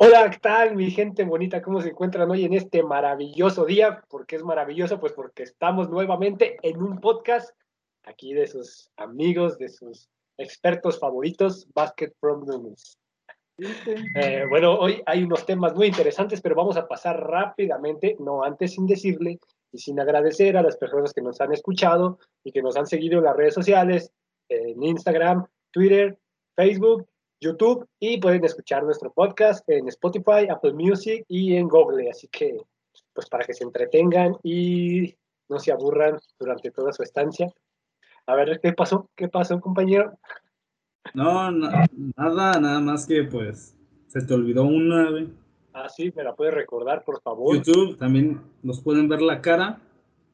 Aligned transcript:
Hola, 0.00 0.30
¿qué 0.30 0.38
tal, 0.38 0.76
mi 0.76 0.92
gente 0.92 1.24
bonita? 1.24 1.60
¿Cómo 1.60 1.82
se 1.82 1.88
encuentran 1.88 2.30
hoy 2.30 2.44
en 2.44 2.54
este 2.54 2.84
maravilloso 2.84 3.64
día? 3.64 4.00
¿Por 4.08 4.26
qué 4.26 4.36
es 4.36 4.44
maravilloso? 4.44 5.00
Pues 5.00 5.12
porque 5.12 5.42
estamos 5.42 5.90
nuevamente 5.90 6.56
en 6.62 6.80
un 6.80 7.00
podcast 7.00 7.50
aquí 8.04 8.32
de 8.32 8.46
sus 8.46 8.88
amigos, 8.96 9.58
de 9.58 9.68
sus 9.68 10.08
expertos 10.36 11.00
favoritos, 11.00 11.66
Basket 11.74 12.12
from 12.20 12.44
News. 12.46 12.96
Eh, 14.14 14.44
bueno, 14.48 14.78
hoy 14.78 15.02
hay 15.04 15.24
unos 15.24 15.44
temas 15.44 15.74
muy 15.74 15.88
interesantes, 15.88 16.40
pero 16.40 16.54
vamos 16.54 16.76
a 16.76 16.86
pasar 16.86 17.20
rápidamente, 17.20 18.16
no 18.20 18.44
antes 18.44 18.74
sin 18.74 18.86
decirle 18.86 19.40
y 19.72 19.78
sin 19.78 19.98
agradecer 19.98 20.56
a 20.56 20.62
las 20.62 20.76
personas 20.76 21.12
que 21.12 21.22
nos 21.22 21.40
han 21.40 21.52
escuchado 21.52 22.20
y 22.44 22.52
que 22.52 22.62
nos 22.62 22.76
han 22.76 22.86
seguido 22.86 23.18
en 23.18 23.24
las 23.24 23.36
redes 23.36 23.54
sociales, 23.54 24.12
en 24.48 24.80
Instagram, 24.80 25.44
Twitter, 25.72 26.16
Facebook 26.54 27.08
YouTube 27.40 27.86
y 28.00 28.20
pueden 28.20 28.44
escuchar 28.44 28.82
nuestro 28.84 29.12
podcast 29.12 29.68
en 29.68 29.88
Spotify, 29.88 30.48
Apple 30.50 30.72
Music 30.72 31.24
y 31.28 31.54
en 31.54 31.68
Google. 31.68 32.10
Así 32.10 32.28
que, 32.28 32.60
pues 33.12 33.28
para 33.28 33.44
que 33.44 33.54
se 33.54 33.64
entretengan 33.64 34.36
y 34.42 35.14
no 35.48 35.58
se 35.58 35.72
aburran 35.72 36.18
durante 36.38 36.70
toda 36.70 36.92
su 36.92 37.02
estancia. 37.02 37.52
A 38.26 38.34
ver, 38.34 38.60
¿qué 38.62 38.72
pasó? 38.72 39.08
¿Qué 39.16 39.28
pasó, 39.28 39.60
compañero? 39.60 40.18
No, 41.14 41.50
nada, 41.50 42.60
nada 42.60 42.80
más 42.80 43.06
que 43.06 43.24
pues 43.24 43.76
se 44.08 44.22
te 44.22 44.34
olvidó 44.34 44.64
una. 44.64 45.08
Ah, 45.72 45.88
sí, 45.88 46.12
me 46.14 46.24
la 46.24 46.34
puedes 46.34 46.52
recordar, 46.52 47.04
por 47.04 47.22
favor. 47.22 47.56
YouTube, 47.56 47.96
también 47.96 48.40
nos 48.62 48.80
pueden 48.80 49.08
ver 49.08 49.22
la 49.22 49.40
cara 49.40 49.80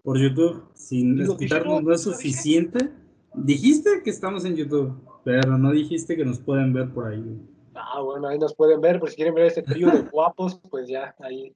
por 0.02 0.18
YouTube. 0.18 0.64
Sin 0.74 1.20
escucharnos 1.20 1.82
no 1.82 1.92
es 1.92 2.02
suficiente. 2.02 2.90
Dijiste 3.34 4.02
que 4.02 4.10
estamos 4.10 4.44
en 4.44 4.56
YouTube. 4.56 4.94
Pero 5.24 5.58
no 5.58 5.72
dijiste 5.72 6.16
que 6.16 6.24
nos 6.24 6.38
pueden 6.38 6.72
ver 6.72 6.90
por 6.90 7.06
ahí. 7.06 7.40
Ah, 7.74 8.00
bueno, 8.00 8.28
ahí 8.28 8.38
nos 8.38 8.54
pueden 8.54 8.80
ver, 8.80 9.00
por 9.00 9.10
si 9.10 9.16
quieren 9.16 9.34
ver 9.34 9.46
este 9.46 9.62
trío 9.62 9.90
de 9.90 10.02
guapos, 10.02 10.60
pues 10.70 10.88
ya, 10.88 11.14
ahí. 11.18 11.54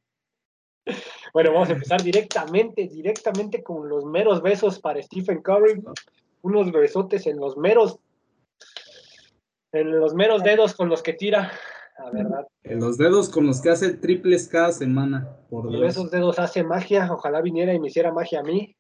Bueno, 1.35 1.53
vamos 1.53 1.69
a 1.69 1.73
empezar 1.73 2.03
directamente, 2.03 2.89
directamente 2.89 3.63
con 3.63 3.89
los 3.89 4.05
meros 4.05 4.43
besos 4.43 4.81
para 4.81 5.03
Stephen 5.03 5.43
Curry. 5.43 5.83
Unos 6.43 6.73
besotes 6.73 7.27
en 7.27 7.39
los 7.39 7.57
meros, 7.57 7.99
en 9.73 10.01
los 10.01 10.15
meros 10.15 10.43
dedos 10.43 10.75
con 10.75 10.89
los 10.89 11.03
que 11.03 11.13
tira, 11.13 11.53
la 11.99 12.11
verdad. 12.11 12.47
En 12.63 12.81
los 12.81 12.97
dedos 12.97 13.29
con 13.29 13.47
los 13.47 13.61
que 13.61 13.71
hace 13.71 13.93
triples 13.95 14.49
cada 14.49 14.73
semana, 14.73 15.29
por 15.51 15.69
Dios. 15.69 15.83
esos 15.83 16.11
dedos 16.11 16.39
hace 16.39 16.63
magia, 16.63 17.09
ojalá 17.13 17.43
viniera 17.43 17.75
y 17.75 17.81
me 17.81 17.89
hiciera 17.89 18.13
magia 18.13 18.41
a 18.41 18.45
mí. 18.45 18.75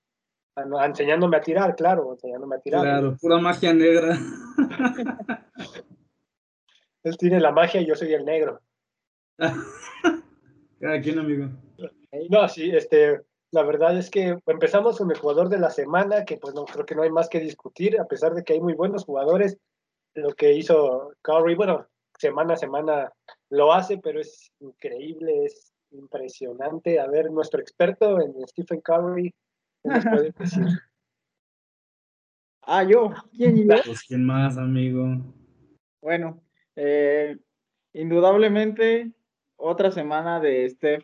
Enseñándome 0.85 1.37
a 1.37 1.41
tirar, 1.41 1.75
claro, 1.77 2.13
enseñándome 2.13 2.57
a 2.57 2.61
tirar. 2.61 2.83
Claro, 2.83 3.17
pura 3.21 3.39
magia 3.39 3.73
negra. 3.73 4.19
Él 7.03 7.17
tiene 7.17 7.41
la 7.41 7.53
magia 7.53 7.81
y 7.81 7.87
yo 7.87 7.95
soy 7.95 8.13
el 8.13 8.25
negro. 8.25 8.61
Cada 10.81 11.01
quien, 11.01 11.19
amigo. 11.19 11.49
No, 12.31 12.49
sí, 12.49 12.71
este, 12.71 13.23
la 13.51 13.63
verdad 13.63 13.97
es 13.97 14.11
que 14.11 14.39
empezamos 14.47 14.99
con 14.99 15.11
el 15.11 15.19
jugador 15.19 15.49
de 15.49 15.59
la 15.59 15.71
semana, 15.71 16.25
que 16.25 16.37
pues 16.37 16.55
no 16.55 16.65
creo 16.65 16.85
que 16.85 16.95
no 16.95 17.03
hay 17.03 17.11
más 17.11 17.29
que 17.29 17.41
discutir, 17.41 17.99
a 18.01 18.07
pesar 18.07 18.35
de 18.35 18.45
que 18.45 18.55
hay 18.55 18.61
muy 18.61 18.75
buenos 18.75 19.05
jugadores. 19.05 19.59
Lo 20.15 20.33
que 20.35 20.53
hizo 20.53 21.13
Curry, 21.23 21.55
bueno, 21.55 21.87
semana 22.19 22.55
a 22.55 22.57
semana 22.57 23.13
lo 23.51 23.73
hace, 23.73 23.99
pero 23.99 24.21
es 24.21 24.53
increíble, 24.61 25.45
es 25.45 25.73
impresionante. 25.93 27.01
A 27.01 27.07
ver, 27.07 27.31
nuestro 27.31 27.61
experto 27.61 28.21
en 28.21 28.35
Stephen 28.49 28.81
Curry, 28.81 29.33
Ah, 32.71 32.85
yo. 32.85 33.15
¿Quién 33.35 33.67
Pues, 33.67 34.03
¿quién 34.03 34.27
más, 34.27 34.59
amigo? 34.59 35.07
Bueno, 36.03 36.43
eh, 36.77 37.39
indudablemente 37.95 39.11
otra 39.57 39.91
semana 39.91 40.39
de 40.39 40.69
Steph 40.69 41.03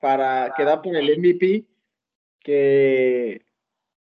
para 0.00 0.54
quedar 0.56 0.80
por 0.80 0.96
el 0.96 1.18
MVP 1.18 1.66
que 2.40 3.44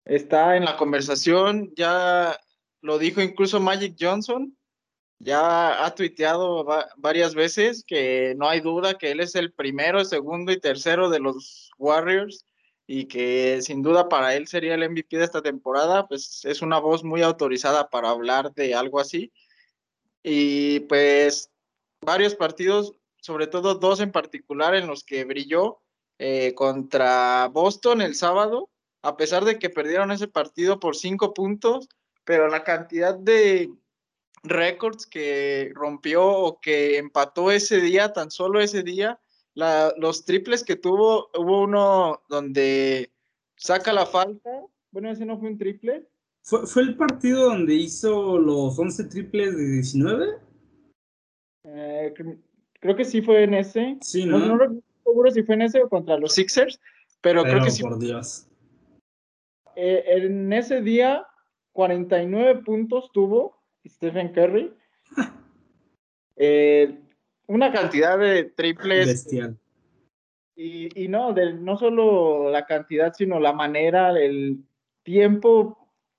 está 0.04 0.56
en 0.56 0.64
la 0.64 0.76
conversación, 0.76 1.72
ya 1.76 2.36
lo 2.80 2.98
dijo 2.98 3.20
incluso 3.20 3.60
Magic 3.60 3.94
Johnson, 3.96 4.56
ya 5.20 5.84
ha 5.84 5.94
tuiteado 5.94 6.66
varias 6.96 7.36
veces 7.36 7.84
que 7.86 8.34
no 8.36 8.48
hay 8.48 8.60
duda 8.60 8.98
que 8.98 9.12
él 9.12 9.20
es 9.20 9.36
el 9.36 9.52
primero, 9.52 10.04
segundo 10.04 10.50
y 10.50 10.58
tercero 10.58 11.08
de 11.08 11.20
los 11.20 11.70
Warriors 11.78 12.44
y 12.92 13.04
que 13.04 13.62
sin 13.62 13.82
duda 13.82 14.08
para 14.08 14.34
él 14.34 14.48
sería 14.48 14.74
el 14.74 14.90
MVP 14.90 15.16
de 15.16 15.22
esta 15.22 15.42
temporada, 15.42 16.08
pues 16.08 16.44
es 16.44 16.60
una 16.60 16.80
voz 16.80 17.04
muy 17.04 17.22
autorizada 17.22 17.88
para 17.88 18.10
hablar 18.10 18.52
de 18.54 18.74
algo 18.74 18.98
así. 18.98 19.32
Y 20.24 20.80
pues 20.80 21.52
varios 22.04 22.34
partidos, 22.34 22.92
sobre 23.20 23.46
todo 23.46 23.76
dos 23.76 24.00
en 24.00 24.10
particular 24.10 24.74
en 24.74 24.88
los 24.88 25.04
que 25.04 25.22
brilló 25.24 25.78
eh, 26.18 26.52
contra 26.56 27.46
Boston 27.46 28.02
el 28.02 28.16
sábado, 28.16 28.70
a 29.02 29.16
pesar 29.16 29.44
de 29.44 29.60
que 29.60 29.70
perdieron 29.70 30.10
ese 30.10 30.26
partido 30.26 30.80
por 30.80 30.96
cinco 30.96 31.32
puntos, 31.32 31.88
pero 32.24 32.48
la 32.48 32.64
cantidad 32.64 33.14
de 33.14 33.70
récords 34.42 35.06
que 35.06 35.70
rompió 35.76 36.28
o 36.28 36.58
que 36.58 36.98
empató 36.98 37.52
ese 37.52 37.80
día, 37.80 38.12
tan 38.12 38.32
solo 38.32 38.58
ese 38.58 38.82
día, 38.82 39.20
los 39.54 40.24
triples 40.24 40.64
que 40.64 40.76
tuvo, 40.76 41.28
hubo 41.36 41.62
uno 41.62 42.22
donde 42.28 43.12
saca 43.56 43.92
la 43.92 44.06
falta. 44.06 44.50
Bueno, 44.90 45.10
ese 45.10 45.24
no 45.24 45.38
fue 45.38 45.50
un 45.50 45.58
triple. 45.58 46.08
¿Fue, 46.42 46.66
fue 46.66 46.82
el 46.82 46.96
partido 46.96 47.46
donde 47.46 47.74
hizo 47.74 48.38
los 48.38 48.78
11 48.78 49.04
triples 49.04 49.56
de 49.56 49.68
19? 49.68 50.50
Eh, 51.64 52.14
creo 52.80 52.96
que 52.96 53.04
sí 53.04 53.22
fue 53.22 53.44
en 53.44 53.54
ese. 53.54 53.98
Sí, 54.00 54.24
¿no? 54.24 54.38
No, 54.38 54.56
no, 54.56 54.82
seguro 55.04 55.30
si 55.30 55.42
fue 55.42 55.54
en 55.56 55.62
ese 55.62 55.82
o 55.82 55.88
contra 55.88 56.18
los 56.18 56.34
Sixers, 56.34 56.80
pero, 57.20 57.42
creo 57.42 57.62
que 57.62 57.70
sí. 57.70 57.82
Por 57.82 57.98
Dios. 57.98 58.46
Eh, 59.76 60.04
en 60.06 60.52
ese 60.52 60.80
día, 60.80 61.26
49 61.72 62.62
puntos 62.64 63.10
tuvo 63.12 63.60
Stephen 63.86 64.32
Curry. 64.32 64.74
eh, 66.36 66.98
una 67.50 67.72
cantidad 67.72 68.16
de 68.16 68.44
triples. 68.44 69.06
Bestial. 69.06 69.58
Y, 70.54 71.04
y 71.04 71.08
no, 71.08 71.32
de, 71.32 71.54
no 71.54 71.76
solo 71.76 72.48
la 72.48 72.64
cantidad, 72.64 73.12
sino 73.12 73.40
la 73.40 73.52
manera, 73.52 74.10
el 74.10 74.62
tiempo 75.02 75.76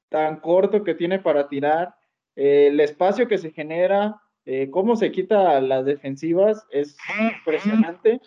tan 0.10 0.42
corto 0.42 0.84
que 0.84 0.94
tiene 0.94 1.20
para 1.20 1.48
tirar, 1.48 1.96
eh, 2.36 2.68
el 2.68 2.80
espacio 2.82 3.30
que 3.30 3.38
se 3.38 3.52
genera, 3.52 4.22
eh, 4.46 4.70
cómo 4.72 4.98
se 4.98 5.12
quita 5.12 5.62
las 5.62 5.86
defensivas, 5.86 6.66
es 6.70 6.98
impresionante. 7.38 8.20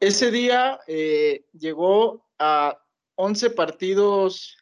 Ese 0.00 0.30
día 0.30 0.80
eh, 0.86 1.44
llegó 1.52 2.24
a 2.38 2.78
11 3.16 3.50
partidos 3.50 4.56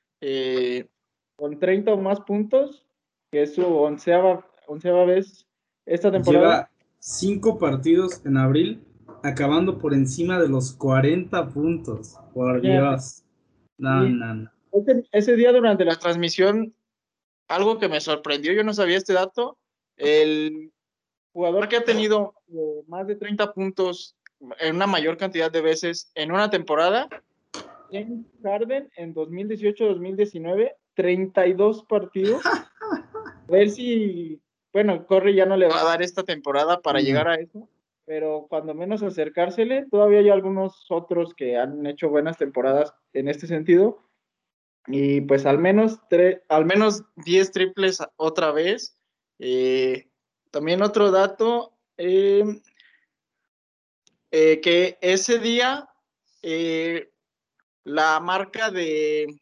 con 1.36 1.58
30 1.60 1.92
o 1.92 1.98
más 1.98 2.20
puntos, 2.22 2.86
que 3.30 3.42
es 3.42 3.54
su 3.54 3.64
onceava, 3.64 4.44
onceava 4.66 5.04
vez 5.04 5.46
esta 5.84 6.10
temporada 6.10 6.70
cinco 7.04 7.58
partidos 7.58 8.24
en 8.24 8.38
abril, 8.38 8.82
acabando 9.22 9.78
por 9.78 9.92
encima 9.92 10.40
de 10.40 10.48
los 10.48 10.72
40 10.72 11.48
puntos. 11.50 12.16
Por 12.32 12.62
Dios. 12.62 13.22
No, 13.76 14.08
no, 14.08 14.34
no. 14.34 14.50
Ese, 15.12 15.36
día 15.36 15.52
durante 15.52 15.84
la 15.84 15.96
transmisión, 15.96 16.74
algo 17.46 17.78
que 17.78 17.88
me 17.88 18.00
sorprendió, 18.00 18.52
yo 18.54 18.64
no 18.64 18.72
sabía 18.72 18.96
este 18.96 19.12
dato, 19.12 19.58
el 19.96 20.72
jugador 21.32 21.68
que 21.68 21.76
ha 21.76 21.84
tenido 21.84 22.34
eh, 22.48 22.82
más 22.88 23.06
de 23.06 23.16
30 23.16 23.52
puntos 23.52 24.16
en 24.58 24.76
una 24.76 24.86
mayor 24.86 25.16
cantidad 25.16 25.52
de 25.52 25.60
veces 25.60 26.10
en 26.14 26.32
una 26.32 26.50
temporada, 26.50 27.08
James 27.92 28.26
Harden 28.42 28.90
en 28.96 29.14
2018-2019, 29.14 30.72
32 30.94 31.84
partidos. 31.84 32.42
A 33.46 33.52
ver 33.52 33.70
si 33.70 34.40
bueno, 34.74 35.06
Corre 35.06 35.36
ya 35.36 35.46
no 35.46 35.56
le 35.56 35.68
va 35.68 35.82
a 35.82 35.84
dar 35.84 36.02
esta 36.02 36.24
temporada 36.24 36.80
para 36.80 36.98
llegar 36.98 37.28
a 37.28 37.36
eso, 37.36 37.68
pero 38.06 38.46
cuando 38.50 38.74
menos 38.74 39.04
acercársele, 39.04 39.86
todavía 39.88 40.18
hay 40.18 40.30
algunos 40.30 40.86
otros 40.90 41.32
que 41.32 41.56
han 41.56 41.86
hecho 41.86 42.08
buenas 42.08 42.38
temporadas 42.38 42.92
en 43.12 43.28
este 43.28 43.46
sentido. 43.46 44.02
Y 44.88 45.20
pues 45.20 45.46
al 45.46 45.58
menos, 45.58 46.00
al 46.48 46.64
menos 46.64 47.04
10 47.24 47.52
triples 47.52 48.02
otra 48.16 48.50
vez. 48.50 48.98
Eh, 49.38 50.08
también 50.50 50.82
otro 50.82 51.12
dato, 51.12 51.72
em, 51.96 52.60
eh, 54.32 54.60
que 54.60 54.98
ese 55.00 55.38
día 55.38 55.88
eh, 56.42 57.12
la 57.84 58.18
marca 58.18 58.72
de 58.72 59.40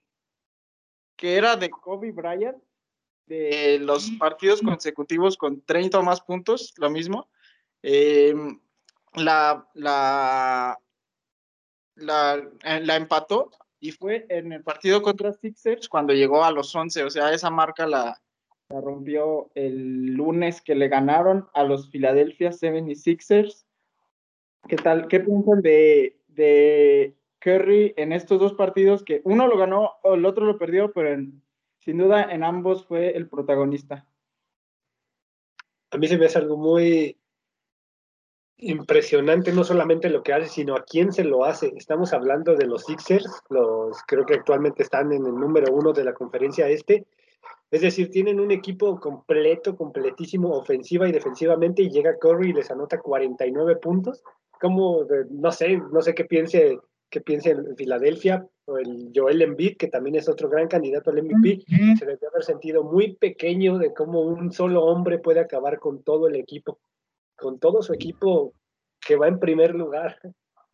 que 1.16 1.36
era 1.36 1.56
de 1.56 1.70
Kobe 1.70 2.12
Bryant 2.12 2.62
de 3.32 3.79
los 3.79 4.11
partidos 4.12 4.61
consecutivos 4.61 5.37
con 5.37 5.62
30 5.62 5.99
o 5.99 6.02
más 6.02 6.20
puntos, 6.20 6.75
lo 6.76 6.90
mismo. 6.90 7.29
Em, 7.82 8.61
la, 9.14 9.67
la, 9.75 10.79
eh, 11.96 12.81
la, 12.81 12.96
empató 12.96 13.50
y 13.81 13.93
fue 13.93 14.26
en 14.29 14.52
el 14.52 14.62
partido 14.62 15.02
contra 15.02 15.32
Sixers 15.32 15.88
cuando 15.88 16.12
llegó 16.12 16.44
a 16.44 16.52
los 16.52 16.75
11, 16.75 17.05
o 17.05 17.11
sea, 17.11 17.32
esa 17.32 17.50
marca 17.50 17.87
la, 17.87 18.20
la 18.69 18.81
rompió 18.81 19.50
el 19.55 20.14
lunes 20.14 20.61
que 20.61 20.75
le 20.75 20.88
ganaron 20.88 21.49
a 21.55 21.64
los 21.64 21.88
Philadelphia 21.88 22.50
76ers 22.50 23.64
¿Qué 24.69 24.76
tal? 24.76 25.08
¿Qué 25.08 25.19
piensan 25.19 25.61
de, 25.61 26.20
de 26.29 27.17
Curry 27.40 27.94
en 27.96 28.12
estos 28.12 28.38
dos 28.38 28.52
partidos 28.52 29.02
que 29.02 29.20
uno 29.25 29.49
lo 29.49 29.58
ganó 29.58 29.94
el 30.05 30.25
otro 30.25 30.46
lo 30.46 30.56
perdió, 30.56 30.93
pero 30.93 31.20
sin 31.84 31.99
duda 31.99 32.23
en 32.23 32.44
ambos 32.44 32.87
fue 32.87 33.17
el 33.17 33.29
protagonista? 33.29 34.06
A 35.90 35.99
mí 35.99 36.08
se 36.08 36.17
me 36.17 36.26
hace 36.26 36.38
algo 36.38 36.56
muy 36.56 37.19
impresionante, 38.56 39.52
no 39.52 39.64
solamente 39.64 40.08
lo 40.08 40.23
que 40.23 40.32
hace, 40.32 40.49
sino 40.49 40.76
a 40.76 40.84
quién 40.84 41.12
se 41.12 41.25
lo 41.25 41.44
hace. 41.44 41.73
Estamos 41.76 42.12
hablando 42.12 42.55
de 42.55 42.67
los 42.67 42.84
Sixers, 42.84 43.43
los 43.50 44.00
creo 44.06 44.25
que 44.25 44.34
actualmente 44.34 44.84
están 44.84 45.12
en 45.12 45.26
el 45.26 45.34
número 45.34 45.73
uno 45.73 45.93
de 45.93 46.05
la 46.05 46.14
conferencia 46.14 46.69
este. 46.69 47.06
Es 47.70 47.81
decir, 47.81 48.11
tienen 48.11 48.38
un 48.38 48.52
equipo 48.52 49.00
completo, 49.00 49.76
completísimo, 49.76 50.50
ofensiva 50.50 51.08
y 51.08 51.12
defensivamente, 51.12 51.82
y 51.82 51.90
llega 51.90 52.19
Curry 52.19 52.50
y 52.50 52.52
les 52.52 52.70
anota 52.70 53.00
49 53.00 53.76
puntos. 53.76 54.23
Como, 54.61 55.05
no 55.31 55.50
sé, 55.50 55.76
no 55.76 56.00
sé 56.00 56.14
qué 56.14 56.25
piense 56.25 56.79
que 57.11 57.20
piense 57.20 57.50
en 57.50 57.76
Filadelfia, 57.76 58.46
o 58.66 58.78
el 58.78 59.10
Joel 59.14 59.42
Embiid, 59.42 59.76
que 59.76 59.88
también 59.88 60.16
es 60.16 60.28
otro 60.28 60.48
gran 60.48 60.68
candidato 60.68 61.10
al 61.10 61.22
MVP, 61.22 61.64
se 61.98 62.06
debe 62.06 62.26
haber 62.30 62.44
sentido 62.44 62.84
muy 62.84 63.14
pequeño 63.16 63.78
de 63.78 63.92
cómo 63.92 64.20
un 64.20 64.52
solo 64.52 64.84
hombre 64.84 65.18
puede 65.18 65.40
acabar 65.40 65.78
con 65.78 66.02
todo 66.02 66.28
el 66.28 66.36
equipo, 66.36 66.78
con 67.36 67.58
todo 67.58 67.82
su 67.82 67.92
equipo 67.92 68.54
que 69.00 69.16
va 69.16 69.28
en 69.28 69.38
primer 69.38 69.74
lugar. 69.74 70.16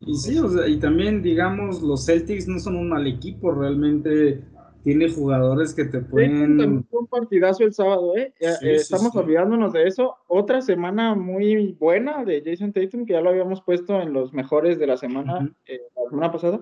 Y 0.00 0.14
sí, 0.14 0.38
o 0.38 0.48
sea, 0.48 0.68
y 0.68 0.78
también, 0.78 1.22
digamos, 1.22 1.82
los 1.82 2.06
Celtics 2.06 2.46
no 2.46 2.58
son 2.58 2.76
un 2.76 2.90
mal 2.90 3.06
equipo, 3.06 3.50
realmente 3.52 4.42
tiene 4.84 5.10
jugadores 5.10 5.74
que 5.74 5.84
te 5.84 6.00
pueden. 6.00 6.84
fue 6.84 7.00
un 7.00 7.06
partidazo 7.08 7.64
el 7.64 7.74
sábado, 7.74 8.16
¿eh? 8.16 8.32
eh 8.38 8.56
estamos 8.60 9.14
olvidándonos 9.16 9.72
de 9.72 9.86
eso. 9.86 10.16
Otra 10.28 10.60
semana 10.60 11.14
muy 11.14 11.76
buena 11.78 12.24
de 12.24 12.42
Jason 12.44 12.72
Tatum, 12.72 13.06
que 13.06 13.14
ya 13.14 13.20
lo 13.20 13.30
habíamos 13.30 13.60
puesto 13.60 14.00
en 14.00 14.12
los 14.12 14.32
mejores 14.32 14.78
de 14.78 14.86
la 14.86 14.96
semana, 14.96 15.52
eh, 15.66 15.80
la 15.96 16.10
semana 16.10 16.32
pasada. 16.32 16.60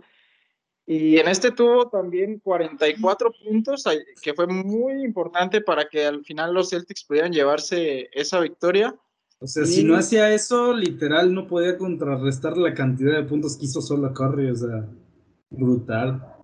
Y 0.86 1.18
en 1.18 1.28
este 1.28 1.50
tuvo 1.50 1.88
también 1.88 2.38
44 2.38 3.32
puntos, 3.44 3.84
que 4.22 4.34
fue 4.34 4.46
muy 4.46 5.02
importante 5.02 5.60
para 5.60 5.88
que 5.88 6.06
al 6.06 6.24
final 6.24 6.54
los 6.54 6.70
Celtics 6.70 7.04
pudieran 7.04 7.32
llevarse 7.32 8.08
esa 8.12 8.38
victoria. 8.40 8.94
O 9.40 9.46
sea, 9.46 9.66
si 9.66 9.82
no 9.82 9.96
hacía 9.96 10.32
eso, 10.32 10.72
literal 10.72 11.34
no 11.34 11.46
podía 11.46 11.76
contrarrestar 11.76 12.56
la 12.56 12.72
cantidad 12.72 13.16
de 13.16 13.24
puntos 13.24 13.56
que 13.56 13.66
hizo 13.66 13.82
solo 13.82 14.14
Curry, 14.14 14.50
o 14.50 14.54
sea, 14.54 14.86
brutal 15.50 16.36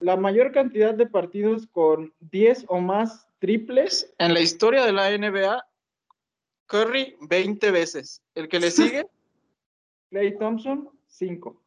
la 0.00 0.16
mayor 0.16 0.52
cantidad 0.52 0.94
de 0.94 1.06
partidos 1.06 1.66
con 1.66 2.12
10 2.20 2.66
o 2.68 2.80
más 2.80 3.28
triples 3.38 4.12
en 4.18 4.34
la 4.34 4.40
historia 4.40 4.84
de 4.84 4.92
la 4.92 5.10
NBA. 5.16 5.64
Curry 6.66 7.16
20 7.28 7.70
veces. 7.70 8.22
El 8.34 8.48
que 8.48 8.60
le 8.60 8.70
sigue, 8.70 9.06
Clay 10.10 10.36
Thompson 10.38 10.88
5. 11.06 11.62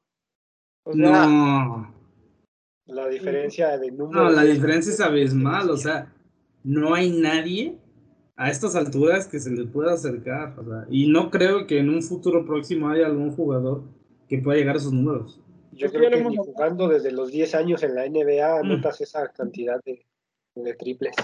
no. 0.94 2.01
La 2.92 3.08
diferencia 3.08 3.78
de 3.78 3.92
número. 3.92 4.24
No, 4.24 4.30
la 4.30 4.44
diferencia 4.44 4.92
es 4.92 5.00
abismal. 5.00 5.70
O 5.70 5.78
sea, 5.78 6.14
no 6.64 6.94
hay 6.94 7.10
nadie 7.10 7.78
a 8.36 8.50
estas 8.50 8.76
alturas 8.76 9.28
que 9.28 9.40
se 9.40 9.52
le 9.52 9.66
pueda 9.66 9.94
acercar. 9.94 10.56
y 10.90 11.08
no 11.12 11.30
creo 11.30 11.68
que 11.68 11.80
en 11.80 11.90
un 11.90 12.02
futuro 12.02 12.46
próximo 12.46 12.90
haya 12.90 13.06
algún 13.06 13.32
jugador 13.32 13.84
que 14.28 14.40
pueda 14.40 14.58
llegar 14.58 14.76
a 14.76 14.80
esos 14.80 14.94
números. 14.94 15.40
Yo 15.74 15.92
creo 15.92 16.10
que 16.10 16.24
ni 16.24 16.36
jugando 16.36 16.88
desde 16.88 17.12
los 17.12 17.32
10 17.32 17.56
años 17.56 17.84
en 17.84 17.96
la 17.96 18.08
NBA 18.08 18.64
mm. 18.64 18.68
notas 18.68 19.02
esa 19.02 19.28
cantidad 19.30 19.80
de, 19.86 20.06
triples. 20.74 21.16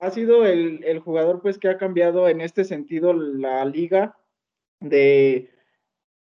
Ha 0.00 0.10
sido 0.10 0.44
el, 0.44 0.98
jugador 1.00 1.42
pues 1.42 1.58
que 1.58 1.68
ha 1.68 1.78
cambiado 1.78 2.28
en 2.28 2.40
este 2.40 2.64
sentido 2.64 3.12
la 3.12 3.64
liga 3.64 4.16
de 4.80 5.48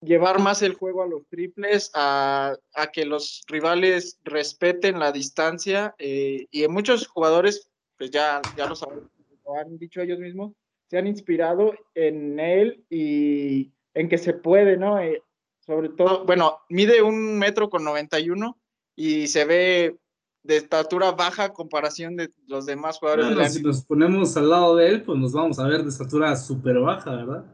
llevar 0.01 0.39
más 0.39 0.61
el 0.61 0.73
juego 0.73 1.03
a 1.03 1.07
los 1.07 1.27
triples, 1.27 1.91
a, 1.93 2.57
que 2.93 3.05
los 3.05 3.43
rivales 3.47 4.19
respeten 4.23 4.99
la 4.99 5.11
distancia 5.11 5.95
eh, 5.97 6.47
y 6.51 6.63
en 6.63 6.71
muchos 6.71 7.07
jugadores, 7.07 7.69
pues 7.97 8.11
ya, 8.11 8.41
ya 8.55 8.67
lo 8.67 8.75
saben, 8.75 9.09
lo 9.45 9.55
han 9.55 9.77
dicho 9.77 10.01
ellos 10.01 10.19
mismos, 10.19 10.53
se 10.87 10.97
han 10.97 11.07
inspirado 11.07 11.73
en 11.93 12.39
él 12.39 12.83
y 12.89 13.71
en 13.93 14.09
que 14.09 14.17
se 14.17 14.33
puede, 14.33 14.77
¿no? 14.77 14.99
Eh, 14.99 15.21
sobre 15.59 15.89
todo, 15.89 16.25
bueno, 16.25 16.59
mide 16.69 17.01
un 17.01 17.37
metro 17.37 17.69
con 17.69 17.83
91 17.83 18.57
y 18.95 19.27
se 19.27 19.45
ve 19.45 19.97
de 20.41 20.57
estatura 20.57 21.11
baja 21.11 21.45
a 21.45 21.53
comparación 21.53 22.15
de 22.15 22.31
los 22.47 22.65
demás 22.65 22.97
jugadores. 22.97 23.53
si 23.53 23.61
nos 23.61 23.85
ponemos 23.85 24.35
al 24.37 24.49
lado 24.49 24.75
de 24.77 24.87
él, 24.87 25.03
pues 25.03 25.19
nos 25.19 25.33
vamos 25.33 25.59
a 25.59 25.67
ver 25.67 25.83
de 25.83 25.89
estatura 25.89 26.35
súper 26.35 26.79
baja, 26.79 27.15
¿verdad? 27.15 27.45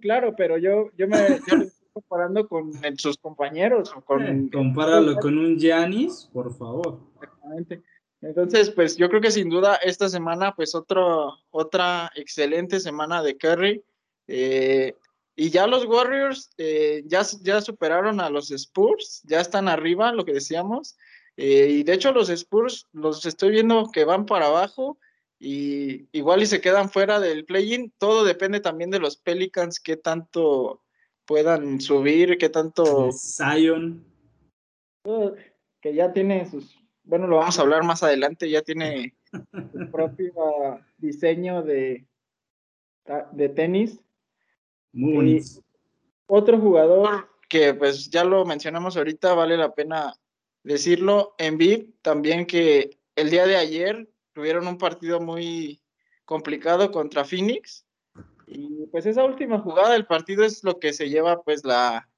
Claro, 0.00 0.34
pero 0.36 0.58
yo, 0.58 0.90
yo 0.96 1.08
me 1.08 1.26
estoy 1.26 1.70
comparando 1.94 2.46
con 2.46 2.72
sus 2.98 3.16
compañeros. 3.16 3.94
O 3.96 4.02
con, 4.02 4.22
eh, 4.22 4.50
compáralo 4.52 5.16
con 5.16 5.38
un 5.38 5.56
Giannis, 5.58 6.28
por 6.32 6.54
favor. 6.54 7.00
Exactamente. 7.14 7.82
Entonces, 8.20 8.70
pues 8.70 8.96
yo 8.96 9.08
creo 9.08 9.20
que 9.20 9.30
sin 9.30 9.48
duda 9.48 9.76
esta 9.76 10.08
semana, 10.08 10.54
pues 10.54 10.74
otro, 10.74 11.34
otra 11.50 12.10
excelente 12.14 12.80
semana 12.80 13.22
de 13.22 13.36
Curry. 13.36 13.82
Eh, 14.26 14.94
y 15.36 15.50
ya 15.50 15.66
los 15.66 15.84
Warriors 15.84 16.50
eh, 16.58 17.02
ya, 17.06 17.22
ya 17.42 17.60
superaron 17.60 18.20
a 18.20 18.30
los 18.30 18.50
Spurs, 18.50 19.22
ya 19.24 19.40
están 19.40 19.68
arriba, 19.68 20.12
lo 20.12 20.24
que 20.24 20.32
decíamos. 20.32 20.96
Eh, 21.36 21.68
y 21.70 21.82
de 21.82 21.94
hecho 21.94 22.12
los 22.12 22.28
Spurs 22.30 22.86
los 22.92 23.26
estoy 23.26 23.50
viendo 23.50 23.90
que 23.92 24.04
van 24.04 24.24
para 24.24 24.46
abajo 24.46 24.98
y 25.40 26.06
igual 26.12 26.42
y 26.42 26.46
se 26.46 26.60
quedan 26.60 26.88
fuera 26.88 27.18
del 27.20 27.44
play-in. 27.44 27.92
Todo 27.98 28.24
depende 28.24 28.60
también 28.60 28.90
de 28.90 29.00
los 29.00 29.16
Pelicans, 29.16 29.80
qué 29.80 29.96
tanto 29.96 30.80
puedan 31.26 31.80
subir, 31.80 32.38
qué 32.38 32.48
tanto... 32.48 33.10
Zion. 33.12 34.04
Que 35.80 35.94
ya 35.94 36.12
tiene 36.12 36.48
sus... 36.48 36.78
Bueno, 37.02 37.26
lo 37.26 37.36
vamos 37.36 37.58
a 37.58 37.62
hablar 37.62 37.84
más 37.84 38.02
adelante, 38.02 38.48
ya 38.48 38.62
tiene 38.62 39.14
su 39.72 39.90
propio 39.90 40.32
diseño 40.96 41.62
de, 41.62 42.06
de 43.32 43.48
tenis. 43.50 44.00
Muy 44.92 45.42
otro 46.26 46.58
jugador 46.58 47.28
que 47.48 47.74
pues 47.74 48.10
ya 48.10 48.24
lo 48.24 48.44
mencionamos 48.44 48.96
ahorita, 48.96 49.34
vale 49.34 49.56
la 49.56 49.74
pena 49.74 50.14
decirlo, 50.62 51.34
en 51.38 51.58
VIP 51.58 52.02
también 52.02 52.46
que 52.46 52.98
el 53.16 53.30
día 53.30 53.46
de 53.46 53.56
ayer 53.56 54.08
tuvieron 54.32 54.66
un 54.66 54.78
partido 54.78 55.20
muy 55.20 55.80
complicado 56.24 56.90
contra 56.90 57.24
Phoenix 57.24 57.84
y 58.46 58.86
pues 58.86 59.06
esa 59.06 59.24
última 59.24 59.58
jugada 59.60 59.92
del 59.92 60.06
partido 60.06 60.44
es 60.44 60.64
lo 60.64 60.78
que 60.78 60.92
se 60.92 61.08
lleva 61.08 61.42
pues 61.42 61.64
la, 61.64 62.08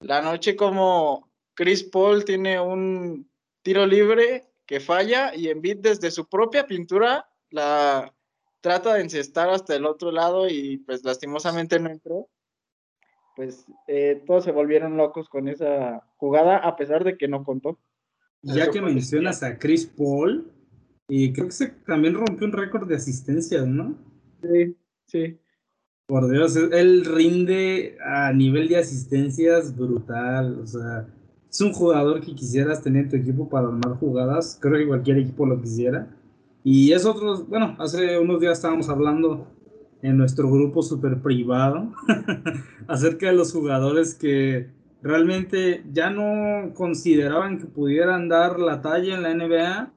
la 0.00 0.22
noche 0.22 0.56
como 0.56 1.30
Chris 1.54 1.84
Paul 1.84 2.24
tiene 2.24 2.60
un 2.60 3.28
tiro 3.62 3.86
libre 3.86 4.44
que 4.66 4.80
falla 4.80 5.34
y 5.34 5.48
en 5.48 5.60
VIP 5.60 5.80
desde 5.80 6.10
su 6.10 6.28
propia 6.28 6.66
pintura 6.66 7.28
la 7.50 8.12
trata 8.60 8.94
de 8.94 9.02
encestar 9.02 9.50
hasta 9.50 9.76
el 9.76 9.84
otro 9.84 10.10
lado 10.10 10.48
y 10.48 10.78
pues 10.78 11.04
lastimosamente 11.04 11.78
no 11.78 11.90
entró. 11.90 12.28
Pues 13.36 13.66
eh, 13.88 14.22
todos 14.26 14.44
se 14.44 14.52
volvieron 14.52 14.96
locos 14.96 15.28
con 15.28 15.48
esa 15.48 16.02
jugada 16.16 16.58
a 16.58 16.76
pesar 16.76 17.04
de 17.04 17.16
que 17.16 17.28
no 17.28 17.44
contó. 17.44 17.78
Ya 18.42 18.70
que 18.70 18.80
mencionas 18.80 19.42
a 19.42 19.58
Chris 19.58 19.86
Paul, 19.86 20.52
y 21.08 21.32
creo 21.32 21.46
que 21.46 21.52
se 21.52 21.68
también 21.86 22.14
rompió 22.14 22.46
un 22.46 22.52
récord 22.52 22.88
de 22.88 22.96
asistencias, 22.96 23.66
¿no? 23.66 23.98
Sí, 24.42 24.76
sí. 25.06 25.38
Por 26.06 26.30
Dios, 26.30 26.54
él 26.56 27.02
rinde 27.06 27.96
a 28.04 28.30
nivel 28.32 28.68
de 28.68 28.76
asistencias 28.76 29.74
brutal. 29.74 30.60
O 30.62 30.66
sea, 30.66 31.06
es 31.50 31.60
un 31.62 31.72
jugador 31.72 32.20
que 32.20 32.34
quisieras 32.34 32.82
tener 32.82 33.04
en 33.04 33.10
tu 33.10 33.16
equipo 33.16 33.48
para 33.48 33.68
armar 33.68 33.98
jugadas. 33.98 34.58
Creo 34.60 34.76
que 34.76 34.86
cualquier 34.86 35.18
equipo 35.18 35.46
lo 35.46 35.60
quisiera. 35.62 36.14
Y 36.62 36.92
es 36.92 37.06
otro, 37.06 37.44
bueno, 37.44 37.74
hace 37.78 38.18
unos 38.18 38.38
días 38.38 38.58
estábamos 38.58 38.90
hablando 38.90 39.46
en 40.02 40.18
nuestro 40.18 40.50
grupo 40.50 40.82
super 40.82 41.22
privado 41.22 41.90
acerca 42.86 43.28
de 43.28 43.32
los 43.32 43.52
jugadores 43.52 44.14
que 44.14 44.68
realmente 45.02 45.84
ya 45.90 46.10
no 46.10 46.74
consideraban 46.74 47.58
que 47.58 47.64
pudieran 47.64 48.28
dar 48.28 48.60
la 48.60 48.82
talla 48.82 49.14
en 49.14 49.22
la 49.22 49.34
NBA. 49.34 49.92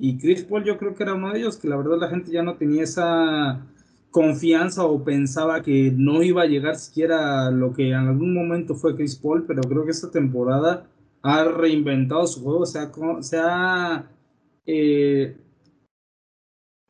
Y 0.00 0.18
Chris 0.18 0.42
Paul 0.42 0.64
yo 0.64 0.78
creo 0.78 0.96
que 0.96 1.04
era 1.04 1.14
uno 1.14 1.32
de 1.32 1.38
ellos, 1.38 1.58
que 1.58 1.68
la 1.68 1.76
verdad 1.76 1.98
la 2.00 2.08
gente 2.08 2.32
ya 2.32 2.42
no 2.42 2.56
tenía 2.56 2.82
esa 2.82 3.64
confianza 4.14 4.84
o 4.84 5.02
pensaba 5.02 5.60
que 5.60 5.92
no 5.92 6.22
iba 6.22 6.42
a 6.42 6.46
llegar 6.46 6.76
siquiera 6.76 7.48
a 7.48 7.50
lo 7.50 7.72
que 7.74 7.88
en 7.88 7.94
algún 7.94 8.32
momento 8.32 8.76
fue 8.76 8.94
Chris 8.94 9.16
Paul, 9.16 9.44
pero 9.44 9.60
creo 9.62 9.84
que 9.84 9.90
esta 9.90 10.08
temporada 10.08 10.86
ha 11.20 11.42
reinventado 11.42 12.24
su 12.28 12.44
juego, 12.44 12.64
se 12.64 12.78
ha, 12.78 12.92
se 13.22 13.38
ha 13.42 14.08
eh, 14.66 15.36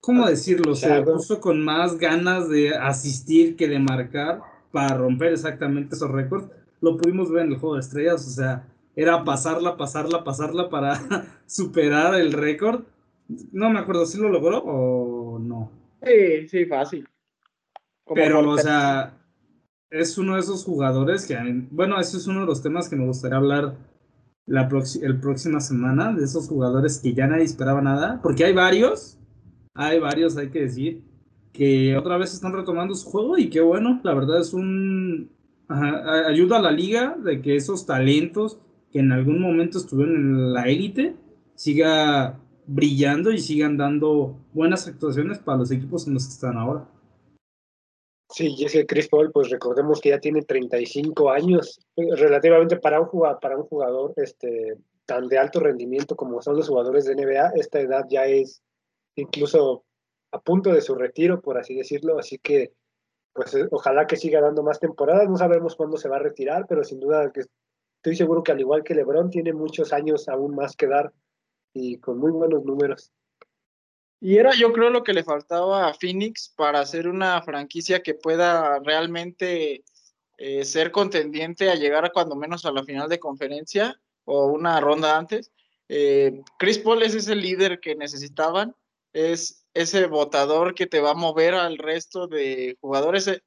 ¿cómo 0.02 0.26
decirlo? 0.26 0.74
Se 0.74 1.00
puso 1.00 1.40
con 1.40 1.64
más 1.64 1.96
ganas 1.96 2.50
de 2.50 2.76
asistir 2.76 3.56
que 3.56 3.68
de 3.68 3.78
marcar 3.78 4.42
para 4.70 4.94
romper 4.94 5.32
exactamente 5.32 5.94
esos 5.94 6.10
récords. 6.10 6.50
Lo 6.82 6.98
pudimos 6.98 7.32
ver 7.32 7.46
en 7.46 7.52
el 7.52 7.58
juego 7.58 7.76
de 7.76 7.80
estrellas, 7.80 8.26
o 8.26 8.30
sea, 8.30 8.68
era 8.94 9.24
pasarla, 9.24 9.78
pasarla, 9.78 10.24
pasarla 10.24 10.68
para 10.68 11.00
superar 11.46 12.20
el 12.20 12.34
récord. 12.34 12.82
No 13.50 13.70
me 13.70 13.78
acuerdo 13.78 14.04
si 14.04 14.18
lo 14.18 14.28
logró 14.28 14.58
o 14.58 15.38
no. 15.38 15.70
Sí, 16.02 16.48
sí, 16.48 16.66
fácil. 16.66 17.08
Pero, 18.12 18.48
o 18.48 18.58
sea, 18.58 19.18
es 19.90 20.18
uno 20.18 20.34
de 20.34 20.40
esos 20.40 20.64
jugadores 20.64 21.26
que, 21.26 21.36
bueno, 21.70 21.98
ese 21.98 22.16
es 22.16 22.26
uno 22.26 22.40
de 22.40 22.46
los 22.46 22.62
temas 22.62 22.88
que 22.88 22.96
me 22.96 23.06
gustaría 23.06 23.38
hablar 23.38 23.76
la 24.46 24.68
el 25.00 25.20
próxima 25.20 25.60
semana, 25.60 26.12
de 26.12 26.24
esos 26.24 26.48
jugadores 26.48 26.98
que 26.98 27.14
ya 27.14 27.26
nadie 27.26 27.44
esperaba 27.44 27.80
nada, 27.80 28.20
porque 28.22 28.44
hay 28.44 28.52
varios, 28.52 29.18
hay 29.74 29.98
varios, 30.00 30.36
hay 30.36 30.50
que 30.50 30.62
decir, 30.62 31.02
que 31.52 31.96
otra 31.96 32.18
vez 32.18 32.34
están 32.34 32.52
retomando 32.52 32.94
su 32.94 33.08
juego 33.08 33.38
y 33.38 33.48
qué 33.48 33.60
bueno, 33.60 34.00
la 34.02 34.12
verdad 34.12 34.40
es 34.40 34.52
un 34.52 35.30
ayuda 35.68 36.58
a 36.58 36.62
la 36.62 36.70
liga 36.70 37.16
de 37.16 37.40
que 37.40 37.56
esos 37.56 37.86
talentos 37.86 38.58
que 38.92 38.98
en 38.98 39.12
algún 39.12 39.40
momento 39.40 39.78
estuvieron 39.78 40.14
en 40.14 40.52
la 40.52 40.68
élite 40.68 41.16
siga 41.54 42.38
brillando 42.66 43.30
y 43.30 43.38
sigan 43.38 43.76
dando 43.76 44.38
buenas 44.52 44.86
actuaciones 44.88 45.38
para 45.38 45.58
los 45.58 45.70
equipos 45.70 46.06
en 46.06 46.14
los 46.14 46.26
que 46.26 46.32
están 46.32 46.56
ahora. 46.56 46.88
Sí, 48.30 48.54
y 48.56 48.64
es 48.64 48.72
que 48.72 48.86
Chris 48.86 49.08
Paul, 49.08 49.30
pues 49.32 49.50
recordemos 49.50 50.00
que 50.00 50.08
ya 50.08 50.18
tiene 50.18 50.42
35 50.42 51.30
años, 51.30 51.78
relativamente 51.96 52.78
para 52.78 53.00
un 53.00 53.06
jugador, 53.06 53.38
para 53.40 53.56
un 53.56 53.64
jugador 53.64 54.12
este, 54.16 54.76
tan 55.06 55.28
de 55.28 55.38
alto 55.38 55.60
rendimiento 55.60 56.16
como 56.16 56.40
son 56.40 56.56
los 56.56 56.68
jugadores 56.68 57.04
de 57.04 57.14
NBA, 57.14 57.52
esta 57.56 57.80
edad 57.80 58.04
ya 58.08 58.26
es 58.26 58.62
incluso 59.16 59.84
a 60.32 60.40
punto 60.40 60.72
de 60.72 60.80
su 60.80 60.94
retiro, 60.94 61.40
por 61.40 61.58
así 61.58 61.76
decirlo, 61.76 62.18
así 62.18 62.38
que 62.38 62.72
pues 63.32 63.54
eh, 63.54 63.66
ojalá 63.70 64.06
que 64.06 64.16
siga 64.16 64.40
dando 64.40 64.62
más 64.62 64.80
temporadas, 64.80 65.28
no 65.28 65.36
sabemos 65.36 65.76
cuándo 65.76 65.96
se 65.96 66.08
va 66.08 66.16
a 66.16 66.20
retirar, 66.20 66.66
pero 66.68 66.84
sin 66.84 67.00
duda 67.00 67.30
que 67.32 67.42
estoy 67.96 68.16
seguro 68.16 68.42
que 68.42 68.52
al 68.52 68.60
igual 68.60 68.82
que 68.84 68.94
LeBron 68.94 69.30
tiene 69.30 69.52
muchos 69.52 69.92
años 69.92 70.28
aún 70.28 70.54
más 70.54 70.76
que 70.76 70.86
dar 70.86 71.12
y 71.72 71.98
con 71.98 72.18
muy 72.18 72.30
buenos 72.30 72.64
números. 72.64 73.12
Y 74.24 74.38
era 74.38 74.54
yo 74.54 74.72
creo 74.72 74.88
lo 74.88 75.04
que 75.04 75.12
le 75.12 75.22
faltaba 75.22 75.86
a 75.86 75.92
Phoenix 75.92 76.48
para 76.56 76.80
hacer 76.80 77.08
una 77.08 77.42
franquicia 77.42 78.02
que 78.02 78.14
pueda 78.14 78.78
realmente 78.78 79.84
eh, 80.38 80.64
ser 80.64 80.90
contendiente 80.92 81.68
a 81.68 81.74
llegar 81.74 82.06
a 82.06 82.10
cuando 82.10 82.34
menos 82.34 82.64
a 82.64 82.72
la 82.72 82.84
final 82.84 83.10
de 83.10 83.18
conferencia 83.18 84.00
o 84.24 84.46
una 84.46 84.80
ronda 84.80 85.18
antes. 85.18 85.52
Eh, 85.90 86.40
Chris 86.58 86.78
Paul 86.78 87.02
es 87.02 87.14
ese 87.14 87.36
líder 87.36 87.80
que 87.80 87.96
necesitaban 87.96 88.74
es 89.12 89.66
ese 89.74 90.06
votador 90.06 90.74
que 90.74 90.86
te 90.86 91.00
va 91.00 91.10
a 91.10 91.14
mover 91.14 91.52
al 91.52 91.76
resto 91.76 92.26
de 92.26 92.78
jugadores. 92.80 93.28
Eh, 93.28 93.42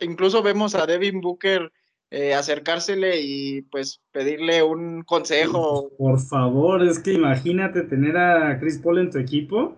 incluso 0.00 0.42
vemos 0.42 0.74
a 0.74 0.86
Devin 0.86 1.20
Booker 1.20 1.70
eh, 2.10 2.32
acercársele 2.32 3.20
y 3.20 3.62
pues 3.62 4.00
pedirle 4.12 4.62
un 4.62 5.02
consejo. 5.02 5.90
Por 5.98 6.18
favor, 6.20 6.82
es 6.82 6.98
que 6.98 7.12
imagínate 7.12 7.82
tener 7.82 8.16
a 8.16 8.58
Chris 8.58 8.78
Paul 8.78 8.98
en 8.98 9.10
tu 9.10 9.18
equipo. 9.18 9.76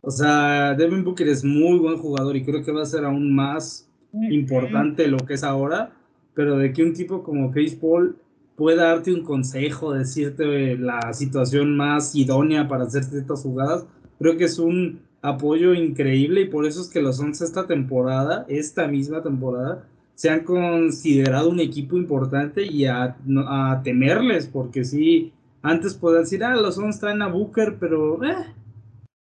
O 0.00 0.10
sea, 0.10 0.74
Devin 0.74 1.04
Booker 1.04 1.28
es 1.28 1.44
muy 1.44 1.78
buen 1.78 1.98
jugador 1.98 2.36
y 2.36 2.44
creo 2.44 2.62
que 2.62 2.72
va 2.72 2.82
a 2.82 2.86
ser 2.86 3.04
aún 3.04 3.34
más 3.34 3.88
importante 4.12 5.06
lo 5.08 5.18
que 5.18 5.34
es 5.34 5.44
ahora, 5.44 5.92
pero 6.34 6.56
de 6.56 6.72
que 6.72 6.82
un 6.82 6.94
tipo 6.94 7.22
como 7.22 7.50
Chris 7.50 7.74
Paul 7.74 8.16
pueda 8.56 8.86
darte 8.88 9.12
un 9.12 9.22
consejo, 9.22 9.92
decirte 9.92 10.76
la 10.78 11.12
situación 11.12 11.76
más 11.76 12.14
idónea 12.14 12.68
para 12.68 12.84
hacer 12.84 13.04
ciertas 13.04 13.42
jugadas, 13.42 13.86
Creo 14.18 14.36
que 14.36 14.44
es 14.44 14.58
un 14.58 15.00
apoyo 15.22 15.74
increíble 15.74 16.42
y 16.42 16.48
por 16.48 16.66
eso 16.66 16.80
es 16.80 16.88
que 16.88 17.00
los 17.00 17.20
11 17.20 17.44
esta 17.44 17.66
temporada, 17.66 18.44
esta 18.48 18.88
misma 18.88 19.22
temporada, 19.22 19.84
se 20.14 20.30
han 20.30 20.40
considerado 20.40 21.50
un 21.50 21.60
equipo 21.60 21.96
importante 21.96 22.66
y 22.66 22.86
a, 22.86 23.16
a 23.46 23.80
temerles, 23.84 24.46
porque 24.46 24.84
sí, 24.84 25.32
antes 25.62 25.94
podían 25.94 26.22
decir, 26.22 26.42
ah, 26.42 26.56
los 26.56 26.76
11 26.76 26.98
traen 26.98 27.22
a 27.22 27.28
Booker, 27.28 27.76
pero, 27.78 28.22
eh, 28.24 28.34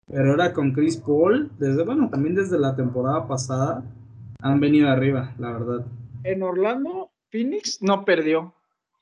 pero 0.08 0.32
ahora 0.32 0.54
con 0.54 0.72
Chris 0.72 0.98
Paul, 0.98 1.52
desde, 1.60 1.84
bueno, 1.84 2.10
también 2.10 2.36
desde 2.36 2.58
la 2.58 2.76
temporada 2.76 3.28
pasada, 3.28 3.84
han 4.40 4.60
venido 4.60 4.90
arriba, 4.90 5.34
la 5.38 5.52
verdad. 5.52 5.86
En 6.24 6.44
Orlando, 6.44 7.12
Phoenix 7.30 7.82
no 7.82 8.06
perdió. 8.06 8.54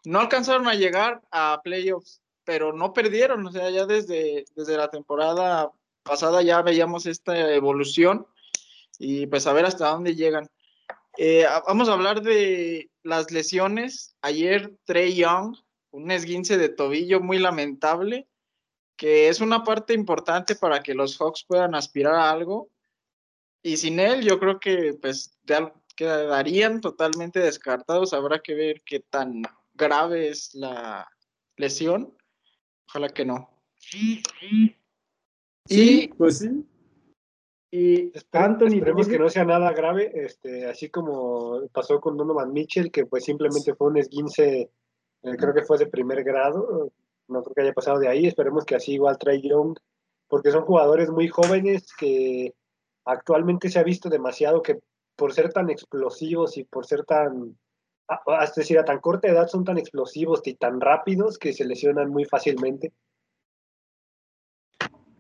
No 0.06 0.20
alcanzaron 0.20 0.68
a 0.68 0.76
llegar 0.76 1.22
a 1.32 1.62
playoffs, 1.64 2.22
pero 2.44 2.74
no 2.74 2.94
perdieron, 2.94 3.46
o 3.46 3.52
sea, 3.52 3.70
ya 3.70 3.86
desde, 3.86 4.46
desde 4.56 4.78
la 4.78 4.90
temporada 4.90 5.72
pasada 6.04 6.42
ya 6.44 6.62
veíamos 6.62 7.08
esta 7.08 7.54
evolución 7.54 8.28
y 9.00 9.26
pues 9.28 9.48
a 9.48 9.54
ver 9.54 9.66
hasta 9.66 9.90
dónde 9.90 10.16
llegan. 10.16 10.48
Eh, 11.18 11.46
vamos 11.68 11.90
a 11.90 11.94
hablar 11.94 12.22
de 12.22 12.90
las 13.04 13.32
lesiones. 13.32 14.16
Ayer 14.22 14.74
Trey 14.86 15.16
Young, 15.16 15.56
un 15.92 16.12
esguince 16.12 16.58
de 16.58 16.70
tobillo 16.70 17.20
muy 17.20 17.40
lamentable, 17.40 18.28
que 18.96 19.30
es 19.30 19.42
una 19.42 19.64
parte 19.64 19.94
importante 19.94 20.56
para 20.56 20.82
que 20.82 20.94
los 20.94 21.18
Hawks 21.18 21.46
puedan 21.48 21.76
aspirar 21.76 22.16
a 22.16 22.32
algo. 22.32 22.70
Y 23.62 23.78
sin 23.78 24.00
él, 24.00 24.22
yo 24.24 24.40
creo 24.40 24.60
que 24.60 24.94
pues 25.02 25.38
quedarían 25.96 26.82
totalmente 26.82 27.40
descartados. 27.40 28.14
Habrá 28.14 28.40
que 28.40 28.54
ver 28.54 28.82
qué 28.86 29.00
tan 29.00 29.44
grave 29.74 30.30
es 30.30 30.54
la 30.54 31.08
lesión. 31.58 32.16
Ojalá 32.88 33.10
que 33.10 33.26
no. 33.26 33.50
Sí, 35.68 36.12
pues 36.18 36.40
sí. 36.40 36.66
Y 37.72 38.14
Anthony 38.32 38.76
esperemos 38.76 39.08
que 39.08 39.20
no 39.20 39.30
sea 39.30 39.44
nada 39.44 39.74
grave, 39.74 40.10
este, 40.14 40.66
así 40.66 40.90
como 40.90 41.68
pasó 41.74 42.00
con 42.00 42.16
Donovan 42.16 42.54
Mitchell, 42.54 42.90
que 42.90 43.06
pues 43.06 43.26
simplemente 43.26 43.76
fue 43.76 43.88
un 43.88 43.98
esguince, 43.98 44.72
eh, 45.24 45.36
creo 45.38 45.54
que 45.54 45.64
fue 45.64 45.78
de 45.78 45.88
primer 45.88 46.24
grado, 46.24 46.94
no 47.28 47.44
creo 47.44 47.54
que 47.54 47.62
haya 47.62 47.74
pasado 47.74 48.00
de 48.00 48.08
ahí, 48.08 48.28
esperemos 48.28 48.66
que 48.66 48.76
así 48.76 48.94
igual 48.94 49.18
Trey 49.18 49.42
Young, 49.42 49.78
porque 50.28 50.52
son 50.52 50.66
jugadores 50.66 51.10
muy 51.10 51.28
jóvenes 51.28 51.88
que 51.98 52.54
actualmente 53.06 53.70
se 53.70 53.80
ha 53.80 53.84
visto 53.84 54.10
demasiado 54.10 54.62
que 54.62 54.80
por 55.16 55.34
ser 55.34 55.52
tan 55.54 55.70
explosivos 55.70 56.58
y 56.58 56.64
por 56.64 56.86
ser 56.86 57.06
tan, 57.06 57.58
es 58.42 58.56
decir, 58.56 58.78
a 58.78 58.86
tan 58.86 59.00
corta 59.00 59.28
edad 59.28 59.48
son 59.48 59.64
tan 59.64 59.78
explosivos 59.78 60.42
y 60.46 60.56
tan 60.56 60.82
rápidos 60.82 61.38
que 61.38 61.54
se 61.54 61.66
lesionan 61.66 62.10
muy 62.10 62.26
fácilmente. 62.26 62.94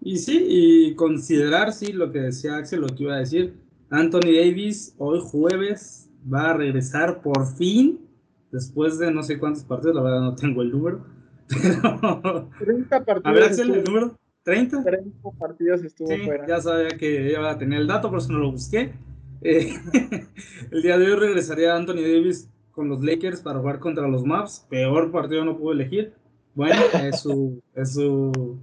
Y 0.01 0.17
sí, 0.17 0.45
y 0.47 0.95
considerar, 0.95 1.73
sí, 1.73 1.91
lo 1.91 2.11
que 2.11 2.19
decía 2.19 2.57
Axel, 2.57 2.81
lo 2.81 2.87
que 2.87 3.03
iba 3.03 3.15
a 3.15 3.19
decir. 3.19 3.59
Anthony 3.89 4.35
Davis, 4.37 4.93
hoy 4.99 5.19
jueves, 5.19 6.11
va 6.31 6.51
a 6.51 6.53
regresar 6.53 7.21
por 7.21 7.47
fin, 7.55 8.07
después 8.51 8.99
de 8.99 9.11
no 9.11 9.23
sé 9.23 9.39
cuántos 9.39 9.63
partidos, 9.63 9.95
la 9.95 10.03
verdad 10.03 10.21
no 10.21 10.35
tengo 10.35 10.61
el 10.61 10.71
número. 10.71 11.05
Pero... 11.47 12.49
30 12.59 13.05
partidos. 13.05 13.25
A 13.25 13.31
ver, 13.31 13.43
Axel, 13.43 13.73
el 13.73 13.83
número. 13.83 14.17
30. 14.43 14.83
30 14.83 15.29
partidos 15.39 15.83
estuvo 15.83 16.07
sí, 16.07 16.17
fuera. 16.19 16.45
Ya 16.47 16.61
sabía 16.61 16.89
que 16.89 17.31
iba 17.31 17.49
a 17.49 17.57
tener 17.57 17.81
el 17.81 17.87
dato, 17.87 18.09
por 18.09 18.19
eso 18.19 18.31
no 18.31 18.39
lo 18.39 18.51
busqué. 18.51 18.93
Eh, 19.41 19.73
el 20.71 20.81
día 20.81 20.97
de 20.97 21.11
hoy 21.11 21.19
regresaría 21.19 21.75
Anthony 21.75 22.01
Davis 22.01 22.49
con 22.71 22.89
los 22.89 23.03
Lakers 23.03 23.41
para 23.41 23.59
jugar 23.59 23.79
contra 23.79 24.07
los 24.07 24.23
Maps. 24.23 24.65
Peor 24.69 25.11
partido 25.11 25.45
no 25.45 25.57
pudo 25.57 25.73
elegir. 25.73 26.13
Bueno, 26.53 26.79
es 27.03 27.21
su, 27.21 27.61
es 27.73 27.93
su 27.93 28.59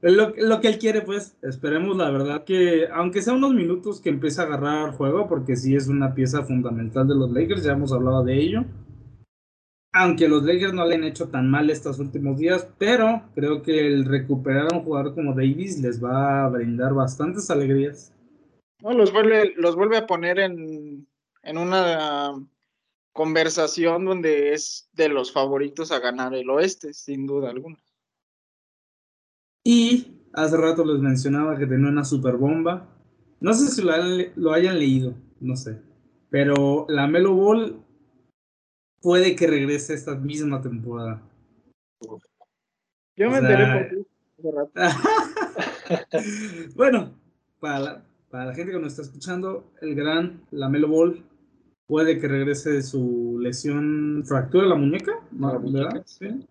lo, 0.00 0.32
lo, 0.36 0.60
que 0.60 0.68
él 0.68 0.78
quiere, 0.78 1.02
pues, 1.02 1.36
esperemos 1.42 1.96
la 1.96 2.10
verdad 2.10 2.44
que, 2.44 2.86
aunque 2.92 3.20
sea 3.20 3.32
unos 3.32 3.52
minutos 3.52 4.00
que 4.00 4.10
empiece 4.10 4.40
a 4.40 4.44
agarrar 4.44 4.92
juego, 4.92 5.26
porque 5.26 5.56
sí 5.56 5.74
es 5.74 5.88
una 5.88 6.14
pieza 6.14 6.44
fundamental 6.44 7.08
de 7.08 7.16
los 7.16 7.32
Lakers, 7.32 7.64
ya 7.64 7.72
hemos 7.72 7.92
hablado 7.92 8.22
de 8.22 8.36
ello. 8.36 8.64
Aunque 10.00 10.28
los 10.28 10.44
Lakers 10.44 10.74
no 10.74 10.86
le 10.86 10.94
han 10.94 11.02
hecho 11.02 11.28
tan 11.28 11.50
mal 11.50 11.70
estos 11.70 11.98
últimos 11.98 12.38
días, 12.38 12.68
pero 12.78 13.22
creo 13.34 13.62
que 13.62 13.84
el 13.84 14.04
recuperar 14.04 14.72
a 14.72 14.76
un 14.76 14.84
jugador 14.84 15.12
como 15.14 15.34
Davis 15.34 15.80
les 15.80 16.02
va 16.02 16.44
a 16.44 16.48
brindar 16.48 16.94
bastantes 16.94 17.50
alegrías. 17.50 18.14
No, 18.80 18.92
los 18.92 19.12
vuelve, 19.12 19.54
los 19.56 19.74
vuelve 19.74 19.96
a 19.96 20.06
poner 20.06 20.38
en, 20.38 21.08
en 21.42 21.58
una 21.58 22.32
conversación 23.12 24.04
donde 24.04 24.52
es 24.52 24.88
de 24.92 25.08
los 25.08 25.32
favoritos 25.32 25.90
a 25.90 25.98
ganar 25.98 26.32
el 26.32 26.48
oeste, 26.48 26.94
sin 26.94 27.26
duda 27.26 27.50
alguna. 27.50 27.78
Y 29.64 30.22
hace 30.32 30.56
rato 30.56 30.84
les 30.84 31.00
mencionaba 31.00 31.58
que 31.58 31.66
tenía 31.66 31.88
una 31.88 32.04
super 32.04 32.36
bomba. 32.36 32.88
No 33.40 33.52
sé 33.52 33.66
si 33.66 33.82
lo, 33.82 34.52
hayan 34.52 34.78
leído, 34.78 35.14
no 35.40 35.56
sé. 35.56 35.82
Pero 36.30 36.86
la 36.88 37.08
Melo 37.08 37.34
Ball 37.34 37.82
puede 39.00 39.36
que 39.36 39.46
regrese 39.46 39.94
esta 39.94 40.14
misma 40.14 40.60
temporada. 40.60 41.22
Yo 43.16 43.30
me 43.30 43.38
enteré 43.38 44.04
por 44.40 44.54
rato. 44.54 44.72
bueno, 46.76 47.12
para 47.60 47.80
la, 47.80 48.04
para 48.30 48.46
la 48.46 48.54
gente 48.54 48.72
que 48.72 48.78
nos 48.78 48.92
está 48.92 49.02
escuchando, 49.02 49.72
el 49.80 49.94
gran 49.94 50.42
Lamelo 50.50 50.88
Ball 50.88 51.24
puede 51.86 52.18
que 52.18 52.28
regrese 52.28 52.70
de 52.70 52.82
su 52.82 53.38
lesión, 53.40 54.22
fractura 54.26 54.64
de 54.64 54.70
la 54.70 54.76
muñeca, 54.76 55.12
¿no? 55.32 55.58
¿verdad? 55.58 56.02
Sí. 56.06 56.46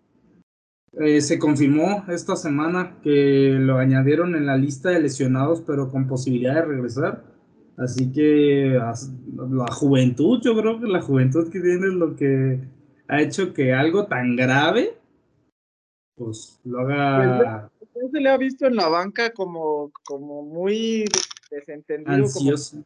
Eh, 1.00 1.20
se 1.20 1.38
confirmó 1.38 2.04
esta 2.08 2.34
semana 2.34 2.96
que 3.02 3.56
lo 3.58 3.78
añadieron 3.78 4.34
en 4.34 4.46
la 4.46 4.56
lista 4.56 4.90
de 4.90 5.00
lesionados, 5.00 5.60
pero 5.60 5.90
con 5.90 6.08
posibilidad 6.08 6.54
de 6.54 6.64
regresar. 6.64 7.22
Así 7.78 8.10
que 8.12 8.76
la 8.76 9.72
juventud, 9.72 10.40
yo 10.42 10.56
creo 10.56 10.80
que 10.80 10.88
la 10.88 11.00
juventud 11.00 11.50
que 11.50 11.60
tiene 11.60 11.86
es 11.86 11.94
lo 11.94 12.16
que 12.16 12.60
ha 13.06 13.22
hecho 13.22 13.54
que 13.54 13.72
algo 13.72 14.06
tan 14.06 14.34
grave, 14.34 14.98
pues 16.16 16.60
lo 16.64 16.80
haga. 16.80 17.70
Pues, 17.78 18.10
se 18.10 18.20
le 18.20 18.30
ha 18.30 18.36
visto 18.36 18.66
en 18.66 18.74
la 18.74 18.88
banca 18.88 19.32
como, 19.32 19.92
como 20.04 20.42
muy 20.42 21.04
desentendido. 21.52 22.16
Ansioso. 22.16 22.84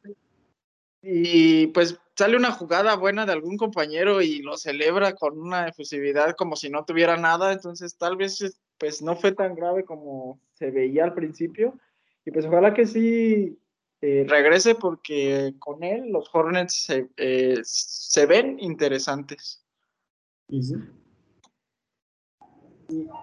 y 1.00 1.68
pues 1.68 1.98
sale 2.14 2.36
una 2.36 2.52
jugada 2.52 2.94
buena 2.94 3.24
de 3.24 3.32
algún 3.32 3.56
compañero 3.56 4.20
y 4.20 4.42
lo 4.42 4.58
celebra 4.58 5.14
con 5.14 5.38
una 5.38 5.68
efusividad 5.68 6.36
como 6.36 6.54
si 6.54 6.68
no 6.68 6.84
tuviera 6.84 7.16
nada, 7.16 7.54
entonces 7.54 7.96
tal 7.96 8.16
vez 8.16 8.60
pues 8.78 9.00
no 9.00 9.16
fue 9.16 9.32
tan 9.32 9.54
grave 9.54 9.84
como 9.84 10.38
se 10.52 10.70
veía 10.70 11.04
al 11.04 11.14
principio 11.14 11.78
y 12.26 12.30
pues 12.30 12.44
ojalá 12.44 12.74
que 12.74 12.86
sí 12.86 13.58
eh, 14.04 14.26
regrese 14.28 14.74
porque 14.74 15.54
con 15.60 15.84
él 15.84 16.10
los 16.10 16.28
Hornets 16.32 16.86
se, 16.86 17.08
eh, 17.16 17.60
se 17.62 18.26
ven 18.26 18.58
interesantes. 18.58 19.64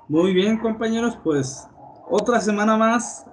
Muy 0.07 0.33
bien 0.33 0.57
compañeros, 0.57 1.17
pues 1.21 1.67
otra 2.09 2.39
semana 2.39 2.77
más 2.77 3.25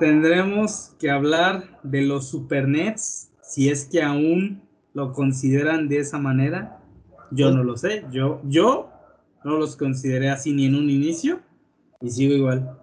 tendremos 0.00 0.96
que 0.98 1.08
hablar 1.08 1.78
de 1.84 2.02
los 2.02 2.30
Supernets, 2.30 3.30
si 3.40 3.68
es 3.68 3.86
que 3.86 4.02
aún 4.02 4.62
lo 4.92 5.12
consideran 5.12 5.88
de 5.88 6.00
esa 6.00 6.18
manera. 6.18 6.82
Yo 7.30 7.52
no 7.52 7.62
lo 7.62 7.76
sé, 7.76 8.04
yo, 8.10 8.40
yo 8.44 8.90
no 9.44 9.56
los 9.56 9.76
consideré 9.76 10.30
así 10.30 10.52
ni 10.52 10.66
en 10.66 10.74
un 10.74 10.90
inicio 10.90 11.40
y 12.00 12.10
sigo 12.10 12.34
igual. 12.34 12.79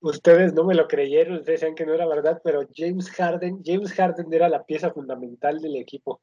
Ustedes 0.00 0.54
no 0.54 0.64
me 0.64 0.74
lo 0.74 0.86
creyeron, 0.86 1.38
ustedes 1.38 1.60
decían 1.60 1.74
que 1.74 1.84
no 1.84 1.94
era 1.94 2.06
verdad, 2.06 2.40
pero 2.44 2.60
James 2.74 3.10
Harden, 3.10 3.62
James 3.64 3.92
Harden 3.92 4.32
era 4.32 4.48
la 4.48 4.64
pieza 4.64 4.92
fundamental 4.92 5.60
del 5.60 5.76
equipo, 5.76 6.20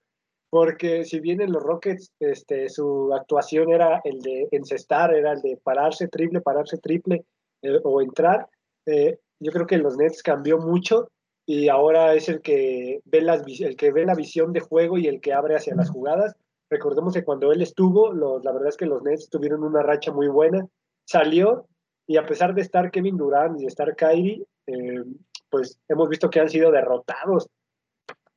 porque 0.50 1.04
si 1.04 1.20
bien 1.20 1.42
en 1.42 1.52
los 1.52 1.62
Rockets 1.62 2.14
este, 2.20 2.70
su 2.70 3.14
actuación 3.14 3.74
era 3.74 4.00
el 4.06 4.22
de 4.22 4.48
encestar, 4.52 5.14
era 5.14 5.34
el 5.34 5.42
de 5.42 5.58
pararse 5.62 6.08
triple, 6.08 6.40
pararse 6.40 6.78
triple 6.78 7.26
eh, 7.62 7.80
o 7.84 8.02
entrar, 8.02 8.48
eh, 8.86 9.20
yo 9.40 9.52
creo 9.52 9.68
que 9.68 9.78
los 9.78 9.98
Nets 9.98 10.24
cambió 10.24 10.58
mucho 10.58 11.10
y 11.46 11.68
ahora 11.68 12.14
es 12.14 12.30
el 12.30 12.42
que 12.42 13.02
ve 13.06 13.22
las, 13.22 13.44
el 13.46 13.76
que 13.76 13.92
ve 13.92 14.06
la 14.06 14.16
visión 14.16 14.54
de 14.54 14.62
juego 14.62 14.98
y 14.98 15.08
el 15.08 15.22
que 15.22 15.34
abre 15.34 15.56
hacia 15.56 15.76
las 15.76 15.90
jugadas. 15.90 16.36
Recordemos 16.70 17.14
que 17.14 17.24
cuando 17.24 17.52
él 17.52 17.62
estuvo, 17.62 18.12
la 18.14 18.52
verdad 18.52 18.70
es 18.70 18.78
que 18.78 18.88
los 18.88 19.04
Nets 19.04 19.30
tuvieron 19.30 19.64
una 19.64 19.84
racha 19.84 20.12
muy 20.12 20.28
buena. 20.28 20.66
Salió 21.06 21.68
y 22.08 22.18
a 22.18 22.26
pesar 22.26 22.54
de 22.54 22.62
estar 22.62 22.92
Kevin 22.92 23.18
Durant 23.18 23.60
y 23.60 23.62
de 23.62 23.68
estar 23.68 23.96
Kyrie, 23.96 24.46
eh, 24.68 25.04
pues 25.50 25.80
hemos 25.88 26.10
visto 26.10 26.30
que 26.30 26.40
han 26.40 26.50
sido 26.50 26.72
derrotados. 26.72 27.50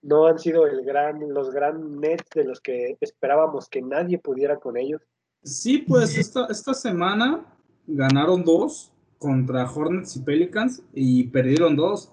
No 0.03 0.27
han 0.27 0.39
sido 0.39 0.67
el 0.67 0.85
gran, 0.85 1.21
los 1.33 1.51
gran 1.51 2.01
Nets 2.01 2.31
de 2.35 2.45
los 2.45 2.61
que 2.61 2.97
esperábamos 3.01 3.69
que 3.69 3.83
nadie 3.83 4.19
pudiera 4.19 4.57
con 4.59 4.77
ellos. 4.77 5.03
Sí, 5.43 5.79
pues 5.79 6.17
esta, 6.17 6.47
esta 6.47 6.75
semana 6.75 7.45
ganaron 7.87 8.45
dos, 8.45 8.93
contra 9.19 9.71
Hornets 9.71 10.17
y 10.17 10.21
Pelicans 10.21 10.83
y 10.95 11.25
perdieron 11.25 11.77
dos 11.77 12.13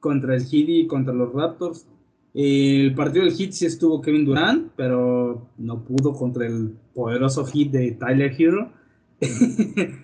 contra 0.00 0.34
el 0.34 0.42
Heat 0.42 0.68
y 0.68 0.86
contra 0.86 1.14
los 1.14 1.32
Raptors. 1.32 1.86
El 2.34 2.94
partido 2.94 3.24
del 3.24 3.34
Heat 3.34 3.52
sí 3.52 3.66
estuvo 3.66 4.00
Kevin 4.00 4.24
Durant, 4.24 4.72
pero 4.76 5.48
no 5.58 5.84
pudo 5.84 6.12
contra 6.12 6.46
el 6.46 6.76
poderoso 6.94 7.44
Heat 7.44 7.70
de 7.70 7.92
Tyler 7.92 8.34
Hero. 8.38 8.72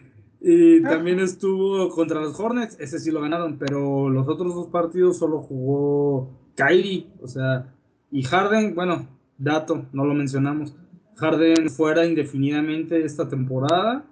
y 0.50 0.82
también 0.82 1.20
estuvo 1.20 1.88
contra 1.90 2.20
los 2.20 2.38
Hornets, 2.38 2.78
ese 2.80 2.98
sí 2.98 3.10
lo 3.10 3.20
ganaron, 3.20 3.58
pero 3.58 4.08
los 4.08 4.28
otros 4.28 4.54
dos 4.54 4.68
partidos 4.68 5.18
solo 5.18 5.40
jugó 5.40 6.30
Kyrie, 6.54 7.06
o 7.20 7.28
sea, 7.28 7.72
y 8.10 8.22
Harden, 8.22 8.74
bueno, 8.74 9.06
dato, 9.36 9.86
no 9.92 10.04
lo 10.04 10.14
mencionamos. 10.14 10.74
Harden 11.16 11.68
fuera 11.68 12.06
indefinidamente 12.06 13.04
esta 13.04 13.28
temporada 13.28 14.04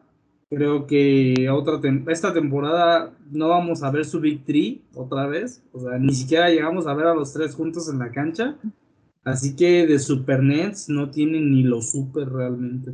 Creo 0.49 0.87
que 0.87 1.49
otra 1.51 1.81
esta 2.07 2.33
temporada 2.33 3.13
no 3.33 3.49
vamos 3.49 3.83
a 3.83 3.91
ver 3.91 4.05
su 4.05 4.21
Big 4.21 4.45
Three 4.45 4.85
otra 4.95 5.27
vez. 5.27 5.61
O 5.73 5.81
sea, 5.81 5.99
ni 5.99 6.15
siquiera 6.15 6.49
llegamos 6.49 6.87
a 6.87 6.95
ver 6.95 7.07
a 7.07 7.15
los 7.15 7.33
tres 7.33 7.55
juntos 7.55 7.89
en 7.89 7.99
la 7.99 8.13
cancha. 8.13 8.57
Así 9.25 9.57
que 9.57 9.89
de 9.89 9.99
Super 9.99 10.41
Nets 10.45 10.89
no 10.89 11.11
tienen 11.11 11.51
ni 11.51 11.65
lo 11.65 11.83
super 11.83 12.29
realmente. 12.29 12.93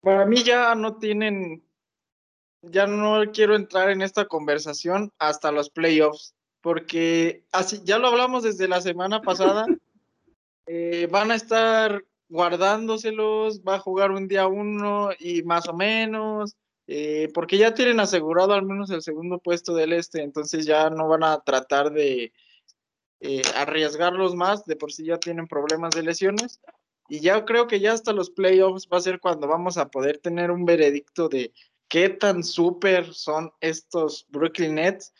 Para 0.00 0.24
mí 0.24 0.42
ya 0.42 0.74
no 0.74 0.96
tienen, 0.96 1.62
ya 2.62 2.86
no 2.86 3.22
quiero 3.32 3.56
entrar 3.56 3.90
en 3.90 4.02
esta 4.02 4.26
conversación 4.26 5.12
hasta 5.18 5.52
los 5.52 5.70
playoffs, 5.70 6.34
porque 6.60 7.44
así 7.52 7.80
ya 7.84 7.98
lo 7.98 8.08
hablamos 8.08 8.42
desde 8.42 8.68
la 8.68 8.80
semana 8.80 9.22
pasada. 9.22 9.66
Eh, 10.72 11.08
van 11.10 11.32
a 11.32 11.34
estar 11.34 12.04
guardándoselos, 12.28 13.62
va 13.62 13.74
a 13.74 13.80
jugar 13.80 14.12
un 14.12 14.28
día 14.28 14.46
uno 14.46 15.10
y 15.18 15.42
más 15.42 15.68
o 15.68 15.74
menos, 15.74 16.54
eh, 16.86 17.28
porque 17.34 17.58
ya 17.58 17.74
tienen 17.74 17.98
asegurado 17.98 18.52
al 18.52 18.64
menos 18.64 18.88
el 18.90 19.02
segundo 19.02 19.40
puesto 19.40 19.74
del 19.74 19.92
este, 19.92 20.22
entonces 20.22 20.66
ya 20.66 20.88
no 20.88 21.08
van 21.08 21.24
a 21.24 21.40
tratar 21.40 21.90
de 21.90 22.32
eh, 23.18 23.42
arriesgarlos 23.56 24.36
más, 24.36 24.64
de 24.64 24.76
por 24.76 24.92
sí 24.92 25.04
ya 25.04 25.18
tienen 25.18 25.48
problemas 25.48 25.90
de 25.94 26.04
lesiones, 26.04 26.60
y 27.08 27.18
ya 27.18 27.44
creo 27.44 27.66
que 27.66 27.80
ya 27.80 27.92
hasta 27.92 28.12
los 28.12 28.30
playoffs 28.30 28.88
va 28.92 28.98
a 28.98 29.02
ser 29.02 29.18
cuando 29.18 29.48
vamos 29.48 29.76
a 29.76 29.88
poder 29.88 30.18
tener 30.18 30.52
un 30.52 30.64
veredicto 30.64 31.28
de 31.28 31.52
qué 31.90 32.08
tan 32.08 32.42
súper 32.42 33.12
son 33.12 33.52
estos 33.60 34.26
Brooklyn 34.30 34.76
Nets. 34.76 35.12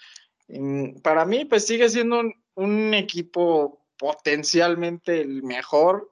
para 1.02 1.26
mí, 1.26 1.44
pues 1.44 1.66
sigue 1.66 1.88
siendo 1.90 2.22
un 2.54 2.94
equipo 2.94 3.84
potencialmente 3.98 5.20
el 5.20 5.42
mejor, 5.42 6.10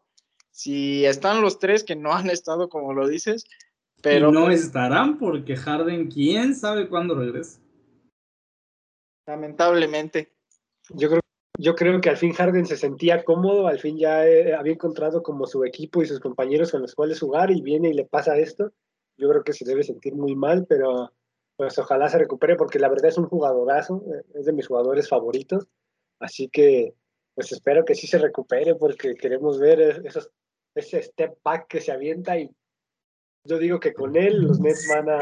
si 0.51 1.07
están 1.07 1.40
los 1.40 1.59
tres 1.59 1.85
que 1.85 1.97
no 1.97 2.12
han 2.14 2.29
estado 2.29 2.68
como 2.68 2.92
lo 2.92 3.09
dices, 3.09 3.47
pero... 4.03 4.29
Y 4.29 4.33
no 4.33 4.51
estarán 4.51 5.18
porque 5.18 5.57
Harden, 5.57 6.11
quién 6.11 6.55
sabe 6.55 6.88
cuándo 6.88 7.14
regresa. 7.14 7.61
Lamentablemente. 9.27 10.33
Yo 10.90 11.09
creo, 11.09 11.21
yo 11.59 11.75
creo 11.75 12.01
que 12.01 12.09
al 12.09 12.16
fin 12.16 12.33
Harden 12.33 12.66
se 12.66 12.77
sentía 12.77 13.25
cómodo, 13.25 13.66
al 13.66 13.79
fin 13.79 13.99
ya 13.99 14.27
eh, 14.27 14.55
había 14.55 14.73
encontrado 14.73 15.23
como 15.23 15.47
su 15.47 15.64
equipo 15.64 16.03
y 16.03 16.07
sus 16.07 16.21
compañeros 16.21 16.71
con 16.71 16.81
los 16.81 16.94
cuales 16.94 17.21
jugar 17.21 17.51
y 17.51 17.61
viene 17.61 17.90
y 17.90 17.94
le 17.94 18.05
pasa 18.05 18.38
esto. 18.38 18.73
Yo 19.18 19.28
creo 19.28 19.44
que 19.44 19.52
se 19.52 19.64
debe 19.64 19.83
sentir 19.83 20.14
muy 20.14 20.35
mal, 20.35 20.64
pero 20.66 21.12
pues 21.57 21.78
ojalá 21.78 22.09
se 22.09 22.18
recupere 22.18 22.57
porque 22.57 22.78
la 22.78 22.88
verdad 22.88 23.07
es 23.07 23.18
un 23.18 23.28
jugadorazo, 23.28 24.02
es 24.35 24.46
de 24.46 24.52
mis 24.52 24.68
jugadores 24.68 25.09
favoritos. 25.09 25.66
Así 26.20 26.48
que 26.48 26.94
pues 27.35 27.52
espero 27.52 27.85
que 27.85 27.94
sí 27.94 28.07
se 28.07 28.18
recupere 28.18 28.74
porque 28.74 29.14
queremos 29.14 29.59
ver 29.61 30.02
esos 30.04 30.31
ese 30.74 31.02
step 31.02 31.38
back 31.42 31.66
que 31.68 31.81
se 31.81 31.92
avienta 31.92 32.38
y 32.38 32.50
yo 33.44 33.59
digo 33.59 33.81
que 33.81 33.94
con 33.94 34.16
él 34.16 34.42
los 34.42 34.61
Nets 34.61 34.87
van 34.88 35.09
a, 35.09 35.20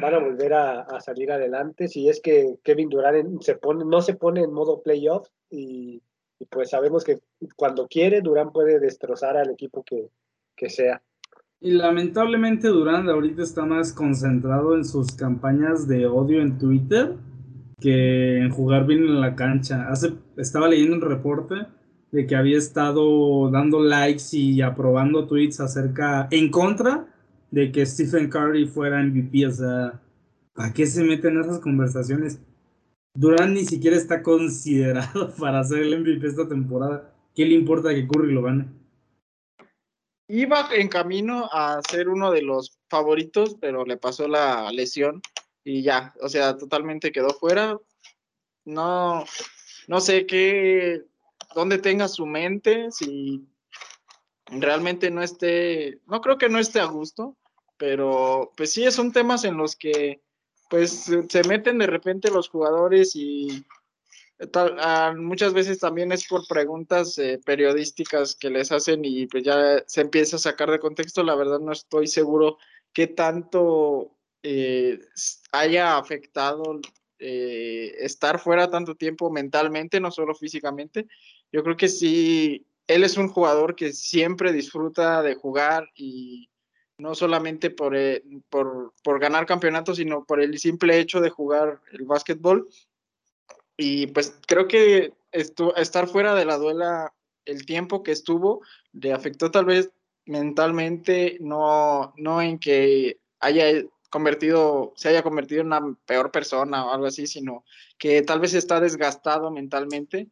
van 0.00 0.14
a 0.14 0.18
volver 0.18 0.54
a, 0.54 1.00
salir 1.00 1.30
adelante. 1.30 1.88
Si 1.88 2.08
es 2.08 2.20
que 2.20 2.56
Kevin 2.62 2.88
Durant 2.88 3.42
se 3.42 3.56
pone, 3.56 3.84
no 3.84 4.00
se 4.00 4.14
pone 4.14 4.40
en 4.42 4.52
modo 4.52 4.82
playoff 4.82 5.28
y, 5.50 6.02
pues 6.50 6.70
sabemos 6.70 7.04
que 7.04 7.18
cuando 7.54 7.86
quiere 7.86 8.22
Durant 8.22 8.52
puede 8.52 8.78
destrozar 8.78 9.36
al 9.36 9.50
equipo 9.50 9.82
que, 9.82 10.08
que 10.54 10.70
sea. 10.70 11.02
Y 11.60 11.72
lamentablemente 11.72 12.68
Durant 12.68 13.08
ahorita 13.08 13.42
está 13.42 13.64
más 13.64 13.92
concentrado 13.92 14.76
en 14.76 14.84
sus 14.84 15.12
campañas 15.12 15.88
de 15.88 16.06
odio 16.06 16.42
en 16.42 16.58
Twitter 16.58 17.16
que 17.80 18.38
en 18.38 18.50
jugar 18.50 18.86
bien 18.86 19.04
en 19.04 19.20
la 19.20 19.34
cancha. 19.34 19.88
Hace, 19.88 20.14
estaba 20.36 20.68
leyendo 20.68 20.96
un 20.96 21.02
reporte 21.02 21.54
de 22.12 22.26
que 22.26 22.36
había 22.36 22.58
estado 22.58 23.50
dando 23.50 23.80
likes 23.80 24.24
y 24.32 24.60
aprobando 24.62 25.26
tweets 25.26 25.60
acerca, 25.60 26.28
en 26.30 26.50
contra 26.50 27.06
de 27.50 27.72
que 27.72 27.84
Stephen 27.84 28.28
Curry 28.28 28.66
fuera 28.66 29.02
MVP. 29.02 29.46
O 29.46 29.50
sea, 29.50 30.00
¿para 30.54 30.72
qué 30.72 30.86
se 30.86 31.04
meten 31.04 31.38
esas 31.38 31.58
conversaciones? 31.58 32.40
Durant 33.14 33.54
ni 33.54 33.64
siquiera 33.64 33.96
está 33.96 34.22
considerado 34.22 35.32
para 35.38 35.64
ser 35.64 35.82
el 35.82 36.00
MVP 36.00 36.26
esta 36.26 36.48
temporada. 36.48 37.12
¿Qué 37.34 37.44
le 37.44 37.54
importa 37.54 37.94
que 37.94 38.06
Curry 38.06 38.32
lo 38.32 38.42
gane? 38.42 38.66
Iba 40.28 40.68
en 40.72 40.88
camino 40.88 41.48
a 41.52 41.80
ser 41.88 42.08
uno 42.08 42.30
de 42.30 42.42
los 42.42 42.78
favoritos, 42.88 43.56
pero 43.60 43.84
le 43.84 43.96
pasó 43.96 44.26
la 44.26 44.70
lesión 44.72 45.22
y 45.62 45.82
ya, 45.82 46.14
o 46.20 46.28
sea, 46.28 46.56
totalmente 46.56 47.12
quedó 47.12 47.30
fuera. 47.30 47.78
No, 48.64 49.24
no 49.86 50.00
sé 50.00 50.26
qué 50.26 51.04
donde 51.54 51.78
tenga 51.78 52.08
su 52.08 52.26
mente, 52.26 52.90
si 52.90 53.46
realmente 54.46 55.10
no 55.10 55.22
esté, 55.22 56.00
no 56.06 56.20
creo 56.20 56.38
que 56.38 56.48
no 56.48 56.58
esté 56.58 56.80
a 56.80 56.84
gusto, 56.84 57.36
pero 57.76 58.52
pues 58.56 58.72
sí, 58.72 58.90
son 58.90 59.12
temas 59.12 59.44
en 59.44 59.56
los 59.56 59.76
que 59.76 60.22
pues 60.68 61.10
se 61.28 61.44
meten 61.44 61.78
de 61.78 61.86
repente 61.86 62.30
los 62.30 62.48
jugadores 62.48 63.14
y 63.14 63.64
tal, 64.52 64.76
ah, 64.78 65.14
muchas 65.16 65.52
veces 65.52 65.78
también 65.78 66.12
es 66.12 66.26
por 66.26 66.46
preguntas 66.46 67.18
eh, 67.18 67.40
periodísticas 67.44 68.36
que 68.36 68.50
les 68.50 68.72
hacen 68.72 69.04
y 69.04 69.26
pues 69.26 69.44
ya 69.44 69.82
se 69.86 70.00
empieza 70.02 70.36
a 70.36 70.40
sacar 70.40 70.70
de 70.70 70.80
contexto. 70.80 71.22
La 71.22 71.34
verdad 71.34 71.60
no 71.60 71.72
estoy 71.72 72.06
seguro 72.06 72.58
qué 72.92 73.06
tanto 73.06 74.16
eh, 74.42 75.00
haya 75.52 75.96
afectado 75.96 76.80
eh, 77.18 77.94
estar 78.00 78.38
fuera 78.38 78.68
tanto 78.68 78.94
tiempo 78.94 79.30
mentalmente, 79.30 80.00
no 80.00 80.10
solo 80.10 80.34
físicamente, 80.34 81.06
yo 81.50 81.62
creo 81.64 81.76
que 81.76 81.88
sí, 81.88 82.66
él 82.86 83.04
es 83.04 83.16
un 83.16 83.28
jugador 83.28 83.74
que 83.74 83.92
siempre 83.92 84.52
disfruta 84.52 85.22
de 85.22 85.34
jugar 85.34 85.88
y 85.94 86.50
no 86.98 87.14
solamente 87.14 87.70
por, 87.70 87.96
eh, 87.96 88.22
por, 88.50 88.92
ganar 89.18 89.46
campeonatos, 89.46 89.96
sino 89.96 90.24
por 90.24 90.40
el 90.40 90.58
simple 90.58 90.98
hecho 90.98 91.20
de 91.20 91.30
jugar 91.30 91.80
el 91.92 92.04
básquetbol. 92.04 92.68
Y 93.76 94.08
pues 94.08 94.38
creo 94.46 94.68
que 94.68 95.12
estar 95.32 96.08
fuera 96.08 96.34
de 96.34 96.44
la 96.44 96.56
duela 96.56 97.12
el 97.44 97.66
tiempo 97.66 98.02
que 98.02 98.12
estuvo 98.12 98.62
le 98.92 99.12
afectó 99.12 99.50
tal 99.50 99.66
vez 99.66 99.90
mentalmente, 100.24 101.38
no, 101.40 102.12
no 102.16 102.42
en 102.42 102.58
que 102.58 103.18
haya 103.40 103.84
convertido, 104.10 104.92
se 104.96 105.08
haya 105.08 105.22
convertido 105.22 105.60
en 105.60 105.68
una 105.68 105.96
peor 106.06 106.30
persona 106.30 106.86
o 106.86 106.92
algo 106.92 107.06
así, 107.06 107.26
sino 107.26 107.64
que 107.98 108.22
tal 108.22 108.40
vez 108.40 108.54
está 108.54 108.80
desgastado 108.80 109.50
mentalmente. 109.50 110.28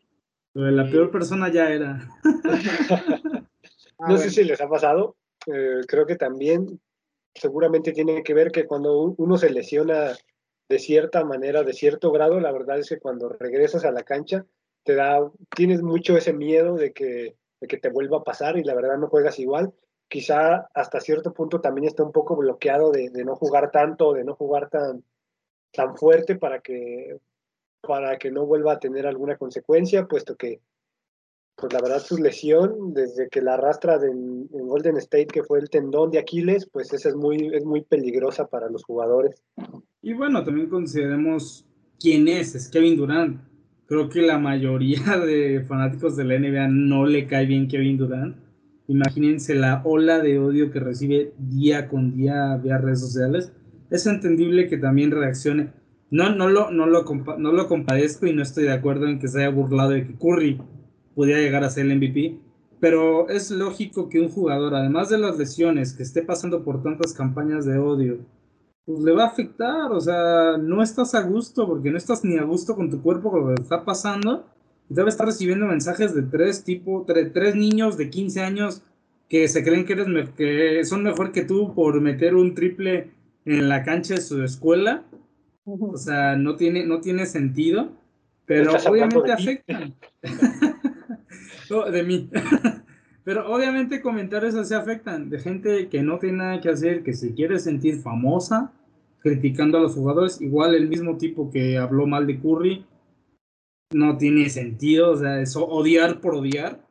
La 0.55 0.89
peor 0.89 1.11
persona 1.11 1.51
ya 1.51 1.71
era. 1.71 2.09
Ah, 3.97 4.09
no 4.09 4.19
sé 4.19 4.29
si 4.29 4.43
les 4.43 4.61
ha 4.61 4.69
pasado, 4.69 5.15
eh, 5.47 5.83
creo 5.87 6.05
que 6.05 6.17
también 6.17 6.81
seguramente 7.33 7.93
tiene 7.93 8.25
que 8.25 8.35
ver 8.35 8.51
que 8.51 8.67
cuando 8.67 9.15
uno 9.17 9.39
se 9.39 9.51
lesiona 9.51 10.17
de 10.69 10.79
cierta 10.79 11.25
manera, 11.25 11.63
de 11.63 11.73
cierto 11.73 12.11
grado, 12.11 12.41
la 12.41 12.53
verdad 12.53 12.79
es 12.79 12.89
que 12.89 12.99
cuando 12.99 13.29
regresas 13.29 13.85
a 13.85 13.93
la 13.93 14.03
cancha, 14.03 14.47
te 14.83 14.95
da, 14.95 15.31
tienes 15.55 15.83
mucho 15.83 16.17
ese 16.17 16.33
miedo 16.33 16.77
de 16.77 16.93
que, 16.93 17.37
de 17.61 17.67
que 17.67 17.79
te 17.79 17.91
vuelva 17.91 18.19
a 18.19 18.25
pasar 18.25 18.57
y 18.57 18.65
la 18.65 18.75
verdad 18.75 18.99
no 18.99 19.09
juegas 19.09 19.39
igual. 19.39 19.73
Quizá 20.09 20.69
hasta 20.75 21.01
cierto 21.01 21.33
punto 21.33 21.61
también 21.61 21.87
está 21.87 22.03
un 22.03 22.13
poco 22.13 22.37
bloqueado 22.37 22.93
de, 22.93 23.11
no 23.25 23.37
jugar 23.37 23.71
tanto, 23.71 24.13
de 24.13 24.25
no 24.25 24.35
jugar 24.35 24.69
tan, 24.69 25.03
tan 25.73 25.97
fuerte 25.97 26.37
para 26.37 26.61
que, 26.61 27.19
para 27.81 28.19
que 28.19 28.31
no 28.31 28.47
vuelva 28.47 28.75
a 28.75 28.79
tener 28.79 29.07
alguna 29.07 29.37
consecuencia, 29.37 30.07
puesto 30.07 30.37
que, 30.37 30.61
pues 31.57 31.73
la 31.73 31.81
verdad, 31.81 32.01
su 32.01 32.19
lesión, 32.19 32.93
desde 32.93 33.29
que 33.29 33.41
la 33.41 33.55
arrastra 33.55 33.97
en 33.97 34.49
Golden 34.51 34.97
State, 34.97 35.27
que 35.27 35.43
fue 35.43 35.61
el 35.61 35.71
tendón 35.71 36.11
de 36.11 36.19
Aquiles, 36.19 36.69
pues 36.73 36.93
esa 36.93 37.09
es 37.09 37.15
muy, 37.15 37.51
es 37.55 37.65
muy 37.65 37.83
peligrosa 37.83 38.47
para 38.47 38.69
los 38.69 38.85
jugadores. 38.85 39.43
Y 40.03 40.13
bueno, 40.13 40.45
también 40.45 40.69
consideremos 40.69 41.67
quién 42.01 42.29
es, 42.29 42.55
es 42.55 42.69
Kevin 42.69 42.97
Durant. 42.97 43.41
Creo 43.87 44.09
que 44.09 44.23
la 44.23 44.39
mayoría 44.39 45.19
de 45.27 45.65
fanáticos 45.67 46.17
de 46.17 46.25
la 46.25 46.39
NBA 46.39 46.69
no 46.69 47.07
le 47.07 47.27
cae 47.27 47.47
bien 47.47 47.69
Kevin 47.69 47.99
Durant 47.99 48.45
Imagínense 48.87 49.55
la 49.55 49.81
ola 49.85 50.21
de 50.21 50.39
odio 50.39 50.71
que 50.71 50.79
recibe 50.79 51.33
día 51.39 51.89
con 51.89 52.15
día 52.15 52.57
vía 52.57 52.79
redes 52.79 53.01
sociales. 53.01 53.53
Es 53.91 54.07
entendible 54.07 54.69
que 54.69 54.77
también 54.77 55.11
reaccione. 55.11 55.73
No, 56.11 56.35
no, 56.35 56.49
lo, 56.49 56.71
no, 56.71 56.87
lo, 56.87 57.05
no 57.39 57.53
lo 57.53 57.67
compadezco 57.67 58.27
y 58.27 58.35
no 58.35 58.43
estoy 58.43 58.65
de 58.65 58.73
acuerdo 58.73 59.09
en 59.09 59.19
que 59.19 59.29
se 59.29 59.39
haya 59.41 59.49
burlado 59.49 59.91
de 59.91 60.07
que 60.07 60.15
Curry 60.15 60.61
pudiera 61.15 61.41
llegar 61.41 61.65
a 61.65 61.71
ser 61.71 61.87
el 61.87 61.97
MVP. 61.97 62.39
Pero 62.81 63.29
es 63.29 63.51
lógico 63.51 64.09
que 64.09 64.21
un 64.21 64.29
jugador, 64.29 64.75
además 64.75 65.09
de 65.09 65.19
las 65.19 65.39
lesiones, 65.39 65.93
que 65.95 66.03
esté 66.03 66.23
pasando 66.23 66.65
por 66.65 66.83
tantas 66.83 67.13
campañas 67.13 67.65
de 67.65 67.79
odio, 67.79 68.19
pues 68.85 69.01
le 69.01 69.13
va 69.13 69.25
a 69.25 69.29
afectar. 69.29 69.91
O 69.93 70.01
sea, 70.01 70.59
no 70.59 70.83
estás 70.83 71.15
a 71.15 71.23
gusto 71.23 71.67
porque 71.67 71.91
no 71.91 71.97
estás 71.97 72.25
ni 72.25 72.37
a 72.37 72.45
gusto 72.45 72.75
con 72.75 72.91
tu 72.91 73.01
cuerpo 73.01 73.31
con 73.31 73.49
lo 73.49 73.55
que 73.55 73.63
está 73.63 73.85
pasando 73.85 74.45
debe 74.89 75.09
estar 75.09 75.27
recibiendo 75.27 75.67
mensajes 75.67 76.15
de 76.15 76.23
tres 76.23 76.65
tipo, 76.65 77.05
tres 77.07 77.57
niños 77.57 77.97
de 77.97 78.11
15 78.11 78.41
años 78.41 78.83
que 79.29 79.49
se 79.49 79.65
creen 79.65 79.85
que, 79.85 79.95
eres 79.95 80.31
que 80.37 80.85
son 80.85 81.03
mejor 81.03 81.33
que 81.33 81.45
tú 81.45 81.75
por 81.75 82.01
meter 82.01 82.35
un 82.35 82.55
triple 82.55 83.11
en 83.45 83.69
la 83.69 83.83
cancha 83.83 84.15
de 84.15 84.21
su 84.21 84.43
escuela. 84.43 85.05
O 85.65 85.97
sea, 85.97 86.37
no 86.37 86.57
tiene, 86.57 86.85
no 86.85 87.01
tiene 87.01 87.25
sentido, 87.25 87.91
pero 88.45 88.73
obviamente 88.87 89.33
afectan. 89.33 89.95
de 91.69 92.03
mí. 92.03 92.31
pero 93.25 93.53
obviamente 93.53 94.03
comentarios 94.03 94.55
así 94.55 94.75
afectan, 94.75 95.31
de 95.31 95.39
gente 95.39 95.89
que 95.89 96.03
no 96.03 96.19
tiene 96.19 96.39
nada 96.39 96.61
que 96.61 96.69
hacer, 96.69 97.03
que 97.03 97.15
se 97.15 97.35
quiere 97.35 97.59
sentir 97.59 98.01
famosa, 98.01 98.73
criticando 99.21 99.79
a 99.79 99.81
los 99.81 99.95
jugadores, 99.95 100.41
igual 100.43 100.75
el 100.75 100.89
mismo 100.89 101.17
tipo 101.17 101.51
que 101.51 101.79
habló 101.79 102.07
mal 102.07 102.27
de 102.27 102.39
Curry, 102.39 102.85
no 103.95 104.19
tiene 104.19 104.51
sentido, 104.51 105.13
o 105.13 105.17
sea, 105.17 105.41
eso 105.41 105.67
odiar 105.67 106.21
por 106.21 106.35
odiar. 106.35 106.87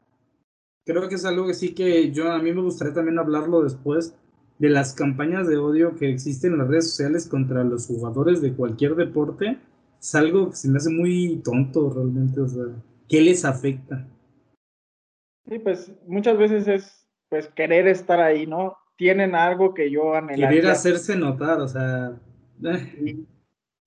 Creo 0.85 1.07
que 1.07 1.15
es 1.15 1.25
algo 1.25 1.45
que 1.45 1.53
sí 1.53 1.73
que 1.73 2.11
yo 2.11 2.31
a 2.31 2.39
mí 2.39 2.51
me 2.51 2.61
gustaría 2.61 2.93
también 2.93 3.19
hablarlo 3.19 3.61
después 3.61 4.15
de 4.57 4.69
las 4.69 4.93
campañas 4.93 5.47
de 5.47 5.57
odio 5.57 5.95
que 5.95 6.09
existen 6.09 6.53
en 6.53 6.59
las 6.59 6.67
redes 6.67 6.89
sociales 6.89 7.27
contra 7.27 7.63
los 7.63 7.87
jugadores 7.87 8.41
de 8.41 8.53
cualquier 8.53 8.95
deporte. 8.95 9.59
Es 10.01 10.15
algo 10.15 10.49
que 10.49 10.55
se 10.55 10.69
me 10.69 10.77
hace 10.77 10.89
muy 10.89 11.41
tonto 11.43 11.89
realmente, 11.89 12.41
o 12.41 12.47
sea, 12.47 12.65
¿qué 13.07 13.21
les 13.21 13.45
afecta? 13.45 14.07
Sí, 15.47 15.59
pues 15.59 15.91
muchas 16.07 16.37
veces 16.37 16.67
es 16.67 17.07
pues 17.29 17.47
querer 17.49 17.87
estar 17.87 18.19
ahí, 18.19 18.45
¿no? 18.45 18.77
Tienen 18.95 19.33
algo 19.33 19.73
que 19.73 19.89
yo 19.89 20.13
anhelaría. 20.13 20.49
Querer 20.49 20.71
hacerse 20.71 21.15
notar, 21.15 21.59
o 21.59 21.67
sea. 21.67 22.13
Eh. 22.63 23.17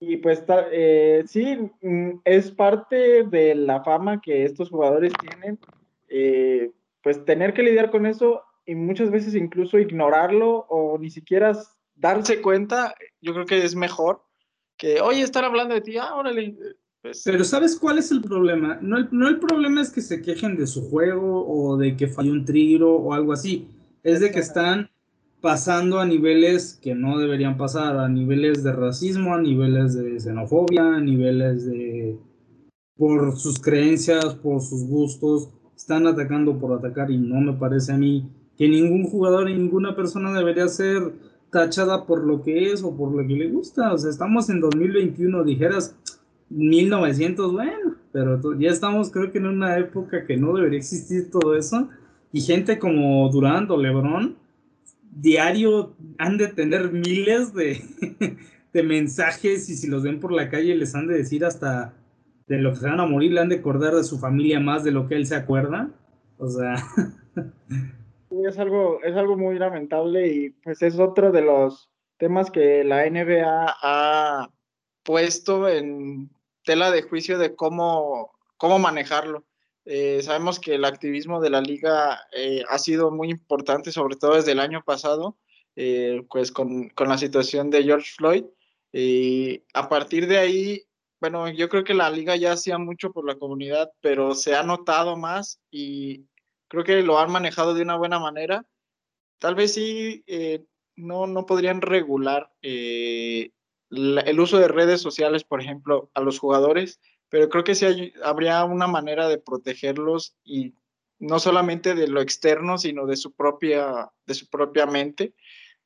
Y 0.00 0.16
pues 0.18 0.44
eh, 0.72 1.22
sí, 1.26 1.70
mm, 1.80 2.20
es 2.24 2.50
parte 2.50 3.24
de 3.24 3.54
la 3.54 3.82
fama 3.82 4.20
que 4.20 4.44
estos 4.44 4.68
jugadores 4.68 5.12
tienen, 5.20 5.58
eh, 6.08 6.70
pues 7.02 7.24
tener 7.24 7.54
que 7.54 7.62
lidiar 7.62 7.90
con 7.90 8.04
eso 8.04 8.42
y 8.66 8.74
muchas 8.74 9.10
veces 9.10 9.34
incluso 9.34 9.78
ignorarlo 9.78 10.66
o 10.68 10.98
ni 10.98 11.10
siquiera 11.10 11.56
darse 11.94 12.42
cuenta, 12.42 12.94
yo 13.20 13.32
creo 13.32 13.46
que 13.46 13.64
es 13.64 13.74
mejor 13.74 14.22
que, 14.76 15.00
oye, 15.00 15.22
estar 15.22 15.44
hablando 15.44 15.74
de 15.74 15.80
ti, 15.80 15.96
ah, 15.96 16.14
órale. 16.14 16.56
Pues 17.06 17.22
Pero 17.24 17.44
¿sabes 17.44 17.76
cuál 17.76 17.98
es 17.98 18.10
el 18.10 18.20
problema? 18.20 18.80
No 18.82 18.98
el, 18.98 19.08
no 19.12 19.28
el 19.28 19.38
problema 19.38 19.80
es 19.80 19.90
que 19.90 20.00
se 20.00 20.22
quejen 20.22 20.56
de 20.56 20.66
su 20.66 20.90
juego 20.90 21.46
o 21.46 21.76
de 21.76 21.96
que 21.96 22.08
falló 22.08 22.32
un 22.32 22.44
tiro 22.44 22.96
o 22.96 23.12
algo 23.12 23.32
así, 23.32 23.68
es 24.02 24.18
de 24.18 24.32
que 24.32 24.40
están 24.40 24.90
pasando 25.40 26.00
a 26.00 26.04
niveles 26.04 26.80
que 26.82 26.96
no 26.96 27.18
deberían 27.18 27.56
pasar, 27.56 27.96
a 27.96 28.08
niveles 28.08 28.64
de 28.64 28.72
racismo, 28.72 29.34
a 29.36 29.40
niveles 29.40 29.94
de 29.94 30.18
xenofobia, 30.18 30.96
a 30.96 31.00
niveles 31.00 31.66
de... 31.66 32.18
por 32.96 33.36
sus 33.36 33.60
creencias, 33.60 34.34
por 34.34 34.60
sus 34.60 34.88
gustos, 34.88 35.50
están 35.76 36.08
atacando 36.08 36.58
por 36.58 36.76
atacar 36.76 37.12
y 37.12 37.18
no 37.18 37.40
me 37.40 37.52
parece 37.52 37.92
a 37.92 37.98
mí 37.98 38.28
que 38.58 38.68
ningún 38.68 39.04
jugador 39.04 39.48
y 39.48 39.54
ninguna 39.54 39.94
persona 39.94 40.32
debería 40.32 40.66
ser 40.66 41.12
tachada 41.52 42.04
por 42.04 42.24
lo 42.24 42.42
que 42.42 42.72
es 42.72 42.82
o 42.82 42.96
por 42.96 43.12
lo 43.12 43.24
que 43.24 43.34
le 43.34 43.48
gusta. 43.48 43.92
O 43.92 43.98
sea, 43.98 44.10
estamos 44.10 44.50
en 44.50 44.60
2021, 44.60 45.44
dijeras 45.44 45.94
1900, 46.50 47.52
bueno, 47.52 47.96
pero 48.12 48.40
ya 48.58 48.70
estamos 48.70 49.10
creo 49.10 49.32
que 49.32 49.38
en 49.38 49.46
una 49.46 49.78
época 49.78 50.24
que 50.26 50.36
no 50.36 50.54
debería 50.54 50.78
existir 50.78 51.30
todo 51.30 51.56
eso. 51.56 51.88
Y 52.32 52.40
gente 52.40 52.78
como 52.78 53.28
Durant 53.30 53.70
o 53.70 53.76
Lebron, 53.76 54.36
diario 55.10 55.94
han 56.18 56.38
de 56.38 56.48
tener 56.48 56.92
miles 56.92 57.54
de, 57.54 57.80
de, 58.72 58.82
mensajes 58.82 59.68
y 59.68 59.76
si 59.76 59.86
los 59.86 60.02
ven 60.02 60.20
por 60.20 60.32
la 60.32 60.50
calle 60.50 60.74
les 60.74 60.94
han 60.94 61.06
de 61.06 61.16
decir 61.16 61.44
hasta 61.44 61.94
de 62.46 62.58
lo 62.58 62.70
que 62.72 62.80
se 62.80 62.88
van 62.88 63.00
a 63.00 63.06
morir, 63.06 63.32
le 63.32 63.40
han 63.40 63.48
de 63.48 63.56
acordar 63.56 63.94
de 63.94 64.04
su 64.04 64.18
familia 64.18 64.60
más 64.60 64.84
de 64.84 64.92
lo 64.92 65.08
que 65.08 65.16
él 65.16 65.26
se 65.26 65.34
acuerda. 65.34 65.90
O 66.38 66.48
sea... 66.48 66.76
es 68.30 68.58
algo, 68.58 69.02
es 69.02 69.16
algo 69.16 69.36
muy 69.36 69.58
lamentable 69.58 70.28
y 70.28 70.50
pues 70.50 70.82
es 70.82 70.98
otro 70.98 71.32
de 71.32 71.42
los 71.42 71.90
temas 72.18 72.50
que 72.50 72.84
la 72.84 73.08
NBA 73.08 73.76
ha 73.82 74.50
puesto 75.02 75.68
en 75.68 76.30
tela 76.66 76.90
de 76.90 77.02
juicio 77.02 77.38
de 77.38 77.54
cómo, 77.54 78.32
cómo 78.58 78.78
manejarlo. 78.78 79.46
Eh, 79.86 80.20
sabemos 80.22 80.58
que 80.58 80.74
el 80.74 80.84
activismo 80.84 81.40
de 81.40 81.48
la 81.48 81.60
liga 81.60 82.20
eh, 82.32 82.64
ha 82.68 82.78
sido 82.78 83.10
muy 83.12 83.30
importante, 83.30 83.92
sobre 83.92 84.16
todo 84.16 84.34
desde 84.34 84.52
el 84.52 84.60
año 84.60 84.82
pasado, 84.84 85.38
eh, 85.76 86.26
pues 86.28 86.50
con, 86.52 86.88
con, 86.90 87.08
la 87.08 87.16
situación 87.16 87.70
de 87.70 87.84
George 87.84 88.12
Floyd. 88.16 88.44
Y 88.92 89.62
a 89.74 89.88
partir 89.88 90.26
de 90.26 90.38
ahí, 90.38 90.82
bueno, 91.20 91.48
yo 91.48 91.68
creo 91.68 91.84
que 91.84 91.94
la 91.94 92.10
liga 92.10 92.34
ya 92.34 92.52
hacía 92.52 92.78
mucho 92.78 93.12
por 93.12 93.24
la 93.24 93.36
comunidad, 93.36 93.92
pero 94.00 94.34
se 94.34 94.56
ha 94.56 94.64
notado 94.64 95.16
más 95.16 95.60
y 95.70 96.26
creo 96.68 96.82
que 96.82 97.02
lo 97.02 97.18
han 97.20 97.30
manejado 97.30 97.72
de 97.74 97.82
una 97.82 97.96
buena 97.96 98.18
manera. 98.18 98.66
Tal 99.38 99.54
vez 99.54 99.74
sí, 99.74 100.24
no, 100.96 101.26
no 101.26 101.46
podrían 101.46 101.80
regular 101.80 102.50
el 103.90 104.40
uso 104.40 104.58
de 104.58 104.68
redes 104.68 105.00
sociales, 105.00 105.44
por 105.44 105.60
ejemplo, 105.60 106.10
a 106.14 106.20
los 106.20 106.38
jugadores, 106.38 107.00
pero 107.28 107.48
creo 107.48 107.64
que 107.64 107.74
sí 107.74 108.12
habría 108.22 108.64
una 108.64 108.86
manera 108.86 109.28
de 109.28 109.38
protegerlos 109.38 110.36
y 110.44 110.74
no 111.18 111.38
solamente 111.38 111.94
de 111.94 112.08
lo 112.08 112.20
externo, 112.20 112.78
sino 112.78 113.06
de 113.06 113.16
su 113.16 113.32
propia, 113.32 114.10
de 114.26 114.34
su 114.34 114.48
propia 114.48 114.86
mente. 114.86 115.34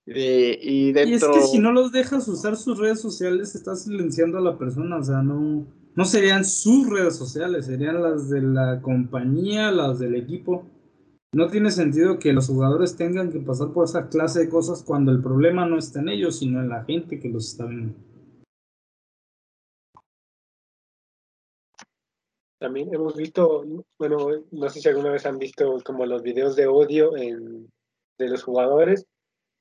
y, 0.07 0.93
dentro... 0.93 1.35
y 1.35 1.39
es 1.39 1.45
que 1.45 1.47
si 1.47 1.59
no 1.59 1.73
los 1.73 1.93
dejas 1.93 2.27
usar 2.29 2.57
sus 2.57 2.79
redes 2.79 3.01
sociales, 3.01 3.55
estás 3.55 3.85
silenciando 3.85 4.39
a 4.39 4.43
la 4.43 4.59
persona, 4.59 4.97
o 4.97 5.05
sea, 5.05 5.23
no, 5.23 5.67
no 5.95 6.05
serían 6.05 6.45
sus 6.45 6.89
redes 6.89 7.17
sociales, 7.17 7.67
serían 7.67 8.03
las 8.03 8.29
de 8.29 8.43
la 8.43 8.81
compañía, 8.83 9.71
las 9.71 9.99
del 9.99 10.17
equipo. 10.17 10.65
No 11.33 11.49
tiene 11.49 11.71
sentido 11.71 12.19
que 12.19 12.33
los 12.33 12.49
jugadores 12.49 12.97
tengan 12.97 13.31
que 13.31 13.39
pasar 13.39 13.73
por 13.73 13.85
esa 13.85 14.09
clase 14.09 14.41
de 14.41 14.49
cosas 14.49 14.83
cuando 14.83 15.13
el 15.13 15.23
problema 15.23 15.65
no 15.65 15.79
está 15.79 16.01
en 16.01 16.09
ellos, 16.09 16.41
sino 16.41 16.61
en 16.61 16.69
la 16.69 16.85
gente 16.85 17.21
que 17.21 17.29
los 17.29 17.53
está 17.53 17.67
viendo. 17.67 17.95
También 22.59 22.93
hemos 22.93 23.17
visto, 23.17 23.65
bueno, 23.99 24.29
no 24.51 24.69
sé 24.69 24.81
si 24.81 24.89
alguna 24.89 25.13
vez 25.13 25.25
han 25.25 25.39
visto 25.39 25.79
como 25.85 26.05
los 26.05 26.23
videos 26.23 26.57
de 26.57 26.67
odio 26.67 27.13
de 27.13 28.29
los 28.29 28.43
jugadores. 28.43 29.07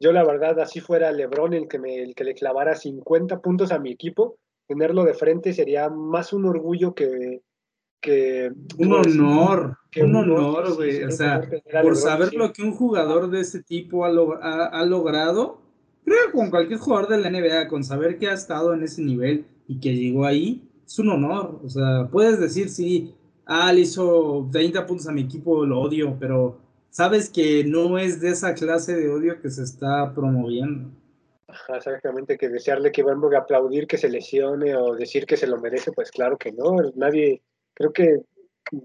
Yo 0.02 0.12
la 0.12 0.26
verdad, 0.26 0.60
así 0.60 0.80
fuera 0.82 1.12
Lebron 1.12 1.54
el 1.54 1.68
que, 1.68 1.78
me, 1.78 2.02
el 2.02 2.16
que 2.16 2.24
le 2.24 2.34
clavara 2.34 2.76
50 2.76 3.40
puntos 3.42 3.72
a 3.72 3.80
mi 3.80 3.92
equipo, 3.92 4.38
tenerlo 4.68 5.04
de 5.04 5.14
frente 5.14 5.54
sería 5.54 5.90
más 5.90 6.34
un 6.34 6.46
orgullo 6.46 6.94
que... 6.94 7.42
que 8.02 8.52
un 8.78 8.94
honor, 8.94 9.78
que 9.92 10.04
un 10.04 10.16
honor, 10.16 10.76
güey. 10.76 11.04
o 11.04 11.12
sea, 11.12 11.42
por 11.82 11.96
saber 11.96 12.34
lo 12.34 12.52
que 12.54 12.62
un 12.64 12.72
jugador 12.74 13.30
de 13.30 13.42
ese 13.42 13.62
tipo 13.64 14.06
ha, 14.06 14.10
log- 14.12 14.40
ha- 14.42 14.68
ha 14.68 14.86
logrado, 14.86 15.62
creo 16.06 16.18
que 16.28 16.32
con 16.32 16.50
cualquier 16.50 16.80
jugador 16.80 17.10
de 17.10 17.18
la 17.20 17.30
NBA, 17.30 17.68
con 17.68 17.84
saber 17.84 18.18
que 18.18 18.28
ha 18.30 18.34
estado 18.34 18.74
en 18.74 18.84
ese 18.84 19.02
nivel 19.02 19.46
y 19.68 19.80
que 19.80 19.96
llegó 19.96 20.26
ahí, 20.26 20.68
es 20.86 20.98
un 21.00 21.10
honor. 21.10 21.60
O 21.64 21.70
sea, 21.70 22.08
puedes 22.12 22.40
decir, 22.40 22.70
sí, 22.70 23.14
ah, 23.46 23.72
le 23.74 23.82
hizo 23.82 24.48
30 24.52 24.86
puntos 24.86 25.08
a 25.08 25.12
mi 25.12 25.22
equipo, 25.22 25.66
lo 25.66 25.82
odio, 25.82 26.16
pero 26.20 26.58
sabes 26.90 27.30
que 27.30 27.64
no 27.64 27.98
es 27.98 28.22
de 28.22 28.30
esa 28.30 28.54
clase 28.54 28.96
de 28.96 29.10
odio 29.10 29.42
que 29.42 29.50
se 29.50 29.64
está 29.64 30.14
promoviendo. 30.14 30.90
Ajá, 31.48 31.78
exactamente, 31.78 32.38
que 32.38 32.48
desearle 32.48 32.92
que 32.92 33.02
Van 33.02 33.20
aplaudir 33.36 33.88
que 33.88 33.98
se 33.98 34.08
lesione 34.10 34.76
o 34.76 34.96
decir 34.96 35.26
que 35.26 35.36
se 35.36 35.48
lo 35.48 35.60
merece, 35.60 35.92
pues 35.92 36.12
claro 36.12 36.38
que 36.38 36.52
no. 36.52 36.76
Nadie, 36.96 37.42
creo 37.80 37.94
que 37.94 38.22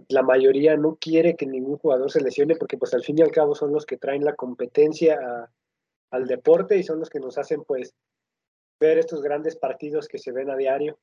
la 0.08 0.22
mayoría 0.22 0.76
no 0.76 0.96
quiere 1.00 1.36
que 1.36 1.46
ningún 1.46 1.76
jugador 1.76 2.10
se 2.10 2.22
lesione 2.22 2.56
porque 2.56 2.78
pues 2.78 2.94
al 2.94 3.02
fin 3.02 3.18
y 3.18 3.22
al 3.22 3.32
cabo 3.32 3.54
son 3.54 3.72
los 3.72 3.84
que 3.84 3.98
traen 3.98 4.24
la 4.24 4.34
competencia 4.34 5.50
al 6.10 6.26
deporte 6.26 6.78
y 6.78 6.84
son 6.84 7.00
los 7.00 7.10
que 7.10 7.20
nos 7.20 7.36
hacen 7.36 7.64
pues 7.64 7.94
ver 8.80 8.98
estos 8.98 9.20
grandes 9.20 9.56
partidos 9.56 10.08
que 10.08 10.18
se 10.18 10.32
ven 10.32 10.48
a 10.48 10.56
diario. 10.56 10.98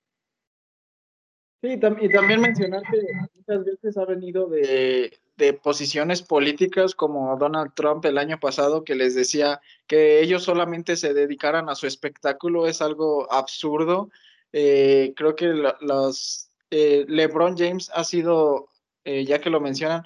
Sí, 1.61 1.73
y 1.73 1.79
también 2.09 2.41
mencionar 2.41 2.81
que 2.89 3.01
muchas 3.35 3.65
veces 3.65 3.97
ha 3.97 4.05
venido 4.05 4.47
de, 4.47 5.19
de 5.35 5.53
posiciones 5.53 6.23
políticas 6.23 6.95
como 6.95 7.37
Donald 7.37 7.73
Trump 7.75 8.03
el 8.05 8.17
año 8.17 8.39
pasado, 8.39 8.83
que 8.83 8.95
les 8.95 9.13
decía 9.13 9.61
que 9.85 10.21
ellos 10.21 10.43
solamente 10.43 10.95
se 10.95 11.13
dedicaran 11.13 11.69
a 11.69 11.75
su 11.75 11.85
espectáculo, 11.85 12.65
es 12.65 12.81
algo 12.81 13.31
absurdo. 13.31 14.09
Eh, 14.53 15.13
creo 15.15 15.35
que 15.35 15.47
los, 15.81 16.50
eh, 16.71 17.05
LeBron 17.07 17.55
James 17.57 17.91
ha 17.93 18.03
sido, 18.03 18.69
eh, 19.03 19.25
ya 19.25 19.39
que 19.39 19.49
lo 19.49 19.59
mencionan, 19.59 20.03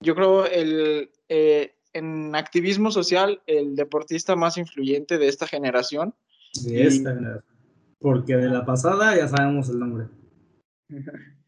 yo 0.00 0.14
creo 0.14 0.46
el, 0.46 1.10
eh, 1.28 1.76
en 1.92 2.34
activismo 2.34 2.90
social, 2.90 3.42
el 3.46 3.76
deportista 3.76 4.34
más 4.34 4.58
influyente 4.58 5.18
de 5.18 5.28
esta 5.28 5.46
generación. 5.46 6.14
De 6.64 6.86
esta 6.86 7.14
generación. 7.14 7.44
Porque 8.00 8.36
de 8.36 8.48
la 8.48 8.64
pasada 8.64 9.16
ya 9.16 9.28
sabemos 9.28 9.68
el 9.68 9.78
nombre. 9.78 10.06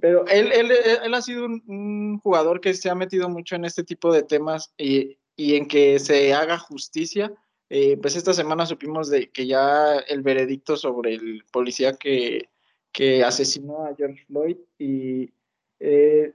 Pero 0.00 0.24
él, 0.28 0.52
él, 0.52 0.70
él 1.02 1.14
ha 1.14 1.22
sido 1.22 1.44
un, 1.46 1.60
un 1.66 2.20
jugador 2.20 2.60
que 2.60 2.72
se 2.74 2.88
ha 2.88 2.94
metido 2.94 3.28
mucho 3.28 3.56
en 3.56 3.64
este 3.64 3.82
tipo 3.82 4.12
de 4.12 4.22
temas 4.22 4.72
y, 4.78 5.18
y 5.38 5.54
en 5.54 5.66
que 5.66 5.98
se 5.98 6.34
haga 6.34 6.58
justicia. 6.58 7.32
Eh, 7.70 7.96
pues 7.96 8.16
esta 8.16 8.32
semana 8.32 8.66
supimos 8.66 9.10
de 9.10 9.30
que 9.30 9.46
ya 9.46 9.98
el 9.98 10.22
veredicto 10.22 10.76
sobre 10.76 11.14
el 11.14 11.44
policía 11.50 11.94
que, 11.94 12.48
que 12.92 13.22
asesinó 13.24 13.84
a 13.84 13.94
George 13.94 14.24
Floyd 14.26 14.56
y 14.78 15.30
eh, 15.80 16.32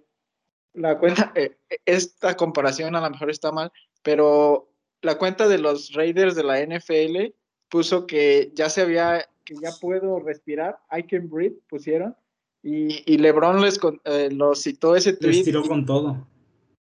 la 0.74 0.98
cuenta, 0.98 1.32
eh, 1.36 1.58
esta 1.86 2.36
comparación 2.36 2.96
a 2.96 3.02
lo 3.02 3.10
mejor 3.10 3.30
está 3.30 3.52
mal, 3.52 3.72
pero 4.02 4.70
la 5.02 5.18
cuenta 5.18 5.48
de 5.48 5.58
los 5.58 5.94
Raiders 5.94 6.36
de 6.36 6.44
la 6.44 6.60
NFL 6.66 7.34
puso 7.70 8.06
que 8.08 8.52
ya 8.56 8.70
se 8.70 8.82
había, 8.82 9.28
que 9.44 9.56
ya 9.56 9.72
puedo 9.82 10.20
respirar, 10.20 10.78
I 10.92 11.04
can 11.04 11.30
breathe, 11.30 11.56
pusieron, 11.68 12.16
y, 12.62 13.04
y 13.12 13.18
LeBron 13.18 13.62
les 13.62 13.78
con- 13.78 14.00
eh, 14.06 14.30
lo 14.32 14.56
citó 14.56 14.96
ese 14.96 15.12
Les 15.12 15.20
tweet 15.20 15.44
tiró 15.44 15.66
y 15.66 15.68
con 15.68 15.86
todo. 15.86 16.26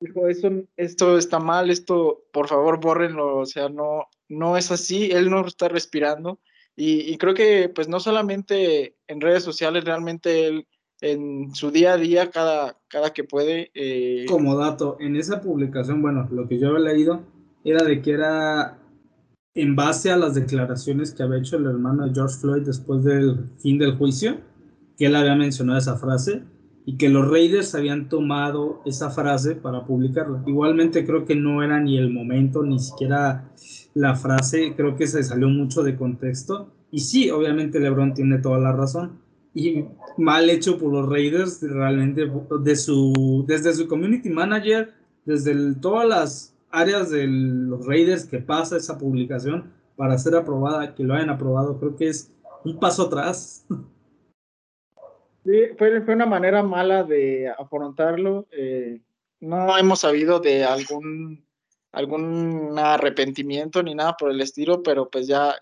dijo, 0.01 0.27
eso, 0.29 0.51
esto 0.77 1.19
está 1.19 1.39
mal, 1.39 1.69
esto, 1.71 2.25
por 2.33 2.49
favor, 2.49 2.81
bórrenlo, 2.81 3.39
o 3.39 3.47
sea, 3.47 3.69
no, 3.69 4.07
no 4.29 4.57
es 4.57 4.71
así, 4.71 5.11
él 5.11 5.29
no 5.29 5.47
está 5.47 5.69
respirando, 5.69 6.39
y, 6.77 7.13
y 7.13 7.17
creo 7.17 7.35
que, 7.35 7.71
pues, 7.75 7.89
no 7.89 7.99
solamente 7.99 8.97
en 9.09 9.21
redes 9.21 9.43
sociales, 9.43 9.85
realmente 9.85 10.47
él, 10.47 10.67
en 11.01 11.55
su 11.55 11.71
día 11.71 11.95
a 11.95 11.97
día, 11.97 12.31
cada, 12.31 12.79
cada 12.89 13.13
que 13.13 13.25
puede, 13.25 13.71
eh, 13.75 14.27
Como 14.29 14.57
dato, 14.57 14.97
en 15.01 15.17
esa 15.17 15.41
publicación, 15.41 16.01
bueno, 16.03 16.29
lo 16.31 16.49
que 16.49 16.59
yo 16.59 16.69
había 16.69 16.93
leído 16.93 17.23
era 17.65 17.85
de 17.85 18.01
que 18.01 18.13
era 18.13 18.79
en 19.55 19.75
base 19.75 20.11
a 20.11 20.17
las 20.17 20.35
declaraciones 20.35 21.13
que 21.13 21.23
había 21.23 21.39
hecho 21.39 21.57
el 21.57 21.67
hermano 21.67 22.07
de 22.07 22.15
George 22.15 22.37
Floyd 22.37 22.63
después 22.63 23.03
del 23.05 23.51
fin 23.59 23.79
del 23.79 23.97
juicio, 23.97 24.39
que 24.99 25.07
él 25.07 25.17
había 25.17 25.35
mencionado 25.35 25.79
esa 25.79 25.97
frase 25.97 26.43
y 26.85 26.97
que 26.97 27.09
los 27.09 27.29
Raiders 27.29 27.75
habían 27.75 28.09
tomado 28.09 28.83
esa 28.85 29.11
frase 29.11 29.57
para 29.57 29.85
publicarla. 29.85 30.43
Igualmente 30.47 31.05
creo 31.05 31.25
que 31.25 31.35
no 31.35 31.63
era 31.63 31.81
ni 31.81 31.99
el 31.99 32.11
momento, 32.11 32.63
ni 32.63 32.79
siquiera 32.79 33.51
la 33.97 34.15
frase, 34.15 34.75
creo 34.77 34.95
que 34.95 35.07
se 35.07 35.23
salió 35.23 35.49
mucho 35.49 35.83
de 35.83 35.97
contexto. 35.97 36.71
Y 36.91 37.01
sí, 37.01 37.31
obviamente 37.31 37.81
LeBron 37.81 38.13
tiene 38.13 38.37
toda 38.39 38.59
la 38.59 38.73
razón. 38.73 39.23
Y 39.55 39.87
mal 40.19 40.51
hecho 40.51 40.77
por 40.79 40.93
los 40.93 41.09
Raiders, 41.09 41.63
realmente 41.63 42.31
de 42.61 42.77
su, 42.77 43.43
desde 43.49 43.73
su 43.73 43.89
community 43.89 44.29
manager, 44.29 44.93
desde 45.25 45.53
el- 45.53 45.81
todas 45.81 46.07
las 46.07 46.55
áreas 46.71 47.11
de 47.11 47.27
los 47.27 47.87
Raiders 47.87 48.27
que 48.27 48.39
pasa 48.39 48.77
esa 48.77 48.99
publicación 48.99 49.73
para 49.97 50.19
ser 50.19 50.35
aprobada, 50.37 50.95
que 50.95 51.03
lo 51.03 51.15
hayan 51.15 51.31
aprobado, 51.31 51.79
creo 51.81 51.97
que 51.97 52.09
es 52.09 52.31
un 52.67 52.79
paso 52.79 53.05
atrás. 53.05 53.67
Sí, 55.43 55.53
fue, 55.79 56.03
fue 56.03 56.15
una 56.15 56.27
manera 56.27 56.63
mala 56.63 57.03
de 57.03 57.49
afrontarlo. 57.49 58.47
eh, 58.51 59.01
no 59.41 59.79
hemos 59.79 60.01
sabido 60.01 60.39
de 60.41 60.65
algún, 60.65 61.46
algún 61.97 62.79
arrepentimiento 62.79 63.83
ni 63.83 63.95
nada 63.95 64.19
por 64.19 64.31
el 64.31 64.43
estilo, 64.43 64.83
pero 64.83 65.09
pues 65.09 65.27
ya 65.27 65.55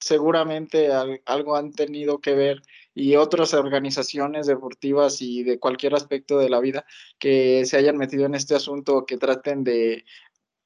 seguramente 0.00 0.90
al- 0.90 1.20
algo 1.26 1.56
han 1.56 1.72
tenido 1.72 2.20
que 2.20 2.34
ver 2.34 2.62
y 2.94 3.16
otras 3.16 3.52
organizaciones 3.52 4.46
deportivas 4.46 5.20
y 5.20 5.42
de 5.42 5.58
cualquier 5.58 5.94
aspecto 5.94 6.38
de 6.38 6.48
la 6.48 6.60
vida 6.60 6.86
que 7.18 7.66
se 7.66 7.76
hayan 7.76 7.98
metido 7.98 8.24
en 8.24 8.34
este 8.34 8.54
asunto, 8.54 9.04
que 9.04 9.18
traten 9.18 9.62
de, 9.62 10.04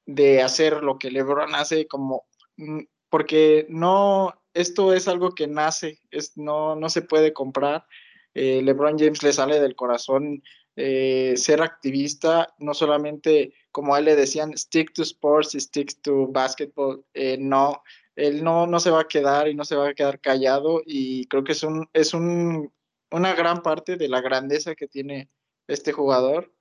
de 0.05 0.41
hacer 0.41 0.83
lo 0.83 0.97
que 0.97 1.11
LeBron 1.11 1.53
hace 1.53 1.85
como 1.85 2.25
mm, 2.55 2.83
porque 3.09 3.65
no 3.69 4.33
esto 4.53 4.93
es 4.93 5.09
algo 5.09 5.35
que 5.35 5.47
nace, 5.47 5.99
es, 6.11 6.37
no, 6.37 6.77
no 6.77 6.87
se 6.89 7.01
puede 7.01 7.33
comprar 7.33 7.85
eh, 8.33 8.61
LeBron 8.63 8.97
James 8.97 9.21
le 9.21 9.33
sale 9.33 9.59
del 9.59 9.75
corazón 9.75 10.43
eh, 10.77 11.33
ser 11.35 11.61
activista, 11.61 12.53
no 12.59 12.73
solamente 12.73 13.53
como 13.71 13.93
a 13.93 13.99
él 13.99 14.05
le 14.05 14.15
decían, 14.15 14.57
stick 14.57 14.93
to 14.93 15.03
sports 15.03 15.55
stick 15.59 16.01
to 16.01 16.27
basketball, 16.27 17.03
eh, 17.13 17.37
no, 17.39 17.81
él 18.15 18.43
no, 18.43 18.67
no 18.67 18.79
se 18.79 18.91
va 18.91 19.01
a 19.01 19.07
quedar 19.07 19.47
y 19.47 19.55
no 19.55 19.65
se 19.65 19.75
va 19.75 19.89
a 19.89 19.93
quedar 19.93 20.19
callado 20.19 20.81
y 20.85 21.25
creo 21.27 21.43
que 21.43 21.53
es, 21.53 21.63
un, 21.63 21.89
es 21.93 22.13
un, 22.13 22.71
una 23.11 23.33
gran 23.33 23.61
parte 23.61 23.95
de 23.95 24.09
la 24.09 24.21
grandeza 24.21 24.75
que 24.75 24.87
tiene 24.87 25.29
este 25.67 25.91
jugador. 25.91 26.51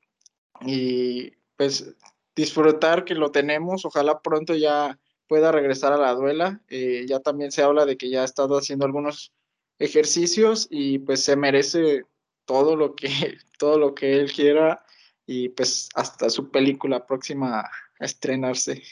Y 0.60 1.32
pues 1.56 1.94
disfrutar 2.34 3.04
que 3.04 3.14
lo 3.14 3.30
tenemos, 3.32 3.84
ojalá 3.84 4.20
pronto 4.22 4.54
ya 4.54 4.98
pueda 5.26 5.52
regresar 5.52 5.92
a 5.92 5.98
la 5.98 6.14
duela, 6.14 6.62
eh, 6.68 7.04
ya 7.06 7.20
también 7.20 7.52
se 7.52 7.62
habla 7.62 7.84
de 7.84 7.96
que 7.96 8.10
ya 8.10 8.22
ha 8.22 8.24
estado 8.24 8.56
haciendo 8.56 8.86
algunos 8.86 9.32
ejercicios 9.78 10.66
y 10.70 10.98
pues 11.00 11.22
se 11.22 11.36
merece 11.36 12.04
todo 12.44 12.76
lo 12.76 12.94
que 12.94 13.08
todo 13.58 13.78
lo 13.78 13.94
que 13.94 14.20
él 14.20 14.32
quiera 14.32 14.84
y 15.28 15.50
pues 15.50 15.90
hasta 15.94 16.30
su 16.30 16.50
película 16.50 17.06
próxima 17.06 17.60
a 17.60 17.70
estrenarse. 18.00 18.82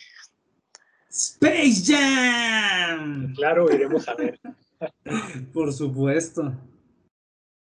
Space 1.08 1.82
Jam. 1.86 3.32
Claro, 3.34 3.72
iremos 3.72 4.06
a 4.06 4.14
ver. 4.14 4.38
Por 5.54 5.72
supuesto. 5.72 6.52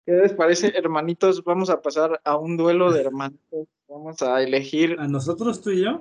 ¿Qué 0.06 0.12
les 0.12 0.32
parece, 0.32 0.72
hermanitos? 0.74 1.44
Vamos 1.44 1.68
a 1.68 1.82
pasar 1.82 2.18
a 2.24 2.38
un 2.38 2.56
duelo 2.56 2.90
de 2.90 3.02
hermanitos. 3.02 3.68
Vamos 3.86 4.22
a 4.22 4.42
elegir 4.42 4.96
A 4.98 5.06
nosotros 5.08 5.60
tú 5.60 5.70
y 5.70 5.84
yo. 5.84 6.00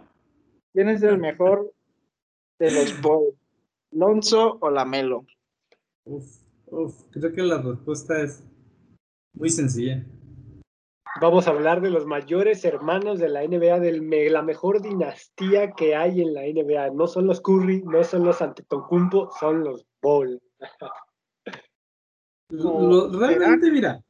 quién 0.72 0.88
es 0.88 1.04
el 1.04 1.18
mejor 1.18 1.74
de 2.60 2.72
los 2.72 3.02
Bulls, 3.02 3.36
Lonzo 3.92 4.58
o 4.62 4.70
Lamelo. 4.70 5.26
Uf, 6.06 6.38
uf, 6.68 6.96
creo 7.12 7.34
que 7.34 7.42
la 7.42 7.62
respuesta 7.62 8.22
es 8.22 8.42
muy 9.34 9.50
sencilla. 9.50 10.06
Vamos 11.22 11.48
a 11.48 11.52
hablar 11.52 11.82
de 11.82 11.92
los 11.92 12.06
mayores 12.08 12.66
hermanos 12.66 13.20
de 13.20 13.30
la 13.30 13.44
NBA, 13.44 13.80
de 13.80 14.30
la 14.32 14.42
mejor 14.42 14.82
dinastía 14.82 15.72
que 15.72 15.96
hay 15.96 16.22
en 16.22 16.34
la 16.34 16.42
NBA. 16.42 16.90
No 16.96 17.06
son 17.08 17.28
los 17.28 17.40
Curry, 17.40 17.84
no 17.84 18.04
son 18.04 18.26
los 18.26 18.42
Antetokounmpo, 18.42 19.30
son 19.40 19.64
los 19.64 19.86
Ball. 20.02 20.42
Realmente, 22.50 23.72
mira, 23.72 24.04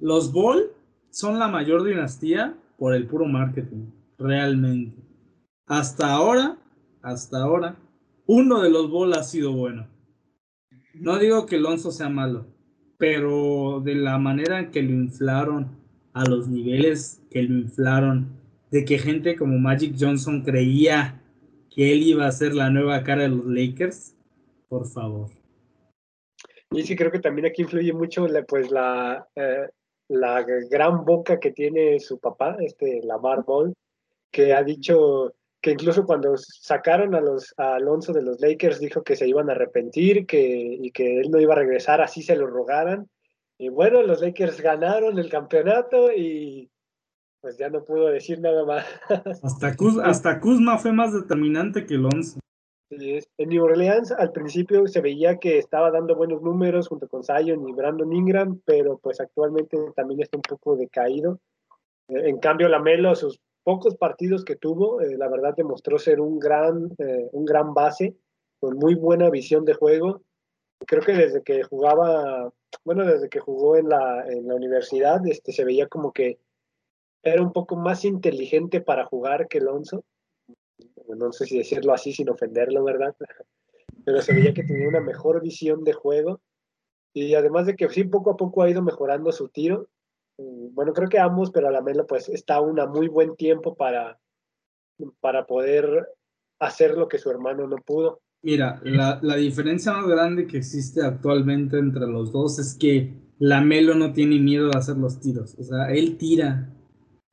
los 0.00 0.32
Ball 0.32 0.72
son 1.10 1.38
la 1.38 1.48
mayor 1.48 1.84
dinastía 1.84 2.56
por 2.78 2.94
el 2.94 3.06
puro 3.06 3.26
marketing, 3.26 3.90
realmente. 4.18 4.96
Hasta 5.66 6.12
ahora, 6.12 6.56
hasta 7.02 7.42
ahora, 7.42 7.76
uno 8.26 8.60
de 8.60 8.70
los 8.70 8.90
Ball 8.90 9.12
ha 9.12 9.22
sido 9.22 9.52
bueno. 9.52 9.86
No 10.94 11.18
digo 11.18 11.46
que 11.46 11.56
Alonso 11.56 11.90
sea 11.90 12.08
malo, 12.08 12.46
pero 12.96 13.80
de 13.84 13.94
la 13.94 14.18
manera 14.18 14.60
en 14.60 14.70
que 14.70 14.82
lo 14.82 14.90
inflaron, 14.90 15.81
a 16.12 16.24
los 16.24 16.48
niveles 16.48 17.22
que 17.30 17.42
lo 17.42 17.54
inflaron, 17.54 18.28
de 18.70 18.84
que 18.84 18.98
gente 18.98 19.36
como 19.36 19.58
Magic 19.58 19.94
Johnson 19.98 20.42
creía 20.42 21.22
que 21.70 21.92
él 21.92 22.02
iba 22.02 22.26
a 22.26 22.32
ser 22.32 22.54
la 22.54 22.70
nueva 22.70 23.02
cara 23.02 23.22
de 23.22 23.28
los 23.28 23.46
Lakers, 23.46 24.14
por 24.68 24.86
favor. 24.86 25.30
Y 26.70 26.82
sí, 26.82 26.96
creo 26.96 27.10
que 27.10 27.18
también 27.18 27.46
aquí 27.46 27.62
influye 27.62 27.92
mucho 27.92 28.26
pues 28.48 28.70
la, 28.70 29.26
eh, 29.36 29.68
la 30.08 30.42
gran 30.42 31.04
boca 31.04 31.38
que 31.38 31.52
tiene 31.52 32.00
su 32.00 32.18
papá, 32.18 32.56
este 32.60 33.00
Lamar 33.04 33.44
Ball, 33.44 33.74
que 34.30 34.54
ha 34.54 34.62
dicho 34.62 35.34
que 35.60 35.72
incluso 35.72 36.04
cuando 36.04 36.36
sacaron 36.36 37.14
a 37.14 37.20
los 37.20 37.54
a 37.56 37.76
Alonso 37.76 38.12
de 38.12 38.22
los 38.22 38.40
Lakers 38.40 38.80
dijo 38.80 39.04
que 39.04 39.14
se 39.14 39.28
iban 39.28 39.48
a 39.48 39.52
arrepentir 39.52 40.26
que, 40.26 40.40
y 40.40 40.90
que 40.90 41.20
él 41.20 41.30
no 41.30 41.40
iba 41.40 41.54
a 41.54 41.58
regresar 41.58 42.00
así 42.00 42.22
se 42.22 42.36
lo 42.36 42.46
rogaran. 42.46 43.08
Y 43.62 43.68
bueno, 43.68 44.02
los 44.02 44.20
Lakers 44.20 44.60
ganaron 44.60 45.20
el 45.20 45.30
campeonato 45.30 46.10
y 46.12 46.68
pues 47.40 47.56
ya 47.56 47.70
no 47.70 47.84
pudo 47.84 48.08
decir 48.08 48.40
nada 48.40 48.64
más. 48.64 48.84
Hasta, 49.44 49.76
hasta 50.02 50.40
Kuzma 50.40 50.78
fue 50.78 50.90
más 50.90 51.12
determinante 51.12 51.86
que 51.86 51.94
Alonso. 51.94 52.40
En 52.90 53.48
New 53.48 53.62
Orleans 53.62 54.10
al 54.10 54.32
principio 54.32 54.88
se 54.88 55.00
veía 55.00 55.36
que 55.36 55.58
estaba 55.58 55.92
dando 55.92 56.16
buenos 56.16 56.42
números 56.42 56.88
junto 56.88 57.06
con 57.06 57.22
Zion 57.22 57.68
y 57.68 57.72
Brandon 57.72 58.12
Ingram, 58.12 58.60
pero 58.64 58.98
pues 58.98 59.20
actualmente 59.20 59.78
también 59.94 60.22
está 60.22 60.38
un 60.38 60.42
poco 60.42 60.74
decaído. 60.74 61.38
Eh, 62.08 62.30
en 62.30 62.40
cambio, 62.40 62.68
Lamelo, 62.68 63.14
sus 63.14 63.38
pocos 63.62 63.94
partidos 63.94 64.44
que 64.44 64.56
tuvo, 64.56 65.00
eh, 65.00 65.16
la 65.16 65.28
verdad 65.28 65.54
demostró 65.56 66.00
ser 66.00 66.20
un 66.20 66.40
gran, 66.40 66.90
eh, 66.98 67.28
un 67.30 67.44
gran 67.44 67.74
base, 67.74 68.16
con 68.58 68.76
muy 68.76 68.96
buena 68.96 69.30
visión 69.30 69.64
de 69.64 69.74
juego. 69.74 70.20
Creo 70.86 71.02
que 71.02 71.12
desde 71.12 71.42
que 71.42 71.62
jugaba, 71.62 72.52
bueno, 72.84 73.04
desde 73.04 73.28
que 73.28 73.40
jugó 73.40 73.76
en 73.76 73.88
la, 73.88 74.26
en 74.26 74.46
la 74.48 74.54
universidad, 74.54 75.26
este, 75.26 75.52
se 75.52 75.64
veía 75.64 75.86
como 75.88 76.12
que 76.12 76.38
era 77.22 77.42
un 77.42 77.52
poco 77.52 77.76
más 77.76 78.04
inteligente 78.04 78.80
para 78.80 79.06
jugar 79.06 79.48
que 79.48 79.58
Alonso 79.58 80.04
no 81.08 81.32
sé 81.32 81.46
si 81.46 81.58
decirlo 81.58 81.92
así 81.92 82.12
sin 82.12 82.28
ofenderlo, 82.28 82.84
¿verdad? 82.84 83.14
Pero 84.04 84.20
se 84.20 84.34
veía 84.34 84.54
que 84.54 84.64
tenía 84.64 84.88
una 84.88 85.00
mejor 85.00 85.40
visión 85.42 85.84
de 85.84 85.92
juego 85.92 86.40
y 87.12 87.34
además 87.34 87.66
de 87.66 87.76
que 87.76 87.88
sí, 87.90 88.04
poco 88.04 88.30
a 88.30 88.36
poco 88.36 88.62
ha 88.62 88.70
ido 88.70 88.82
mejorando 88.82 89.32
su 89.32 89.48
tiro. 89.48 89.88
Bueno, 90.38 90.92
creo 90.92 91.08
que 91.08 91.18
ambos, 91.18 91.50
pero 91.50 91.68
a 91.68 91.70
la 91.70 91.82
Melo 91.82 92.06
pues 92.06 92.28
está 92.30 92.56
a 92.56 92.60
un 92.62 92.76
muy 92.90 93.08
buen 93.08 93.36
tiempo 93.36 93.76
para, 93.76 94.18
para 95.20 95.46
poder 95.46 96.08
hacer 96.58 96.96
lo 96.96 97.06
que 97.08 97.18
su 97.18 97.30
hermano 97.30 97.66
no 97.66 97.76
pudo. 97.76 98.22
Mira, 98.42 98.80
la, 98.84 99.20
la 99.22 99.36
diferencia 99.36 99.92
más 99.92 100.06
grande 100.06 100.46
que 100.46 100.58
existe 100.58 101.02
actualmente 101.02 101.78
entre 101.78 102.06
los 102.06 102.32
dos 102.32 102.58
es 102.58 102.74
que 102.74 103.14
la 103.38 103.60
Melo 103.60 103.94
no 103.94 104.12
tiene 104.12 104.38
miedo 104.38 104.68
de 104.68 104.78
hacer 104.78 104.96
los 104.96 105.20
tiros. 105.20 105.56
O 105.58 105.64
sea, 105.64 105.92
él 105.92 106.16
tira. 106.16 106.72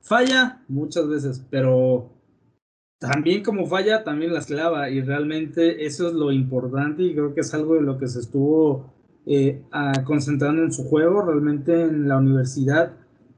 Falla 0.00 0.62
muchas 0.68 1.08
veces, 1.08 1.46
pero 1.50 2.10
también 3.00 3.42
como 3.42 3.66
falla, 3.66 4.04
también 4.04 4.32
las 4.32 4.46
clava 4.46 4.90
y 4.90 5.00
realmente 5.00 5.86
eso 5.86 6.08
es 6.08 6.14
lo 6.14 6.30
importante 6.32 7.02
y 7.02 7.14
creo 7.14 7.34
que 7.34 7.40
es 7.40 7.54
algo 7.54 7.74
de 7.74 7.82
lo 7.82 7.96
que 7.96 8.08
se 8.08 8.20
estuvo 8.20 8.92
eh, 9.24 9.62
concentrando 10.04 10.62
en 10.62 10.72
su 10.72 10.84
juego. 10.84 11.22
Realmente 11.22 11.82
en 11.82 12.08
la 12.08 12.18
universidad 12.18 12.92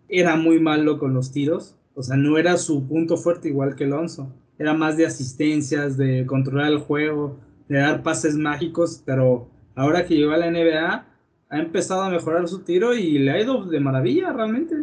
era 0.09 0.37
muy 0.37 0.59
malo 0.59 0.99
con 0.99 1.15
los 1.15 1.31
tiros, 1.31 1.77
o 1.95 2.03
sea, 2.03 2.17
no 2.17 2.39
era 2.39 2.57
su 2.57 2.87
punto 2.89 3.17
fuerte 3.17 3.49
igual 3.49 3.77
que 3.77 3.85
Alonso. 3.85 4.35
Era 4.59 4.75
más 4.75 4.97
de 4.97 5.07
asistencias, 5.07 5.97
de 5.97 6.27
controlar 6.27 6.73
el 6.73 6.79
juego, 6.79 7.39
de 7.73 7.79
dar 7.79 8.03
pases 8.03 8.35
mágicos, 8.35 9.03
pero 9.07 9.49
ahora 9.75 10.05
que 10.05 10.15
llegó 10.15 10.33
a 10.33 10.37
la 10.37 10.51
NBA 10.51 11.07
ha 11.49 11.59
empezado 11.59 12.03
a 12.03 12.11
mejorar 12.11 12.47
su 12.47 12.65
tiro 12.65 12.95
y 12.95 13.19
le 13.19 13.31
ha 13.31 13.41
ido 13.41 13.65
de 13.65 13.81
maravilla 13.81 14.31
realmente. 14.31 14.75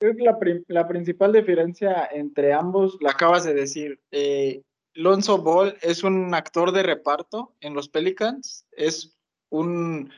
Creo 0.00 0.16
que 0.16 0.64
la, 0.68 0.88
principal 0.88 1.34
diferencia 1.34 2.08
entre 2.12 2.54
ambos 2.54 2.96
la 3.02 3.10
acabas 3.10 3.44
de 3.44 3.52
decir. 3.52 4.00
Eh, 4.10 4.62
Lonzo 4.94 5.42
Ball 5.42 5.76
es 5.82 6.02
un 6.02 6.34
actor 6.34 6.72
de 6.72 6.82
reparto 6.82 7.54
en 7.60 7.74
los 7.74 7.90
Pelicans, 7.90 8.66
es 8.72 9.18
un 9.50 10.10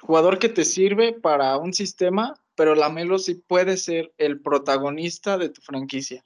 jugador 0.00 0.38
que 0.38 0.48
te 0.48 0.64
sirve 0.64 1.12
para 1.12 1.56
un 1.56 1.74
sistema, 1.74 2.34
pero 2.54 2.76
Lamelo 2.76 3.18
sí 3.18 3.34
puede 3.34 3.76
ser 3.76 4.12
el 4.16 4.40
protagonista 4.40 5.38
de 5.38 5.48
tu 5.48 5.60
franquicia. 5.60 6.24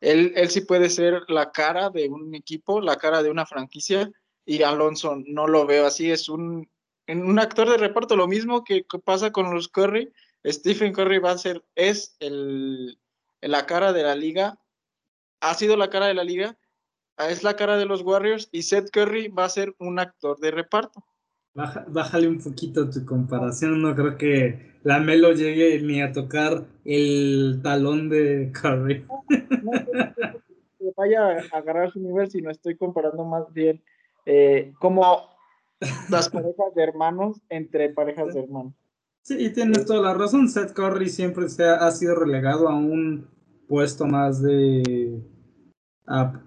Él, 0.00 0.32
él 0.36 0.50
sí 0.50 0.60
puede 0.60 0.90
ser 0.90 1.22
la 1.28 1.50
cara 1.52 1.90
de 1.90 2.08
un 2.08 2.34
equipo, 2.34 2.80
la 2.80 2.96
cara 2.96 3.22
de 3.22 3.30
una 3.30 3.46
franquicia, 3.46 4.10
y 4.44 4.62
Alonso 4.62 5.16
no 5.26 5.46
lo 5.46 5.66
veo 5.66 5.86
así, 5.86 6.10
es 6.10 6.28
un, 6.28 6.68
un 7.08 7.38
actor 7.38 7.68
de 7.70 7.78
reparto, 7.78 8.16
lo 8.16 8.28
mismo 8.28 8.64
que 8.64 8.84
pasa 9.04 9.32
con 9.32 9.54
los 9.54 9.68
Curry, 9.68 10.12
Stephen 10.46 10.92
Curry 10.92 11.18
va 11.18 11.30
a 11.30 11.38
ser, 11.38 11.64
es 11.74 12.16
el, 12.20 12.98
la 13.40 13.66
cara 13.66 13.92
de 13.92 14.02
la 14.02 14.14
liga, 14.14 14.58
ha 15.40 15.54
sido 15.54 15.76
la 15.76 15.90
cara 15.90 16.06
de 16.06 16.14
la 16.14 16.24
liga, 16.24 16.58
es 17.18 17.42
la 17.42 17.56
cara 17.56 17.76
de 17.76 17.86
los 17.86 18.02
Warriors 18.02 18.48
y 18.52 18.62
Seth 18.62 18.90
Curry 18.90 19.28
va 19.28 19.44
a 19.44 19.50
ser 19.50 19.74
un 19.78 19.98
actor 19.98 20.38
de 20.40 20.50
reparto. 20.50 21.04
Bájale 21.54 22.28
un 22.28 22.38
poquito 22.38 22.90
tu 22.90 23.04
comparación, 23.04 23.80
no 23.80 23.94
creo 23.94 24.16
que 24.16 24.74
la 24.82 24.98
Melo 25.00 25.32
llegue 25.32 25.80
ni 25.80 26.02
a 26.02 26.12
tocar 26.12 26.64
el 26.84 27.60
talón 27.62 28.08
de 28.08 28.52
Curry. 28.52 29.06
No, 29.62 29.72
vaya 30.96 31.38
a 31.52 31.58
agarrar 31.58 31.90
su 31.90 32.00
nivel, 32.00 32.30
si 32.30 32.42
no 32.42 32.50
estoy 32.50 32.76
comparando 32.76 33.24
más 33.24 33.52
bien 33.52 33.82
eh, 34.26 34.72
como 34.78 35.28
las 36.08 36.28
parejas 36.28 36.74
de 36.74 36.82
hermanos 36.82 37.40
entre 37.48 37.90
parejas 37.90 38.34
de 38.34 38.40
hermanos. 38.40 38.74
Sí, 39.22 39.50
tienes 39.52 39.86
toda 39.86 40.02
la 40.02 40.14
razón. 40.14 40.48
Seth 40.48 40.72
Curry 40.72 41.08
siempre 41.08 41.48
se 41.48 41.64
ha, 41.64 41.90
sido 41.90 42.14
relegado 42.14 42.68
a 42.68 42.74
un 42.74 43.26
puesto 43.68 44.06
más 44.06 44.42
de, 44.42 45.18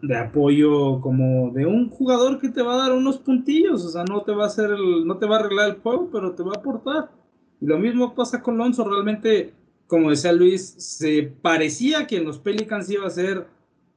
de 0.01 0.15
apoyo 0.15 1.01
como 1.01 1.51
de 1.51 1.65
un 1.65 1.89
jugador 1.89 2.39
que 2.39 2.49
te 2.49 2.61
va 2.61 2.75
a 2.75 2.87
dar 2.87 2.93
unos 2.93 3.17
puntillos. 3.17 3.83
O 3.85 3.89
sea, 3.89 4.03
no 4.03 4.21
te 4.21 4.31
va 4.31 4.45
a 4.45 4.47
hacer 4.47 4.69
no 4.69 5.17
te 5.17 5.25
va 5.25 5.37
a 5.37 5.39
arreglar 5.39 5.69
el 5.69 5.77
juego, 5.77 6.09
pero 6.11 6.33
te 6.33 6.43
va 6.43 6.51
a 6.55 6.59
aportar. 6.59 7.11
Y 7.59 7.65
lo 7.65 7.79
mismo 7.79 8.13
pasa 8.13 8.41
con 8.41 8.57
Lonzo. 8.57 8.87
Realmente, 8.87 9.53
como 9.87 10.09
decía 10.09 10.31
Luis, 10.31 10.75
se 10.77 11.23
parecía 11.41 12.05
que 12.05 12.17
en 12.17 12.25
los 12.25 12.39
Pelicans 12.39 12.89
iba 12.89 13.07
a 13.07 13.09
ser 13.09 13.47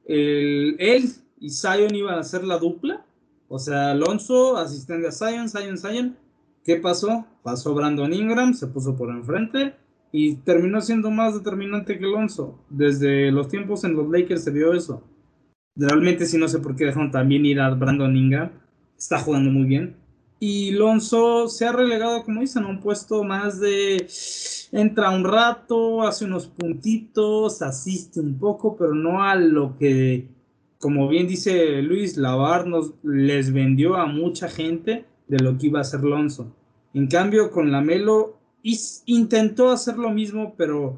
el, 0.05 0.75
él 0.79 1.09
y 1.39 1.49
Zion 1.49 1.93
iban 1.95 2.17
a 2.17 2.23
ser 2.23 2.43
la 2.43 2.57
dupla. 2.57 3.05
O 3.47 3.59
sea, 3.59 3.91
Alonso, 3.91 4.57
asistente 4.57 5.07
a 5.07 5.11
Zion, 5.11 5.49
Zion, 5.49 5.77
Zion 5.77 6.17
¿Qué 6.63 6.75
pasó? 6.75 7.25
Pasó 7.43 7.73
Brandon 7.73 8.13
Ingram, 8.13 8.53
se 8.53 8.67
puso 8.67 8.95
por 8.95 9.09
enfrente 9.09 9.73
y 10.11 10.35
terminó 10.37 10.79
siendo 10.81 11.09
más 11.09 11.33
determinante 11.33 11.97
que 11.97 12.05
Alonso. 12.05 12.59
Desde 12.69 13.31
los 13.31 13.47
tiempos 13.47 13.83
en 13.83 13.95
los 13.95 14.09
Lakers 14.09 14.43
se 14.43 14.51
vio 14.51 14.73
eso. 14.73 15.03
Realmente 15.75 16.25
sí 16.25 16.37
no 16.37 16.47
sé 16.47 16.59
por 16.59 16.75
qué 16.75 16.85
dejaron 16.85 17.11
también 17.11 17.45
ir 17.45 17.59
a 17.59 17.69
Brandon 17.69 18.15
Ingram. 18.15 18.51
Está 18.97 19.19
jugando 19.19 19.49
muy 19.49 19.65
bien. 19.65 19.95
Y 20.39 20.73
Alonso 20.73 21.47
se 21.47 21.67
ha 21.67 21.71
relegado, 21.71 22.23
como 22.23 22.41
dicen, 22.41 22.63
a 22.63 22.67
un 22.67 22.81
puesto 22.81 23.23
más 23.23 23.59
de 23.59 24.07
entra 24.71 25.11
un 25.11 25.23
rato, 25.23 26.01
hace 26.03 26.25
unos 26.25 26.47
puntitos, 26.47 27.61
asiste 27.61 28.19
un 28.19 28.39
poco, 28.39 28.75
pero 28.75 28.95
no 28.95 29.23
a 29.23 29.35
lo 29.35 29.77
que, 29.77 30.29
como 30.79 31.07
bien 31.07 31.27
dice 31.27 31.81
Luis, 31.81 32.17
Lavar 32.17 32.67
nos 32.67 32.93
les 33.03 33.53
vendió 33.53 33.95
a 33.95 34.05
mucha 34.05 34.47
gente 34.49 35.05
de 35.27 35.39
lo 35.39 35.57
que 35.57 35.67
iba 35.67 35.79
a 35.79 35.83
hacer 35.83 36.01
Lonzo. 36.01 36.55
En 36.93 37.07
cambio, 37.07 37.51
con 37.51 37.71
Lamelo 37.71 38.37
intentó 39.05 39.69
hacer 39.69 39.97
lo 39.97 40.09
mismo, 40.09 40.55
pero 40.57 40.97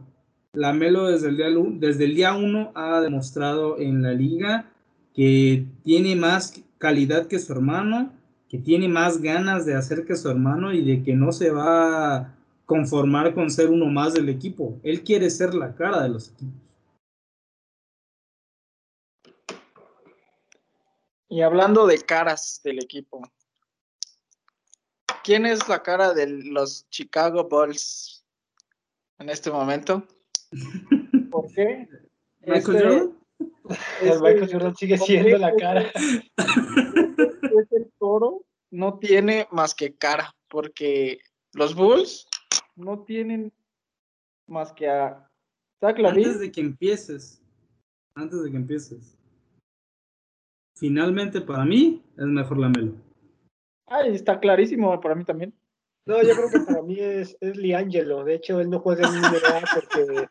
Lamelo 0.53 1.07
desde 1.07 1.29
el, 1.29 1.79
desde 1.79 2.05
el 2.05 2.15
día 2.15 2.33
uno 2.33 2.71
ha 2.75 3.01
demostrado 3.01 3.79
en 3.79 4.03
la 4.03 4.13
liga 4.13 4.71
que 5.13 5.65
tiene 5.83 6.15
más 6.15 6.61
calidad 6.77 7.27
que 7.27 7.39
su 7.39 7.53
hermano, 7.53 8.13
que 8.49 8.59
tiene 8.59 8.87
más 8.87 9.21
ganas 9.21 9.65
de 9.65 9.75
hacer 9.75 10.05
que 10.05 10.15
su 10.15 10.29
hermano 10.29 10.71
y 10.71 10.83
de 10.83 11.03
que 11.03 11.15
no 11.15 11.31
se 11.31 11.49
va 11.49 12.15
a 12.15 12.35
conformar 12.65 13.33
con 13.33 13.49
ser 13.49 13.69
uno 13.69 13.87
más 13.87 14.13
del 14.13 14.29
equipo. 14.29 14.79
Él 14.83 15.03
quiere 15.03 15.29
ser 15.29 15.53
la 15.55 15.75
cara 15.75 16.03
de 16.03 16.09
los 16.09 16.29
equipos. 16.29 16.61
Y 21.29 21.41
hablando 21.41 21.87
de 21.87 21.97
caras 21.99 22.61
del 22.63 22.77
equipo, 22.77 23.23
¿Quién 25.23 25.45
es 25.45 25.69
la 25.69 25.81
cara 25.81 26.13
de 26.13 26.27
los 26.27 26.85
Chicago 26.89 27.47
Bulls 27.47 28.25
en 29.19 29.29
este 29.29 29.49
momento? 29.49 30.05
¿Por 31.31 31.51
qué? 31.53 31.87
Michael 32.41 32.57
este, 32.57 32.71
Jordan. 32.71 33.17
Este, 34.01 34.19
Michael 34.21 34.49
Jordan 34.51 34.75
sigue 34.75 34.97
siendo 34.97 35.37
la 35.37 35.55
cara. 35.55 35.91
Este 37.43 37.87
toro 37.99 38.43
no 38.71 38.97
tiene 38.97 39.47
más 39.51 39.75
que 39.75 39.93
cara, 39.95 40.35
porque 40.49 41.19
los 41.53 41.75
Bulls 41.75 42.27
no 42.75 43.03
tienen 43.03 43.53
más 44.47 44.73
que 44.73 44.89
a 44.89 45.29
Antes 45.81 46.39
de 46.39 46.51
que 46.51 46.61
empieces, 46.61 47.43
antes 48.15 48.43
de 48.43 48.49
que 48.49 48.57
empieces, 48.57 49.17
finalmente 50.77 51.41
para 51.41 51.65
mí 51.65 52.03
es 52.17 52.25
mejor 52.25 52.57
la 52.57 52.69
Melo. 52.69 52.93
Ay, 53.85 54.15
está 54.15 54.39
clarísimo 54.39 54.99
para 54.99 55.13
mí 55.13 55.23
también. 55.23 55.53
No, 56.05 56.21
yo 56.21 56.35
creo 56.35 56.49
que 56.49 56.59
para 56.59 56.81
mí 56.81 56.99
es, 56.99 57.37
es 57.39 57.55
Liangelo. 57.55 58.23
De 58.23 58.35
hecho, 58.35 58.59
él 58.59 58.69
no 58.69 58.79
juega 58.79 59.07
en 59.07 59.21
NBA 59.21 59.63
porque, 59.73 60.27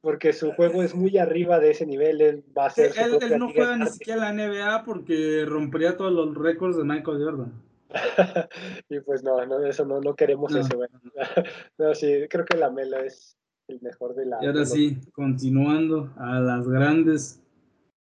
porque 0.00 0.32
su 0.32 0.52
juego 0.52 0.82
es 0.82 0.94
muy 0.94 1.18
arriba 1.18 1.58
de 1.58 1.70
ese 1.70 1.84
nivel. 1.84 2.20
Él 2.20 2.44
va 2.56 2.66
a 2.66 2.70
ser. 2.70 2.92
él, 2.96 3.38
no 3.38 3.50
juega 3.52 3.76
ni 3.76 3.86
siquiera 3.86 4.30
en 4.30 4.36
la 4.36 4.46
NBA 4.46 4.84
porque 4.84 5.44
rompería 5.46 5.96
todos 5.96 6.12
los 6.12 6.34
récords 6.36 6.76
de 6.76 6.84
Michael 6.84 7.24
Jordan. 7.24 7.52
y 8.88 9.00
pues 9.00 9.24
no, 9.24 9.44
no, 9.46 9.64
eso 9.64 9.84
no, 9.84 10.00
no 10.00 10.14
queremos 10.14 10.52
No. 10.52 10.60
eso. 10.60 10.76
bueno. 10.76 11.00
no, 11.78 11.94
sí, 11.94 12.26
creo 12.30 12.44
que 12.44 12.56
la 12.56 12.70
Melo 12.70 12.98
es 12.98 13.36
el 13.66 13.80
mejor 13.80 14.14
de 14.14 14.26
la. 14.26 14.38
Y 14.40 14.46
ahora 14.46 14.64
sí, 14.64 15.00
continuando 15.12 16.12
a 16.18 16.38
las 16.38 16.68
grandes 16.68 17.42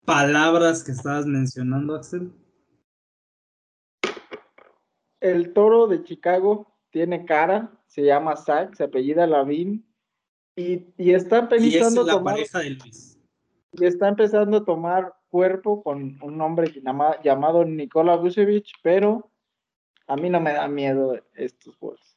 palabras 0.04 0.84
que 0.84 0.92
estabas 0.92 1.26
mencionando, 1.26 1.96
Axel. 1.96 2.32
El 5.20 5.52
toro 5.52 5.86
de 5.86 6.02
Chicago 6.04 6.71
tiene 6.92 7.24
cara, 7.24 7.72
se 7.86 8.02
llama 8.02 8.36
Zach, 8.36 8.74
se 8.76 8.84
apellida 8.84 9.26
Lavin 9.26 9.84
y, 10.54 10.86
y 10.96 11.12
está 11.14 11.48
Y 11.50 11.68
es 11.68 11.72
pensando 11.72 12.04
la 12.04 12.12
tomar 12.12 12.34
pareja 12.34 12.58
de 12.60 12.70
Luis. 12.70 13.18
y 13.72 13.84
está 13.86 14.08
empezando 14.08 14.58
a 14.58 14.64
tomar 14.64 15.14
cuerpo 15.30 15.82
con 15.82 16.18
un 16.22 16.40
hombre 16.40 16.70
llama- 16.82 17.20
llamado 17.22 17.64
Nikola 17.64 18.16
Vucevic, 18.16 18.66
pero 18.82 19.30
a 20.06 20.16
mí 20.16 20.28
no 20.28 20.40
me 20.40 20.52
da 20.52 20.68
miedo 20.68 21.18
estos 21.34 21.78
Bulls. 21.80 22.16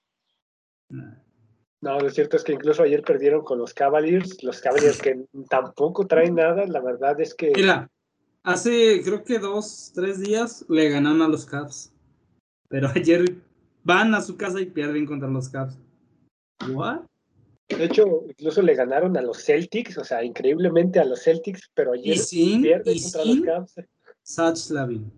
No, 1.82 2.00
lo 2.00 2.10
cierto 2.10 2.36
es 2.36 2.44
que 2.44 2.54
incluso 2.54 2.84
ayer 2.84 3.02
perdieron 3.04 3.44
con 3.44 3.58
los 3.60 3.74
Cavaliers, 3.74 4.44
los 4.44 4.60
Cavaliers 4.60 5.02
que 5.02 5.26
tampoco 5.50 6.06
traen 6.08 6.36
nada, 6.36 6.66
la 6.66 6.82
verdad 6.82 7.20
es 7.22 7.34
que 7.34 7.52
Mira, 7.56 7.90
hace 8.44 9.02
creo 9.04 9.24
que 9.24 9.40
dos, 9.40 9.92
tres 9.96 10.20
días 10.20 10.66
le 10.68 10.90
ganaron 10.90 11.22
a 11.22 11.28
los 11.28 11.46
Cavs. 11.46 11.94
Pero 12.70 12.90
ayer 12.96 13.36
van 13.86 14.14
a 14.16 14.22
su 14.22 14.36
casa 14.36 14.60
y 14.60 14.66
pierden 14.66 15.06
contra 15.06 15.30
los 15.30 15.48
Cavs. 15.48 15.80
¿What? 16.74 17.02
de 17.68 17.86
hecho 17.86 18.24
incluso 18.28 18.62
le 18.62 18.76
ganaron 18.76 19.18
a 19.18 19.22
los 19.22 19.44
Celtics, 19.44 19.98
o 19.98 20.04
sea, 20.04 20.24
increíblemente 20.24 21.00
a 21.00 21.06
los 21.06 21.24
Celtics, 21.24 21.72
pero 21.74 21.94
ayer 21.94 22.18
sin, 22.18 22.62
pierden 22.62 22.96
y 22.96 23.02
contra 23.02 23.24
sin 23.24 23.38
los 23.38 23.46
Cavs 23.46 23.76
Sach 24.22 24.70
Lavin. 24.72 25.12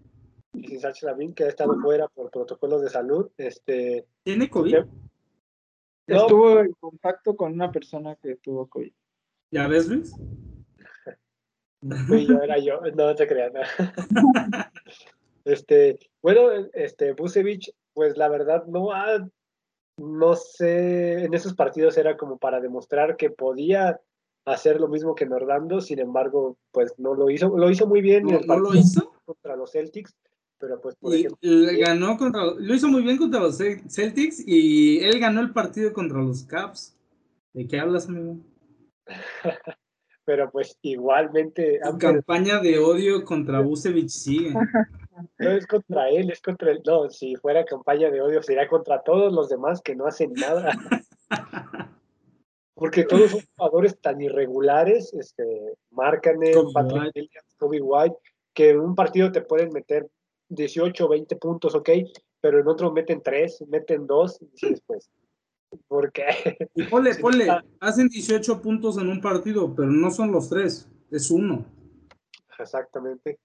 y 0.53 0.68
sin 0.68 0.80
Sach 0.80 1.01
Lavin, 1.03 1.34
que 1.34 1.45
ha 1.45 1.47
estado 1.47 1.80
fuera 1.82 2.07
por 2.07 2.30
protocolos 2.30 2.82
de 2.82 2.89
salud. 2.89 3.30
Este, 3.38 4.05
¿Tiene 4.24 4.49
COVID? 4.49 4.86
No. 6.07 6.22
Estuvo 6.22 6.59
en 6.59 6.72
contacto 6.74 7.36
con 7.36 7.53
una 7.53 7.72
persona 7.72 8.15
que 8.15 8.36
tuvo 8.38 8.68
COVID. 8.68 8.91
¿Ya 9.51 9.68
ves, 9.68 9.88
Luis? 9.88 10.13
fui 12.07 12.26
yo, 12.26 12.41
era 12.43 12.57
yo, 12.59 12.82
no 12.95 13.15
te 13.15 13.28
creas. 13.28 13.53
no. 14.11 14.22
Este, 15.45 15.97
bueno, 16.22 16.49
este, 16.74 17.13
Vucevic, 17.13 17.74
pues 17.98 18.16
la 18.16 18.30
verdad 18.30 18.64
no 18.68 18.91
ha, 18.93 19.28
no 19.98 20.36
sé, 20.36 21.24
en 21.24 21.34
esos 21.34 21.56
partidos 21.56 21.98
era 21.98 22.16
como 22.16 22.38
para 22.38 22.62
demostrar 22.62 23.18
que 23.18 23.32
podía 23.32 24.00
hacer 24.45 24.80
lo 24.80 24.88
mismo 24.88 25.16
que 25.16 25.26
Nordando, 25.26 25.82
sin 25.82 25.98
embargo, 25.98 26.60
pues 26.72 26.93
no 27.00 27.16
lo 27.16 27.32
hizo, 27.32 27.58
lo 27.58 27.72
hizo 27.72 27.88
muy 27.88 28.02
bien 28.02 28.28
en 28.30 28.34
¿No, 28.36 28.39
el 28.41 28.48
no 28.48 28.60
lo 28.60 28.76
hizo? 28.76 29.14
contra 29.26 29.56
los 29.56 29.72
Celtics, 29.72 30.16
pero 30.60 30.80
pues 30.80 30.95
por 30.98 31.12
Y 31.12 31.22
ejemplo, 31.26 31.39
ganó 31.80 32.18
contra, 32.20 32.43
lo 32.56 32.76
hizo 32.76 32.88
muy 32.88 33.02
bien 33.02 33.18
contra 33.18 33.39
los 33.39 33.60
Cel- 33.60 33.89
Celtics 33.89 34.43
y 34.48 35.00
él 35.00 35.20
ganó 35.20 35.41
el 35.41 35.52
partido 35.52 35.91
contra 35.91 36.22
los 36.22 36.43
Cavs. 36.43 36.95
¿De 37.52 37.68
qué 37.68 37.80
hablas, 37.80 38.08
amigo? 38.10 38.38
pero 40.28 40.51
pues 40.51 40.78
igualmente, 40.82 41.80
aunque 41.86 42.07
campaña 42.07 42.59
de 42.59 42.78
odio 42.80 43.23
contra 43.23 43.61
Vucevic 43.61 44.09
sigue. 44.09 44.53
no 45.39 45.49
es 45.49 45.65
contra 45.65 46.09
él, 46.09 46.30
es 46.30 46.41
contra 46.41 46.71
él, 46.71 46.82
no, 46.86 47.09
si 47.09 47.38
fuera 47.38 47.63
campaña 47.63 48.11
de 48.11 48.19
odio 48.19 48.43
sería 48.43 48.67
contra 48.67 49.01
todos 49.03 49.32
los 49.32 49.47
demás 49.47 49.82
que 49.82 49.95
no 49.95 50.05
hacen 50.05 50.34
nada. 50.34 50.78
Porque 52.75 53.05
todos 53.05 53.32
son 53.32 53.39
jugadores 53.55 53.97
tan 54.01 54.19
irregulares, 54.19 55.13
este, 55.13 55.78
Markkanen, 55.91 56.53
Kobe 56.53 56.73
Patrick 56.73 57.03
White. 57.03 57.19
Williams, 57.21 57.55
Kobe 57.57 57.82
White, 57.82 58.17
que 58.53 58.69
en 58.71 58.80
un 58.82 58.95
partido 58.95 59.32
te 59.32 59.41
pueden 59.41 59.71
meter 59.71 60.09
18 60.49 61.05
o 61.05 61.07
20 61.07 61.38
puntos, 61.38 61.73
ok, 61.73 61.89
pero 62.41 62.59
en 62.59 62.67
otro 62.67 62.91
meten 62.91 63.21
3, 63.23 63.63
meten 63.69 64.05
2, 64.05 64.41
y 64.41 64.45
dices, 64.47 64.84
pues, 64.86 65.09
¿por 65.88 66.11
qué? 66.11 66.26
Y 66.76 66.84
ponle, 66.84 67.15
ponle, 67.15 67.47
hacen 67.80 68.07
18 68.09 68.61
puntos 68.61 68.97
en 68.97 69.07
un 69.09 69.22
partido, 69.22 69.74
pero 69.76 69.89
no 69.89 70.11
son 70.11 70.32
los 70.32 70.49
tres, 70.49 70.89
es 71.11 71.32
uno. 71.32 71.65
Exactamente. 72.59 73.39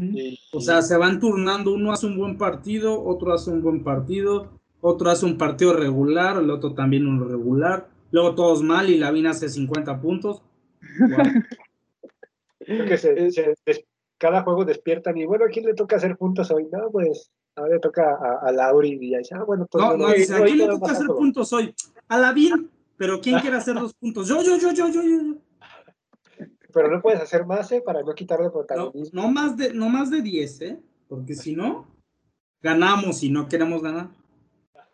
Y, 0.00 0.38
O 0.52 0.60
sea, 0.60 0.82
se 0.82 0.96
van 0.96 1.18
turnando, 1.18 1.72
uno 1.72 1.92
hace 1.92 2.06
un 2.06 2.16
buen 2.16 2.38
partido, 2.38 3.02
otro 3.02 3.32
hace 3.32 3.50
un 3.50 3.62
buen 3.62 3.82
partido, 3.82 4.60
otro 4.80 5.10
hace 5.10 5.26
un 5.26 5.36
partido 5.38 5.72
regular, 5.72 6.36
el 6.36 6.50
otro 6.50 6.74
también 6.74 7.06
uno 7.06 7.26
regular, 7.26 7.88
luego 8.12 8.34
todos 8.34 8.62
mal 8.62 8.88
y 8.90 8.98
Lavin 8.98 9.26
hace 9.26 9.48
50 9.48 10.00
puntos. 10.00 10.42
Guau. 10.98 11.26
creo 12.60 12.86
que 12.86 12.96
se- 12.98 13.30
se 13.32 13.54
des- 13.66 13.84
cada 14.18 14.42
juego 14.42 14.64
despiertan 14.64 15.16
y, 15.16 15.26
bueno, 15.26 15.44
¿a 15.44 15.48
quién 15.48 15.64
le 15.66 15.74
toca 15.74 15.96
hacer 15.96 16.16
puntos 16.16 16.50
hoy? 16.50 16.66
No, 16.70 16.90
pues, 16.90 17.30
ahora 17.58 17.74
le 17.74 17.80
toca 17.80 18.02
a, 18.14 18.46
a 18.48 18.52
Lauri 18.52 18.98
y 19.00 19.10
ya 19.10 19.18
dice, 19.18 19.34
ah, 19.34 19.44
bueno, 19.44 19.66
pues 19.70 19.84
No, 19.84 19.96
no, 19.96 20.08
no- 20.08 20.12
dice, 20.14 20.34
¿a 20.34 20.44
quién 20.44 20.58
le 20.58 20.66
no 20.66 20.78
toca 20.78 20.92
hacer 20.92 21.06
todo". 21.06 21.16
puntos 21.18 21.52
hoy? 21.52 21.74
A 22.08 22.18
Lavin, 22.18 22.70
pero 22.96 23.20
¿quién 23.20 23.38
quiere 23.40 23.56
hacer 23.56 23.74
dos 23.74 23.94
puntos? 23.94 24.26
Yo, 24.28 24.42
yo, 24.42 24.56
yo, 24.58 24.72
yo, 24.72 24.88
yo, 24.90 25.02
yo. 25.02 25.34
Pero 26.72 26.88
no 26.90 27.00
puedes 27.00 27.20
hacer 27.20 27.44
más, 27.46 27.70
¿eh? 27.72 27.80
Para 27.84 28.02
no 28.02 28.14
quitarle 28.14 28.46
No, 28.46 28.52
protagonismo. 28.52 29.22
no 29.22 29.28
más 29.30 29.56
de, 29.56 29.72
no 29.74 29.88
más 29.88 30.10
de 30.10 30.20
10, 30.22 30.60
¿eh? 30.62 30.80
Porque 31.08 31.34
si 31.34 31.56
no, 31.56 31.86
ganamos 32.62 33.22
y 33.22 33.30
no 33.30 33.48
queremos 33.48 33.82
ganar. 33.82 34.08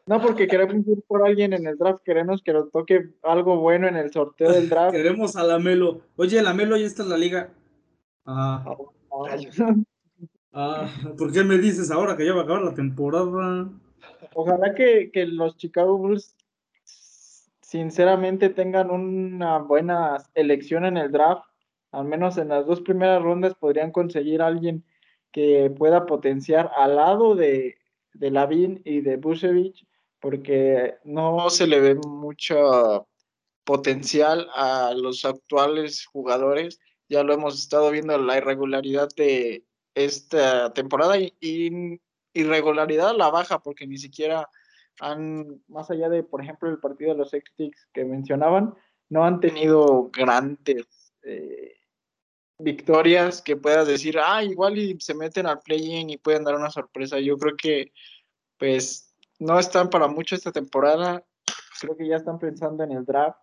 No, 0.06 0.20
porque 0.20 0.46
queremos 0.46 0.86
ir 0.86 1.02
por 1.06 1.26
alguien 1.26 1.52
en 1.54 1.66
el 1.66 1.76
draft, 1.78 2.02
queremos 2.04 2.42
que 2.42 2.52
nos 2.52 2.70
toque 2.70 3.14
algo 3.22 3.58
bueno 3.58 3.88
en 3.88 3.96
el 3.96 4.12
sorteo 4.12 4.52
del 4.52 4.68
draft. 4.68 4.92
Queremos 4.96 5.34
a 5.36 5.42
la 5.44 5.58
Melo. 5.58 6.02
Oye, 6.16 6.42
la 6.42 6.52
Melo, 6.54 6.76
ya 6.76 6.86
está 6.86 7.02
en 7.02 7.08
la 7.08 7.16
liga. 7.16 7.50
Ah, 8.26 8.64
Rayos. 9.26 9.56
ah, 10.54 10.88
¿por 11.18 11.32
qué 11.32 11.44
me 11.44 11.58
dices 11.58 11.90
ahora 11.90 12.16
que 12.16 12.24
ya 12.24 12.32
va 12.32 12.40
a 12.40 12.44
acabar 12.44 12.62
la 12.62 12.74
temporada? 12.74 13.68
Ojalá 14.34 14.74
que, 14.74 15.10
que 15.12 15.26
los 15.26 15.56
Chicago 15.56 15.98
Bulls 15.98 16.34
sinceramente 17.74 18.50
tengan 18.50 18.90
una 18.90 19.58
buena 19.58 20.18
elección 20.34 20.84
en 20.84 20.96
el 20.96 21.10
draft. 21.10 21.44
Al 21.90 22.04
menos 22.04 22.38
en 22.38 22.48
las 22.48 22.66
dos 22.66 22.80
primeras 22.80 23.22
rondas 23.22 23.54
podrían 23.54 23.90
conseguir 23.90 24.42
a 24.42 24.46
alguien 24.46 24.84
que 25.32 25.74
pueda 25.76 26.06
potenciar 26.06 26.70
al 26.76 26.94
lado 26.94 27.34
de, 27.34 27.76
de 28.12 28.30
Lavin 28.30 28.80
y 28.84 29.00
de 29.00 29.16
Busevich, 29.16 29.84
porque 30.20 30.94
no 31.02 31.50
se 31.50 31.66
le 31.66 31.80
ve 31.80 31.94
mucho 31.96 33.08
potencial 33.64 34.48
a 34.54 34.94
los 34.96 35.24
actuales 35.24 36.06
jugadores. 36.06 36.78
Ya 37.08 37.24
lo 37.24 37.34
hemos 37.34 37.58
estado 37.58 37.90
viendo 37.90 38.16
la 38.18 38.38
irregularidad 38.38 39.08
de 39.16 39.64
esta 39.94 40.72
temporada 40.72 41.18
y, 41.18 41.32
y 41.40 42.00
irregularidad 42.34 43.10
a 43.10 43.14
la 43.14 43.30
baja, 43.30 43.60
porque 43.60 43.86
ni 43.86 43.98
siquiera 43.98 44.48
han, 45.00 45.62
más 45.68 45.90
allá 45.90 46.08
de, 46.08 46.22
por 46.22 46.42
ejemplo, 46.42 46.68
el 46.68 46.78
partido 46.78 47.12
de 47.12 47.18
los 47.18 47.30
Celtics 47.30 47.88
que 47.92 48.04
mencionaban, 48.04 48.74
no 49.08 49.24
han 49.24 49.40
tenido 49.40 50.10
grandes 50.12 51.12
eh, 51.22 51.76
victorias 52.58 53.42
que 53.42 53.56
puedas 53.56 53.86
decir, 53.86 54.18
ah, 54.24 54.42
igual 54.42 54.78
y 54.78 54.98
se 55.00 55.14
meten 55.14 55.46
al 55.46 55.60
play-in 55.60 56.10
y 56.10 56.16
pueden 56.16 56.44
dar 56.44 56.54
una 56.54 56.70
sorpresa. 56.70 57.18
Yo 57.18 57.36
creo 57.36 57.56
que, 57.56 57.92
pues, 58.58 59.14
no 59.38 59.58
están 59.58 59.90
para 59.90 60.06
mucho 60.06 60.34
esta 60.34 60.52
temporada. 60.52 61.24
Creo 61.80 61.96
que 61.96 62.08
ya 62.08 62.16
están 62.16 62.38
pensando 62.38 62.84
en 62.84 62.92
el 62.92 63.04
draft. 63.04 63.38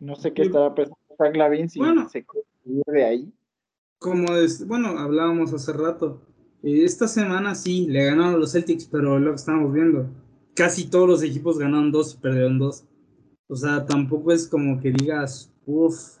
No 0.00 0.14
sé 0.14 0.32
qué 0.32 0.42
estará 0.42 0.72
pensando 0.74 0.98
Frank 1.16 1.36
Lavin 1.36 1.68
si 1.68 1.80
Bueno. 1.80 2.08
se 2.08 2.24
de 2.64 3.04
ahí. 3.04 3.32
Como 3.98 4.28
bueno, 4.66 4.88
hablábamos 4.98 5.52
hace 5.52 5.72
rato. 5.72 6.20
eh, 6.62 6.84
Esta 6.84 7.08
semana 7.08 7.54
sí, 7.54 7.86
le 7.88 8.04
ganaron 8.04 8.34
a 8.34 8.38
los 8.38 8.52
Celtics, 8.52 8.86
pero 8.86 9.18
lo 9.18 9.30
que 9.32 9.36
estamos 9.36 9.72
viendo, 9.72 10.06
casi 10.54 10.88
todos 10.88 11.08
los 11.08 11.22
equipos 11.22 11.58
ganaron 11.58 11.90
dos 11.90 12.14
y 12.14 12.18
perdieron 12.18 12.58
dos. 12.58 12.84
O 13.48 13.56
sea, 13.56 13.86
tampoco 13.86 14.32
es 14.32 14.48
como 14.48 14.80
que 14.80 14.92
digas, 14.92 15.52
uff, 15.66 16.18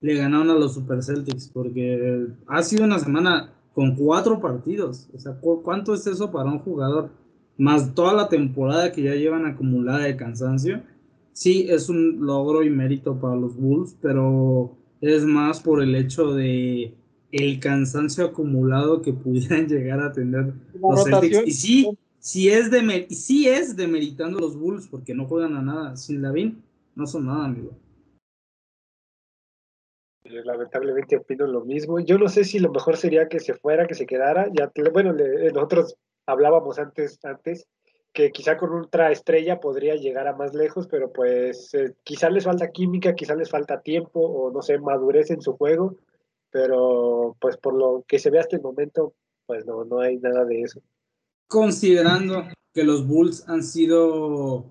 le 0.00 0.14
ganaron 0.16 0.50
a 0.50 0.54
los 0.54 0.74
Super 0.74 1.02
Celtics, 1.02 1.48
porque 1.48 2.28
ha 2.46 2.62
sido 2.62 2.84
una 2.84 2.98
semana 2.98 3.52
con 3.74 3.96
cuatro 3.96 4.40
partidos. 4.40 5.08
O 5.14 5.18
sea, 5.18 5.34
¿cu- 5.40 5.62
¿cuánto 5.62 5.94
es 5.94 6.06
eso 6.06 6.30
para 6.32 6.50
un 6.50 6.60
jugador? 6.60 7.10
Más 7.58 7.94
toda 7.94 8.14
la 8.14 8.28
temporada 8.28 8.92
que 8.92 9.02
ya 9.02 9.14
llevan 9.14 9.46
acumulada 9.46 10.00
de 10.00 10.16
cansancio. 10.16 10.82
Sí, 11.32 11.66
es 11.68 11.88
un 11.88 12.24
logro 12.26 12.62
y 12.64 12.70
mérito 12.70 13.20
para 13.20 13.36
los 13.36 13.56
Bulls, 13.56 13.96
pero 14.00 14.76
es 15.00 15.24
más 15.24 15.60
por 15.60 15.82
el 15.82 15.94
hecho 15.94 16.32
de 16.34 16.97
el 17.32 17.60
cansancio 17.60 18.24
acumulado 18.24 19.02
que 19.02 19.12
pudieran 19.12 19.66
llegar 19.68 20.00
a 20.00 20.12
tener 20.12 20.54
La 20.74 20.88
los 20.90 21.04
Celtics. 21.04 21.46
Y 21.46 21.52
sí, 21.52 21.98
sí 22.18 22.48
es, 22.48 22.70
de, 22.70 23.06
y 23.08 23.14
sí 23.14 23.48
es 23.48 23.76
demeritando 23.76 24.38
los 24.38 24.56
Bulls 24.56 24.88
porque 24.88 25.14
no 25.14 25.26
juegan 25.26 25.56
a 25.56 25.62
nada. 25.62 25.96
Sin 25.96 26.22
Lavin 26.22 26.62
no 26.94 27.06
son 27.06 27.26
nada, 27.26 27.44
amigo. 27.46 27.72
Yo 30.24 30.42
lamentablemente 30.42 31.16
opino 31.16 31.46
lo 31.46 31.64
mismo. 31.64 32.00
Yo 32.00 32.18
no 32.18 32.28
sé 32.28 32.44
si 32.44 32.58
lo 32.58 32.70
mejor 32.70 32.96
sería 32.96 33.28
que 33.28 33.40
se 33.40 33.54
fuera, 33.54 33.86
que 33.86 33.94
se 33.94 34.06
quedara. 34.06 34.50
Ya, 34.52 34.70
bueno, 34.92 35.12
le- 35.12 35.50
nosotros 35.52 35.96
hablábamos 36.26 36.78
antes, 36.78 37.18
antes 37.24 37.66
que 38.12 38.30
quizá 38.30 38.56
con 38.56 38.72
ultra 38.72 39.12
estrella 39.12 39.60
podría 39.60 39.94
llegar 39.94 40.26
a 40.26 40.36
más 40.36 40.54
lejos, 40.54 40.88
pero 40.88 41.12
pues 41.12 41.72
eh, 41.74 41.94
quizá 42.04 42.30
les 42.30 42.44
falta 42.44 42.70
química, 42.70 43.14
quizá 43.14 43.34
les 43.34 43.50
falta 43.50 43.80
tiempo 43.80 44.20
o 44.20 44.50
no 44.50 44.60
sé, 44.60 44.78
madurez 44.78 45.30
en 45.30 45.40
su 45.40 45.52
juego, 45.56 45.96
pero 46.50 47.36
pues 47.40 47.56
por 47.56 47.74
lo 47.74 48.04
que 48.06 48.18
se 48.18 48.30
ve 48.30 48.38
hasta 48.38 48.56
el 48.56 48.62
momento, 48.62 49.14
pues 49.46 49.66
no, 49.66 49.84
no 49.84 50.00
hay 50.00 50.18
nada 50.18 50.44
de 50.44 50.62
eso. 50.62 50.80
Considerando 51.48 52.44
que 52.74 52.84
los 52.84 53.06
Bulls 53.06 53.48
han 53.48 53.62
sido 53.62 54.66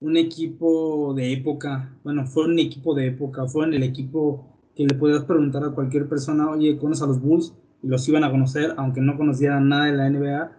un 0.00 0.16
equipo 0.16 1.14
de 1.14 1.32
época. 1.32 1.96
Bueno, 2.02 2.26
fue 2.26 2.46
un 2.46 2.58
equipo 2.58 2.94
de 2.94 3.08
época, 3.08 3.46
fueron 3.46 3.74
el 3.74 3.82
equipo 3.82 4.58
que 4.74 4.84
le 4.84 4.94
podías 4.94 5.24
preguntar 5.24 5.64
a 5.64 5.70
cualquier 5.70 6.08
persona, 6.08 6.50
oye, 6.50 6.76
¿conoces 6.78 7.04
a 7.04 7.06
los 7.06 7.20
Bulls? 7.20 7.54
Y 7.82 7.88
los 7.88 8.08
iban 8.08 8.24
a 8.24 8.30
conocer, 8.30 8.74
aunque 8.76 9.00
no 9.00 9.16
conocieran 9.16 9.68
nada 9.68 9.86
de 9.86 9.92
la 9.92 10.10
NBA. 10.10 10.52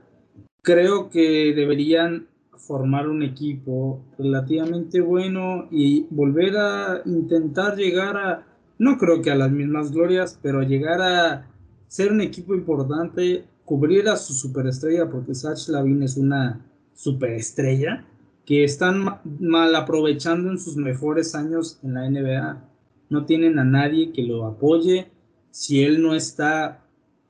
Creo 0.61 1.09
que 1.09 1.53
deberían 1.55 2.27
formar 2.57 3.09
un 3.09 3.23
equipo 3.23 4.05
relativamente 4.17 5.01
bueno 5.01 5.67
y 5.71 6.05
volver 6.09 6.55
a 6.57 7.01
intentar 7.05 7.75
llegar 7.75 8.17
a, 8.17 8.47
no 8.83 8.97
creo 8.97 9.21
que 9.21 9.31
a 9.31 9.35
las 9.35 9.51
mismas 9.51 9.91
glorias, 9.91 10.37
pero 10.41 10.61
llegar 10.61 11.01
a 11.01 11.47
ser 11.87 12.11
un 12.11 12.21
equipo 12.21 12.53
importante, 12.53 13.45
cubrir 13.65 14.09
a 14.09 14.17
su 14.17 14.33
superestrella, 14.33 15.09
porque 15.09 15.33
Sach 15.33 15.69
Lavin 15.69 16.03
es 16.03 16.17
una 16.17 16.65
superestrella 16.93 18.05
que 18.45 18.63
están 18.63 19.19
mal 19.39 19.73
aprovechando 19.75 20.51
en 20.51 20.59
sus 20.59 20.75
mejores 20.75 21.33
años 21.33 21.79
en 21.81 21.93
la 21.93 22.09
NBA. 22.09 22.69
No 23.09 23.25
tienen 23.25 23.57
a 23.57 23.63
nadie 23.63 24.11
que 24.11 24.23
lo 24.23 24.45
apoye. 24.45 25.07
Si 25.49 25.81
él 25.83 26.01
no 26.01 26.13
está, 26.13 26.81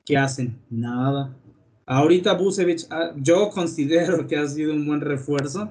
¿qué 0.04 0.16
hacen? 0.16 0.58
Nada. 0.70 1.36
Ahorita 1.86 2.32
Busevich, 2.32 2.86
ah, 2.90 3.12
yo 3.16 3.50
considero 3.50 4.26
que 4.26 4.36
ha 4.36 4.48
sido 4.48 4.72
un 4.72 4.86
buen 4.86 5.02
refuerzo, 5.02 5.70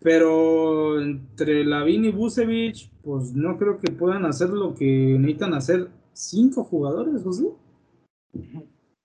pero 0.00 1.00
entre 1.00 1.64
Lavin 1.64 2.04
y 2.04 2.10
Busevich, 2.10 2.90
pues 3.02 3.32
no 3.32 3.56
creo 3.58 3.78
que 3.78 3.90
puedan 3.92 4.24
hacer 4.26 4.50
lo 4.50 4.74
que 4.74 4.86
necesitan 4.86 5.54
hacer 5.54 5.88
cinco 6.12 6.64
jugadores, 6.64 7.24
¿o 7.24 7.32
sí? 7.32 7.48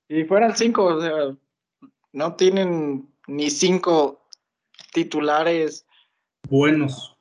Si 0.08 0.24
fueran 0.26 0.56
cinco, 0.56 0.86
o 0.86 1.02
sea, 1.02 1.38
no 2.14 2.36
tienen 2.36 3.08
ni 3.28 3.50
cinco 3.50 4.20
titulares 4.94 5.86
buenos. 6.50 7.16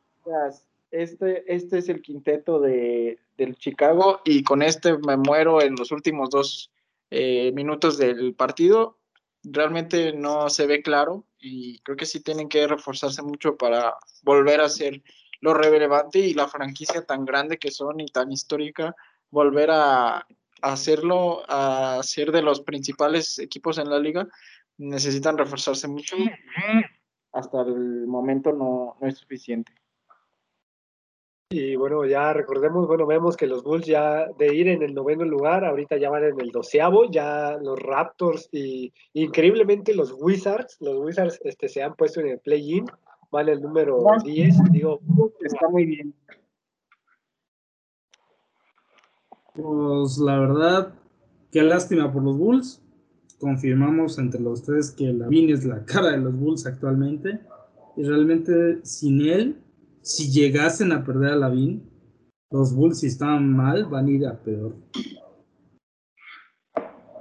Este, 0.90 1.54
este 1.54 1.78
es 1.78 1.88
el 1.88 2.00
quinteto 2.00 2.60
de, 2.60 3.18
del 3.36 3.56
Chicago 3.56 4.20
y 4.24 4.42
con 4.42 4.62
este 4.62 4.96
me 4.98 5.16
muero 5.16 5.62
en 5.62 5.74
los 5.76 5.92
últimos 5.92 6.30
dos 6.30 6.70
eh, 7.10 7.52
minutos 7.52 7.98
del 7.98 8.34
partido 8.34 8.96
realmente 9.42 10.12
no 10.12 10.48
se 10.48 10.66
ve 10.66 10.82
claro 10.82 11.24
y 11.40 11.78
creo 11.80 11.96
que 11.96 12.06
sí 12.06 12.20
tienen 12.20 12.48
que 12.48 12.66
reforzarse 12.66 13.22
mucho 13.22 13.56
para 13.56 13.94
volver 14.22 14.60
a 14.60 14.68
ser 14.68 15.02
lo 15.40 15.54
relevante 15.54 16.18
y 16.18 16.34
la 16.34 16.48
franquicia 16.48 17.04
tan 17.04 17.24
grande 17.24 17.58
que 17.58 17.70
son 17.70 18.00
y 18.00 18.06
tan 18.06 18.32
histórica, 18.32 18.94
volver 19.30 19.70
a, 19.70 20.26
hacerlo, 20.62 21.42
a 21.48 22.00
ser 22.02 22.32
de 22.32 22.42
los 22.42 22.60
principales 22.62 23.38
equipos 23.38 23.78
en 23.78 23.88
la 23.88 23.98
liga, 23.98 24.26
necesitan 24.76 25.38
reforzarse 25.38 25.86
mucho. 25.86 26.16
Hasta 27.32 27.62
el 27.62 28.06
momento 28.06 28.52
no, 28.52 28.96
no 29.00 29.06
es 29.06 29.18
suficiente. 29.18 29.72
Y 31.50 31.76
bueno, 31.76 32.04
ya 32.04 32.34
recordemos, 32.34 32.86
bueno, 32.86 33.06
vemos 33.06 33.34
que 33.34 33.46
los 33.46 33.62
Bulls 33.62 33.86
ya 33.86 34.26
de 34.38 34.54
ir 34.54 34.68
en 34.68 34.82
el 34.82 34.92
noveno 34.92 35.24
lugar, 35.24 35.64
ahorita 35.64 35.96
ya 35.96 36.10
van 36.10 36.24
en 36.24 36.38
el 36.38 36.50
doceavo, 36.50 37.10
ya 37.10 37.56
los 37.56 37.78
Raptors 37.78 38.50
y 38.52 38.92
increíblemente 39.14 39.94
los 39.94 40.14
Wizards, 40.18 40.76
los 40.80 40.98
Wizards 40.98 41.40
este, 41.44 41.70
se 41.70 41.82
han 41.82 41.94
puesto 41.94 42.20
en 42.20 42.28
el 42.28 42.38
play-in, 42.40 42.84
van 43.30 43.48
el 43.48 43.62
número 43.62 44.04
10, 44.22 44.56
digo, 44.72 45.00
está 45.40 45.70
muy 45.70 45.86
bien. 45.86 46.14
Pues 49.54 50.18
la 50.18 50.38
verdad, 50.40 50.94
qué 51.50 51.62
lástima 51.62 52.12
por 52.12 52.24
los 52.24 52.36
Bulls. 52.36 52.82
Confirmamos 53.40 54.18
entre 54.18 54.40
los 54.40 54.64
tres 54.64 54.90
que 54.90 55.14
Lavin 55.14 55.48
es 55.48 55.64
la 55.64 55.82
cara 55.86 56.10
de 56.10 56.18
los 56.18 56.38
Bulls 56.38 56.66
actualmente. 56.66 57.40
Y 57.96 58.04
realmente 58.04 58.84
sin 58.84 59.22
él 59.22 59.56
si 60.08 60.30
llegasen 60.30 60.90
a 60.92 61.04
perder 61.04 61.32
a 61.32 61.36
Lavin, 61.36 61.86
los 62.50 62.74
Bulls 62.74 63.00
si 63.00 63.08
están 63.08 63.54
mal 63.54 63.84
van 63.84 64.06
a 64.06 64.10
ir 64.10 64.26
a 64.26 64.42
peor. 64.42 64.74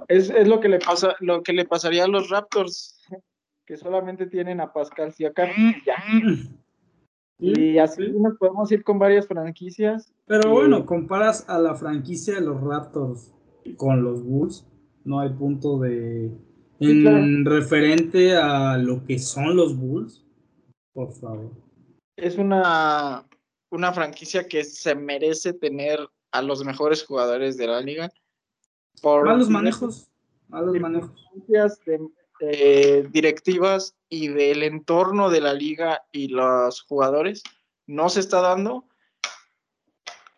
Es, 0.08 0.32
lo 0.48 0.58
que 0.58 0.70
le 0.70 0.78
pasa, 0.78 1.14
lo 1.20 1.42
que 1.42 1.52
le 1.52 1.66
pasaría 1.66 2.04
a 2.04 2.08
los 2.08 2.30
Raptors, 2.30 2.98
que 3.66 3.76
solamente 3.76 4.26
tienen 4.26 4.62
a 4.62 4.72
Pascal 4.72 5.12
Siakam 5.12 5.50
y 7.38 7.76
así 7.76 8.10
nos 8.10 8.38
podemos 8.38 8.72
ir 8.72 8.82
con 8.82 8.98
varias 8.98 9.28
franquicias. 9.28 10.10
Pero 10.24 10.50
bueno, 10.50 10.86
comparas 10.86 11.46
a 11.46 11.58
la 11.58 11.74
franquicia 11.74 12.36
de 12.36 12.40
los 12.40 12.58
Raptors 12.62 13.34
con 13.76 14.02
los 14.02 14.24
Bulls, 14.24 14.66
no 15.04 15.20
hay 15.20 15.28
punto 15.28 15.78
de 15.78 16.32
en 16.80 17.44
referente 17.44 18.34
a 18.34 18.78
lo 18.78 19.04
que 19.04 19.18
son 19.18 19.56
los 19.56 19.76
Bulls, 19.76 20.24
por 20.94 21.12
favor 21.12 21.67
es 22.18 22.36
una, 22.36 23.26
una 23.70 23.92
franquicia 23.92 24.46
que 24.46 24.64
se 24.64 24.94
merece 24.94 25.52
tener 25.52 26.08
a 26.32 26.42
los 26.42 26.64
mejores 26.64 27.04
jugadores 27.04 27.56
de 27.56 27.66
la 27.66 27.80
liga. 27.80 28.10
Por 29.00 29.24
malos 29.24 29.48
manejos, 29.48 30.10
malos 30.48 30.74
manejos. 30.78 31.10
De, 32.40 33.08
directivas 33.10 33.96
y 34.08 34.28
del 34.28 34.62
entorno 34.62 35.28
de 35.28 35.40
la 35.40 35.52
liga 35.54 36.04
y 36.12 36.28
los 36.28 36.82
jugadores 36.82 37.42
no 37.86 38.08
se 38.08 38.20
está 38.20 38.40
dando. 38.40 38.84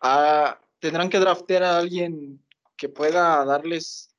Ah, 0.01 0.59
tendrán 0.79 1.09
que 1.09 1.19
draftear 1.19 1.63
a 1.63 1.77
alguien 1.77 2.43
que 2.75 2.89
pueda 2.89 3.45
darles 3.45 4.15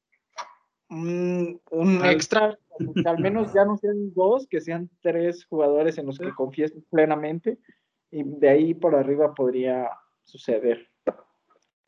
un, 0.89 1.61
un 1.71 2.05
extra 2.05 2.57
al 3.05 3.19
menos 3.19 3.53
ya 3.53 3.65
no 3.65 3.77
sean 3.77 4.13
dos, 4.15 4.47
que 4.49 4.61
sean 4.61 4.91
tres 5.01 5.45
jugadores 5.45 5.99
en 5.99 6.07
los 6.07 6.19
que 6.19 6.33
confíes 6.33 6.73
plenamente 6.91 7.59
y 8.11 8.23
de 8.25 8.49
ahí 8.49 8.75
por 8.75 8.95
arriba 8.95 9.35
podría 9.35 9.91
suceder. 10.25 10.89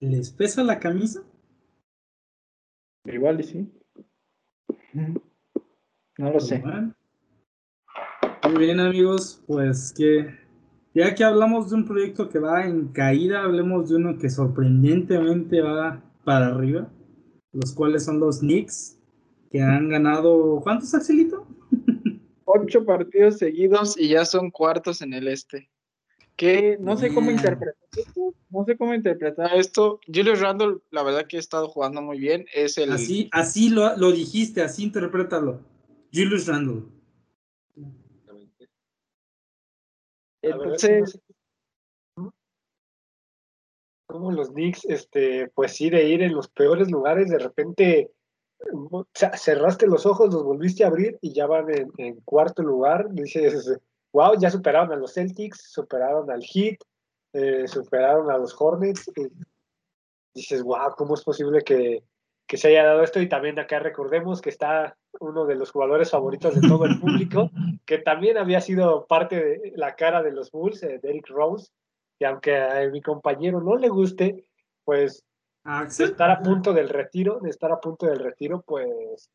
¿Les 0.01 0.31
pesa 0.31 0.63
la 0.63 0.79
camisa? 0.79 1.23
Igual 3.05 3.41
y 3.41 3.43
sí. 3.45 3.73
No 6.19 6.31
lo 6.31 6.41
sé. 6.41 6.63
Muy 8.45 8.59
bien 8.59 8.81
amigos, 8.81 9.43
pues 9.47 9.93
que 9.97 10.45
ya 10.95 11.15
que 11.15 11.25
hablamos 11.25 11.71
de 11.71 11.77
un 11.77 11.85
proyecto 11.85 12.29
que 12.29 12.39
va 12.39 12.65
en 12.67 12.89
caída, 12.89 13.43
hablemos 13.43 13.89
de 13.89 13.97
uno 13.97 14.17
que 14.19 14.31
sorprendentemente 14.31 15.61
va 15.61 16.03
para 16.25 16.47
arriba, 16.47 16.89
los 17.53 17.73
cuales 17.73 18.05
son 18.05 18.21
los 18.21 18.41
Knicks, 18.41 19.01
que 19.55 19.63
han 19.63 19.89
ganado, 19.89 20.61
¿cuántos, 20.65 20.93
Axelito? 20.95 21.47
Ocho 22.45 22.85
partidos 22.85 23.39
seguidos 23.39 23.97
y 23.97 24.09
ya 24.09 24.25
son 24.25 24.51
cuartos 24.51 25.01
en 25.01 25.13
el 25.13 25.29
este. 25.29 25.71
Que 26.35 26.77
no 26.81 26.97
sé 26.97 27.15
cómo 27.15 27.31
interpretar 27.31 27.77
esto, 27.97 28.35
no 28.51 28.65
sé 28.65 28.77
cómo 28.77 28.95
interpretar 28.95 29.55
esto. 29.55 30.01
Julius 30.13 30.41
Randle, 30.41 30.79
la 30.91 31.05
verdad 31.05 31.29
que 31.29 31.37
ha 31.37 31.41
estado 31.41 31.69
jugando 31.69 32.03
muy 32.03 32.19
bien. 32.19 32.47
Es 32.53 32.79
el... 32.79 32.91
Así, 32.91 33.29
así 33.31 33.69
lo, 33.69 33.97
lo 33.97 34.11
dijiste, 34.11 34.61
así 34.61 34.83
interprétalo. 34.83 35.61
Julius 36.13 36.49
Randle. 36.49 36.83
Entonces, 40.43 41.21
como 44.07 44.33
los 44.33 44.49
Knicks, 44.49 44.85
este, 44.87 45.47
pues 45.55 45.77
sí, 45.77 45.91
de 45.91 46.09
ir 46.09 46.23
en 46.23 46.35
los 46.35 46.49
peores 46.49 46.91
lugares, 46.91 47.31
de 47.31 47.39
repente 47.39 48.11
cerraste 49.13 49.87
los 49.87 50.07
ojos, 50.07 50.33
los 50.33 50.45
volviste 50.45 50.85
a 50.85 50.89
abrir 50.89 51.19
y 51.21 51.33
ya 51.33 51.47
van 51.47 51.67
en, 51.97 52.21
cuarto 52.25 52.63
lugar. 52.63 53.09
Dices, 53.11 53.79
wow, 54.13 54.39
ya 54.39 54.51
superaron 54.51 54.93
a 54.93 54.97
los 54.97 55.15
Celtics, 55.15 55.71
superaron 55.73 56.31
al 56.31 56.43
Heat, 56.43 56.79
eh, 57.33 57.67
superaron 57.67 58.31
a 58.31 58.39
los 58.39 58.55
Hornets. 58.59 59.11
dices, 60.35 60.63
wow, 60.63 60.95
¿cómo 60.97 61.15
es 61.15 61.23
posible 61.23 61.63
que, 61.63 62.03
se 62.49 62.69
haya 62.69 62.85
dado 62.85 63.03
esto? 63.03 63.21
Y 63.21 63.29
también 63.29 63.59
acá 63.59 63.79
recordemos 63.81 64.41
que 64.41 64.51
está 64.51 64.97
uno 65.21 65.47
de 65.47 65.57
los 65.57 65.71
jugadores 65.71 66.11
favoritos 66.11 66.55
de 66.55 66.69
todo 66.69 66.85
el 66.85 66.99
público, 67.01 67.51
que 67.87 67.99
también 67.99 68.39
había 68.39 68.61
sido 68.61 69.07
parte 69.07 69.43
de 69.43 69.73
la 69.77 69.95
cara 69.97 70.23
de 70.23 70.33
los 70.33 70.51
Bulls, 70.51 70.83
eh, 70.83 71.01
Derrick 71.03 71.29
Rose, 71.29 71.71
y 72.19 72.25
aunque 72.25 72.57
a 72.57 72.89
mi 72.91 73.03
compañero 73.03 73.61
no 73.61 73.77
le 73.77 73.89
guste, 73.89 74.45
pues 74.85 75.25
de 75.65 76.05
estar 76.05 76.31
a 76.31 76.41
punto 76.41 76.73
del 76.73 76.89
retiro, 76.89 77.41
de 77.41 77.51
estar 77.51 77.73
a 77.73 77.81
punto 77.81 78.07
del 78.07 78.19
retiro, 78.19 78.63
pues 78.67 79.31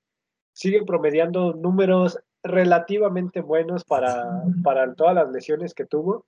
sigue 0.53 0.83
promediando 0.85 1.53
números 1.53 2.19
relativamente 2.43 3.41
buenos 3.41 3.83
para, 3.83 4.43
para 4.63 4.93
todas 4.93 5.15
las 5.15 5.31
lesiones 5.31 5.73
que 5.73 5.85
tuvo. 5.85 6.25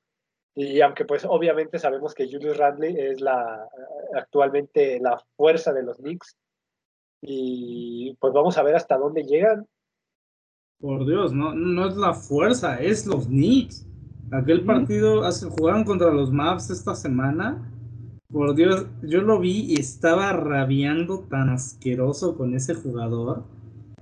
Y 0.55 0.81
aunque 0.81 1.05
pues 1.05 1.23
obviamente 1.23 1.79
sabemos 1.79 2.13
que 2.13 2.29
Julius 2.29 2.57
Randle 2.57 3.11
es 3.11 3.21
la 3.21 3.67
actualmente 4.15 4.99
la 4.99 5.21
fuerza 5.37 5.71
de 5.71 5.83
los 5.83 5.97
Knicks. 5.97 6.35
Y 7.21 8.17
pues 8.19 8.33
vamos 8.33 8.57
a 8.57 8.63
ver 8.63 8.75
hasta 8.75 8.97
dónde 8.97 9.23
llegan. 9.23 9.67
Por 10.79 11.05
Dios, 11.05 11.31
no, 11.31 11.53
no 11.53 11.87
es 11.87 11.95
la 11.95 12.13
fuerza, 12.13 12.81
es 12.81 13.05
los 13.05 13.27
Knicks. 13.27 13.85
Aquel 14.31 14.65
partido, 14.65 15.21
jugaron 15.57 15.83
contra 15.83 16.09
los 16.09 16.31
Mavs 16.31 16.69
esta 16.69 16.95
semana 16.95 17.71
por 18.31 18.55
Dios, 18.55 18.85
yo 19.01 19.21
lo 19.21 19.39
vi 19.39 19.65
y 19.67 19.79
estaba 19.79 20.31
rabiando 20.33 21.19
tan 21.29 21.49
asqueroso 21.49 22.37
con 22.37 22.55
ese 22.55 22.75
jugador. 22.75 23.43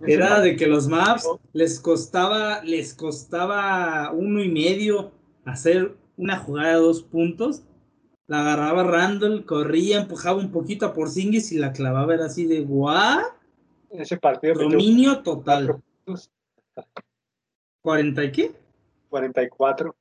Era 0.01 0.39
de 0.39 0.55
que 0.55 0.67
los 0.67 0.87
maps 0.87 1.27
les 1.51 1.79
costaba, 1.79 2.63
les 2.63 2.93
costaba 2.93 4.11
uno 4.11 4.41
y 4.41 4.49
medio 4.49 5.11
hacer 5.45 5.97
una 6.15 6.37
jugada 6.37 6.69
de 6.69 6.75
dos 6.75 7.03
puntos. 7.03 7.63
La 8.27 8.41
agarraba 8.41 8.83
Randall, 8.83 9.45
corría, 9.45 10.01
empujaba 10.01 10.37
un 10.37 10.51
poquito 10.51 10.85
a 10.85 10.93
Porzingis 10.93 11.51
y 11.51 11.57
la 11.57 11.73
clavaba. 11.73 12.13
Era 12.13 12.25
así 12.25 12.45
de 12.45 12.61
guau. 12.61 13.21
Ese 13.89 14.17
partido. 14.17 14.53
Dominio 14.53 15.21
total. 15.23 15.81
¿40 17.83 18.27
y 18.27 18.31
qué? 18.31 18.51
44. 19.09 19.95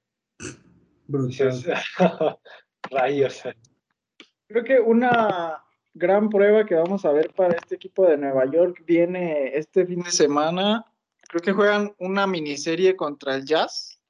Brutal. 1.06 1.64
Rayos. 2.90 3.42
Creo 4.48 4.64
que 4.64 4.80
una 4.80 5.62
gran 5.92 6.30
prueba 6.30 6.64
que 6.64 6.74
vamos 6.74 7.04
a 7.04 7.12
ver 7.12 7.32
para 7.34 7.54
este 7.54 7.74
equipo 7.74 8.06
de 8.06 8.16
Nueva 8.16 8.50
York 8.50 8.82
viene 8.86 9.54
este 9.54 9.84
fin 9.84 10.02
de 10.02 10.10
semana. 10.10 10.86
Creo 11.28 11.42
que 11.42 11.52
juegan 11.52 11.94
una 11.98 12.26
miniserie 12.26 12.96
contra 12.96 13.36
el 13.36 13.44
Jazz. 13.44 14.00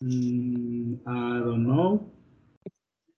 Mm, 0.00 0.94
I 0.94 1.40
don't 1.44 1.64
know. 1.64 2.12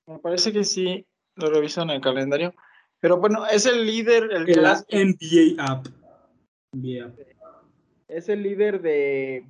Me 0.07 0.19
parece 0.19 0.53
que 0.53 0.65
sí, 0.65 1.07
lo 1.35 1.51
reviso 1.51 1.83
en 1.83 1.91
el 1.91 2.01
calendario. 2.01 2.55
Pero 3.01 3.19
bueno, 3.19 3.45
es 3.47 3.67
el 3.67 3.87
líder, 3.87 4.25
el, 4.33 4.49
El 4.49 4.55
Jazz 4.55 4.87
NBA 4.91 5.63
app. 5.63 5.87
Es 8.09 8.29
el 8.31 8.43
líder 8.43 8.81
de 8.81 9.47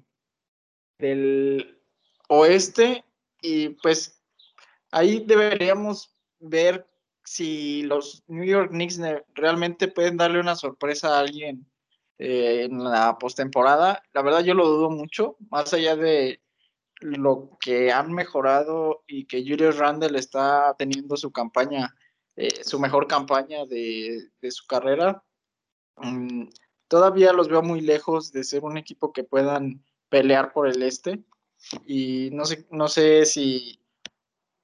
del 0.99 1.79
oeste 2.29 3.05
y 3.41 3.69
pues 3.69 4.21
ahí 4.91 5.23
deberíamos 5.25 6.16
ver 6.49 6.87
si 7.25 7.83
los 7.83 8.23
New 8.29 8.45
York 8.45 8.71
Knicks 8.71 9.01
realmente 9.35 9.89
pueden 9.89 10.17
darle 10.17 10.41
una 10.41 10.55
sorpresa 10.55 11.17
a 11.17 11.21
alguien 11.21 11.67
eh, 12.19 12.65
en 12.65 12.83
la 12.83 13.19
postemporada. 13.19 14.03
La 14.13 14.23
verdad 14.23 14.45
yo 14.45 14.55
lo 14.55 14.69
dudo 14.69 14.91
mucho, 14.91 15.37
más 15.51 15.73
allá 15.75 15.97
de 15.97 16.41
lo 17.01 17.59
que 17.61 17.93
han 17.93 18.13
mejorado 18.13 19.05
y 19.07 19.27
que 19.27 19.43
Julius 19.43 19.77
Randle 19.77 20.19
está 20.19 20.75
teniendo 20.79 21.17
su 21.17 21.31
campaña, 21.31 21.95
eh, 22.37 22.65
su 22.65 22.79
mejor 22.79 23.07
campaña 23.07 23.67
de, 23.67 24.31
de 24.41 24.51
su 24.51 24.67
carrera. 24.67 25.23
Mm, 25.97 26.49
todavía 26.89 27.33
los 27.33 27.49
veo 27.49 27.63
muy 27.63 27.81
lejos 27.81 28.33
de 28.33 28.45
ser 28.45 28.65
un 28.65 28.79
equipo 28.79 29.13
que 29.13 29.25
puedan 29.25 29.85
pelear 30.09 30.53
por 30.53 30.69
el 30.69 30.83
este 30.83 31.23
y 31.87 32.31
no 32.33 32.45
sé, 32.45 32.67
no 32.71 32.89
sé 32.89 33.27
si 33.27 33.81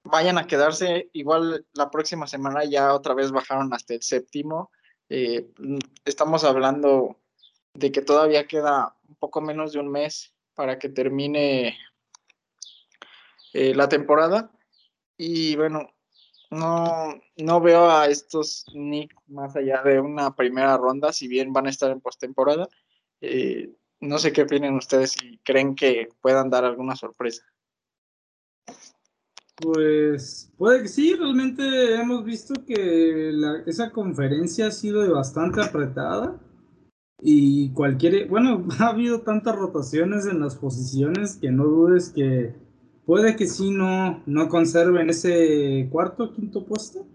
vayan 0.04 0.38
a 0.38 0.46
quedarse 0.46 1.10
igual 1.12 1.66
la 1.74 1.90
próxima 1.90 2.26
semana 2.26 2.64
ya 2.64 2.94
otra 2.94 3.14
vez 3.14 3.30
bajaron 3.30 3.72
hasta 3.72 3.94
el 3.94 4.02
séptimo 4.02 4.70
Eh, 5.14 5.46
estamos 6.06 6.42
hablando 6.42 7.20
de 7.74 7.92
que 7.92 8.00
todavía 8.00 8.46
queda 8.46 8.96
un 9.06 9.16
poco 9.16 9.42
menos 9.42 9.72
de 9.72 9.78
un 9.78 9.90
mes 9.90 10.32
para 10.54 10.78
que 10.78 10.88
termine 10.88 11.76
eh, 13.52 13.74
la 13.74 13.90
temporada 13.90 14.50
y 15.18 15.54
bueno 15.56 15.92
no, 16.50 17.20
no 17.36 17.60
veo 17.60 17.90
a 17.90 18.06
estos 18.06 18.64
Knicks 18.72 19.16
más 19.26 19.54
allá 19.56 19.82
de 19.82 20.00
una 20.00 20.34
primera 20.34 20.76
ronda, 20.78 21.12
si 21.12 21.28
bien 21.28 21.52
van 21.52 21.66
a 21.66 21.70
estar 21.70 21.90
en 21.90 22.00
postemporada. 22.00 22.68
Eh, 23.20 23.70
no 24.00 24.18
sé 24.18 24.32
qué 24.32 24.42
opinan 24.42 24.76
ustedes 24.76 25.12
si 25.12 25.38
creen 25.44 25.74
que 25.74 26.08
puedan 26.20 26.50
dar 26.50 26.64
alguna 26.64 26.94
sorpresa. 26.94 27.42
Pues 29.56 30.50
puede 30.56 30.82
que 30.82 30.88
sí, 30.88 31.14
realmente 31.14 31.94
hemos 31.94 32.24
visto 32.24 32.54
que 32.66 33.30
la- 33.32 33.62
esa 33.66 33.90
conferencia 33.90 34.66
ha 34.68 34.70
sido 34.70 35.02
de 35.02 35.10
bastante 35.10 35.60
apretada 35.62 36.40
y 37.20 37.70
cualquier, 37.72 38.28
bueno, 38.28 38.66
ha 38.80 38.88
habido 38.88 39.20
tantas 39.20 39.54
rotaciones 39.56 40.26
en 40.26 40.40
las 40.40 40.56
posiciones 40.56 41.36
que 41.36 41.50
no 41.52 41.64
dudes 41.64 42.10
que 42.10 42.54
puede 43.04 43.36
que 43.36 43.46
sí 43.46 43.70
no, 43.70 44.22
no 44.26 44.48
conserven 44.48 45.10
ese 45.10 45.88
cuarto, 45.90 46.32
quinto 46.32 46.64
puesto. 46.64 47.06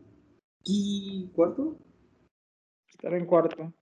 ¿Qui- 0.64 1.32
¿Cuarto? 1.34 1.78
Estar 2.90 3.14
en 3.14 3.26
cuarto. 3.26 3.74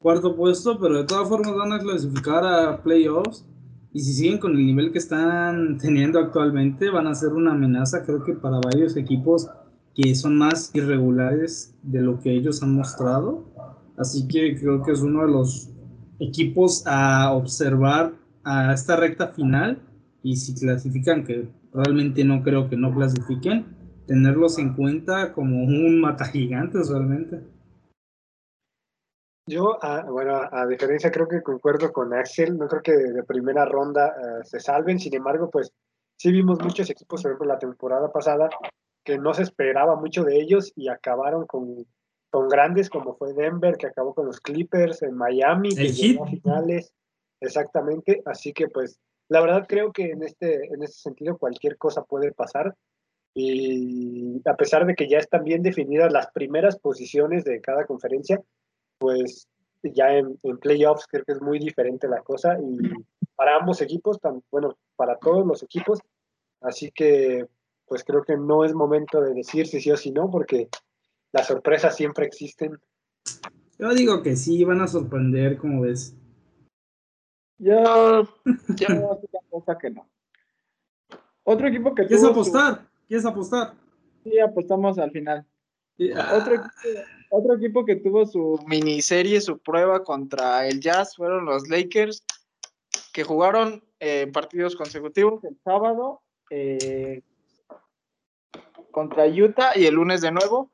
cuarto 0.00 0.34
puesto, 0.36 0.78
pero 0.80 0.98
de 0.98 1.04
todas 1.04 1.28
formas 1.28 1.54
van 1.54 1.72
a 1.72 1.78
clasificar 1.80 2.44
a 2.44 2.82
playoffs. 2.82 3.44
Y 3.92 4.00
si 4.00 4.12
siguen 4.12 4.38
con 4.38 4.52
el 4.52 4.66
nivel 4.66 4.92
que 4.92 4.98
están 4.98 5.78
teniendo 5.78 6.18
actualmente, 6.18 6.90
van 6.90 7.06
a 7.06 7.14
ser 7.14 7.32
una 7.32 7.52
amenaza, 7.52 8.04
creo 8.04 8.22
que 8.22 8.34
para 8.34 8.60
varios 8.60 8.96
equipos 8.96 9.48
que 9.94 10.14
son 10.14 10.36
más 10.36 10.70
irregulares 10.74 11.74
de 11.82 12.02
lo 12.02 12.20
que 12.20 12.32
ellos 12.32 12.62
han 12.62 12.74
mostrado. 12.74 13.44
Así 13.96 14.28
que 14.28 14.56
creo 14.58 14.82
que 14.82 14.92
es 14.92 15.00
uno 15.00 15.26
de 15.26 15.32
los 15.32 15.70
equipos 16.20 16.84
a 16.86 17.32
observar 17.32 18.12
a 18.44 18.72
esta 18.72 18.96
recta 18.96 19.28
final. 19.28 19.82
Y 20.22 20.36
si 20.36 20.54
clasifican, 20.54 21.24
que 21.24 21.48
realmente 21.72 22.24
no 22.24 22.42
creo 22.42 22.68
que 22.68 22.76
no 22.76 22.94
clasifiquen, 22.94 23.66
tenerlos 24.06 24.58
en 24.58 24.74
cuenta 24.74 25.32
como 25.32 25.64
un 25.64 26.00
mata 26.00 26.26
gigantes 26.26 26.88
realmente. 26.88 27.40
Yo, 29.48 29.78
ah, 29.82 30.04
bueno, 30.08 30.36
a, 30.36 30.48
a 30.52 30.66
diferencia 30.66 31.10
creo 31.10 31.26
que 31.26 31.42
concuerdo 31.42 31.92
con 31.92 32.12
Axel, 32.12 32.58
no 32.58 32.68
creo 32.68 32.82
que 32.82 32.92
de, 32.92 33.12
de 33.12 33.22
primera 33.24 33.64
ronda 33.64 34.08
eh, 34.08 34.44
se 34.44 34.60
salven, 34.60 34.98
sin 34.98 35.14
embargo, 35.14 35.50
pues 35.50 35.72
sí 36.16 36.30
vimos 36.30 36.60
muchos 36.60 36.90
equipos, 36.90 37.22
por 37.22 37.30
ejemplo, 37.30 37.46
la 37.46 37.58
temporada 37.58 38.12
pasada, 38.12 38.50
que 39.04 39.18
no 39.18 39.32
se 39.32 39.42
esperaba 39.42 39.96
mucho 39.96 40.22
de 40.24 40.38
ellos 40.38 40.72
y 40.76 40.88
acabaron 40.88 41.46
con, 41.46 41.86
con 42.30 42.48
grandes 42.48 42.90
como 42.90 43.16
fue 43.16 43.32
Denver, 43.32 43.76
que 43.76 43.86
acabó 43.86 44.14
con 44.14 44.26
los 44.26 44.40
Clippers, 44.40 45.02
en 45.02 45.14
Miami, 45.14 45.74
que 45.74 45.88
llegó 45.88 46.24
a 46.24 46.28
finales, 46.28 46.92
exactamente, 47.40 48.22
así 48.26 48.52
que 48.52 48.68
pues 48.68 49.00
la 49.28 49.40
verdad 49.40 49.66
creo 49.66 49.92
que 49.92 50.10
en 50.10 50.22
este, 50.22 50.66
en 50.66 50.82
este 50.82 50.98
sentido 50.98 51.38
cualquier 51.38 51.76
cosa 51.78 52.02
puede 52.02 52.32
pasar. 52.32 52.74
Y 53.34 54.40
a 54.46 54.56
pesar 54.56 54.84
de 54.84 54.94
que 54.94 55.08
ya 55.08 55.18
están 55.18 55.44
bien 55.44 55.62
definidas 55.62 56.12
las 56.12 56.30
primeras 56.32 56.78
posiciones 56.78 57.44
de 57.44 57.60
cada 57.60 57.84
conferencia, 57.84 58.42
pues 58.98 59.48
ya 59.82 60.16
en, 60.16 60.38
en, 60.42 60.58
playoffs 60.58 61.06
creo 61.08 61.24
que 61.24 61.32
es 61.32 61.40
muy 61.40 61.58
diferente 61.58 62.08
la 62.08 62.22
cosa 62.22 62.58
y 62.58 62.76
para 63.36 63.56
ambos 63.56 63.80
equipos, 63.80 64.20
tan, 64.20 64.42
bueno, 64.50 64.76
para 64.96 65.16
todos 65.18 65.46
los 65.46 65.62
equipos, 65.62 66.00
así 66.60 66.90
que 66.90 67.46
pues 67.86 68.04
creo 68.04 68.22
que 68.22 68.36
no 68.36 68.64
es 68.64 68.74
momento 68.74 69.20
de 69.20 69.32
decir 69.32 69.66
si 69.66 69.80
sí 69.80 69.90
o 69.90 69.96
si 69.96 70.10
no, 70.10 70.30
porque 70.30 70.68
las 71.32 71.46
sorpresas 71.46 71.96
siempre 71.96 72.26
existen. 72.26 72.78
Yo 73.78 73.94
digo 73.94 74.22
que 74.22 74.36
sí, 74.36 74.64
van 74.64 74.80
a 74.80 74.88
sorprender, 74.88 75.56
como 75.56 75.82
ves. 75.82 76.14
Yo, 77.58 78.22
yo 78.76 78.88
no 78.88 79.12
hace 79.12 79.28
cosa 79.48 79.78
que 79.78 79.90
no. 79.90 80.08
Otro 81.44 81.68
equipo 81.68 81.94
que 81.94 82.06
¿Quieres 82.06 82.24
apostar? 82.24 82.74
su- 82.74 83.06
¿Quieres 83.06 83.24
apostar? 83.24 83.74
Sí, 84.22 84.38
apostamos 84.38 84.98
al 84.98 85.10
final. 85.10 85.46
Ah, 86.14 86.36
Otro 86.36 86.54
equipo, 86.54 86.70
otro 87.30 87.56
equipo 87.56 87.84
que 87.84 87.96
tuvo 87.96 88.26
su 88.26 88.58
miniserie, 88.66 89.40
su 89.40 89.58
prueba 89.58 90.04
contra 90.04 90.66
el 90.66 90.80
Jazz, 90.80 91.16
fueron 91.16 91.44
los 91.44 91.68
Lakers, 91.68 92.24
que 93.12 93.24
jugaron 93.24 93.84
eh, 94.00 94.30
partidos 94.32 94.76
consecutivos 94.76 95.42
el 95.44 95.56
sábado 95.64 96.22
eh, 96.50 97.22
contra 98.90 99.26
Utah 99.26 99.72
y 99.76 99.86
el 99.86 99.94
lunes 99.94 100.20
de 100.20 100.32
nuevo. 100.32 100.70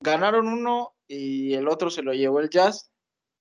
Ganaron 0.00 0.48
uno 0.48 0.94
y 1.06 1.54
el 1.54 1.68
otro 1.68 1.90
se 1.90 2.02
lo 2.02 2.12
llevó 2.12 2.40
el 2.40 2.50
Jazz. 2.50 2.90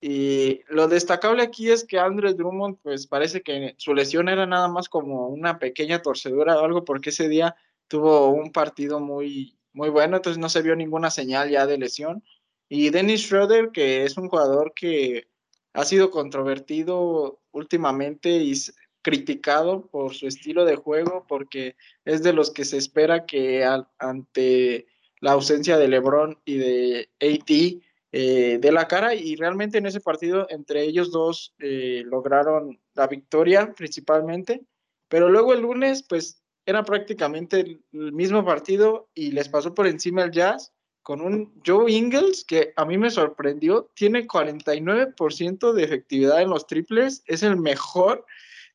Y 0.02 0.62
lo 0.70 0.88
destacable 0.88 1.44
aquí 1.44 1.70
es 1.70 1.86
que 1.86 2.00
Andre 2.00 2.34
Drummond, 2.34 2.78
pues 2.82 3.06
parece 3.06 3.42
que 3.42 3.76
su 3.78 3.94
lesión 3.94 4.30
era 4.30 4.46
nada 4.46 4.70
más 4.70 4.88
como 4.88 5.28
una 5.28 5.60
pequeña 5.60 6.02
torcedura 6.02 6.58
o 6.58 6.64
algo, 6.64 6.86
porque 6.86 7.10
ese 7.10 7.28
día 7.28 7.56
tuvo 7.90 8.30
un 8.30 8.52
partido 8.52 9.02
muy, 9.02 9.58
muy 9.74 9.90
bueno, 9.90 10.18
entonces 10.18 10.40
no 10.40 10.48
se 10.48 10.62
vio 10.62 10.76
ninguna 10.76 11.10
señal 11.10 11.50
ya 11.50 11.66
de 11.66 11.78
lesión. 11.78 12.24
Y 12.70 12.92
Dennis 12.92 13.24
Schroeder, 13.24 13.72
que 13.72 14.04
es 14.04 14.16
un 14.16 14.30
jugador 14.30 14.74
que 14.76 15.28
ha 15.74 15.84
sido 15.84 16.12
controvertido 16.12 17.42
últimamente 17.52 18.30
y 18.30 18.54
criticado 19.02 19.88
por 19.88 20.14
su 20.14 20.28
estilo 20.28 20.66
de 20.66 20.76
juego, 20.76 21.26
porque 21.28 21.76
es 22.06 22.22
de 22.22 22.34
los 22.34 22.52
que 22.52 22.66
se 22.66 22.78
espera 22.78 23.26
que 23.26 23.66
ante 23.98 24.88
la 25.20 25.32
ausencia 25.32 25.78
de 25.78 25.88
LeBron 25.88 26.40
y 26.46 26.58
de 26.58 27.10
AD 27.20 27.82
eh, 28.12 28.58
de 28.60 28.72
la 28.72 28.88
cara. 28.88 29.16
Y 29.16 29.36
realmente 29.36 29.80
en 29.80 29.88
ese 29.88 30.00
partido 30.00 30.46
entre 30.50 30.84
ellos 30.84 31.12
dos 31.12 31.56
eh, 31.60 32.04
lograron 32.06 32.80
la 32.94 33.08
victoria 33.08 33.74
principalmente, 33.74 34.62
pero 35.08 35.30
luego 35.30 35.54
el 35.54 35.62
lunes 35.62 36.04
pues 36.08 36.44
era 36.66 36.84
prácticamente 36.84 37.82
el 37.94 38.12
mismo 38.14 38.46
partido 38.46 39.10
y 39.16 39.32
les 39.32 39.50
pasó 39.50 39.74
por 39.74 39.88
encima 39.88 40.24
el 40.24 40.32
Jazz 40.32 40.72
con 41.10 41.22
un 41.22 41.52
Joe 41.66 41.92
Ingles 41.92 42.46
que 42.46 42.72
a 42.76 42.86
mí 42.86 42.96
me 42.96 43.10
sorprendió, 43.10 43.90
tiene 43.96 44.28
49% 44.28 45.74
de 45.74 45.84
efectividad 45.84 46.40
en 46.40 46.52
los 46.52 46.68
triples, 46.68 47.24
es 47.26 47.42
el 47.42 47.58
mejor 47.58 48.28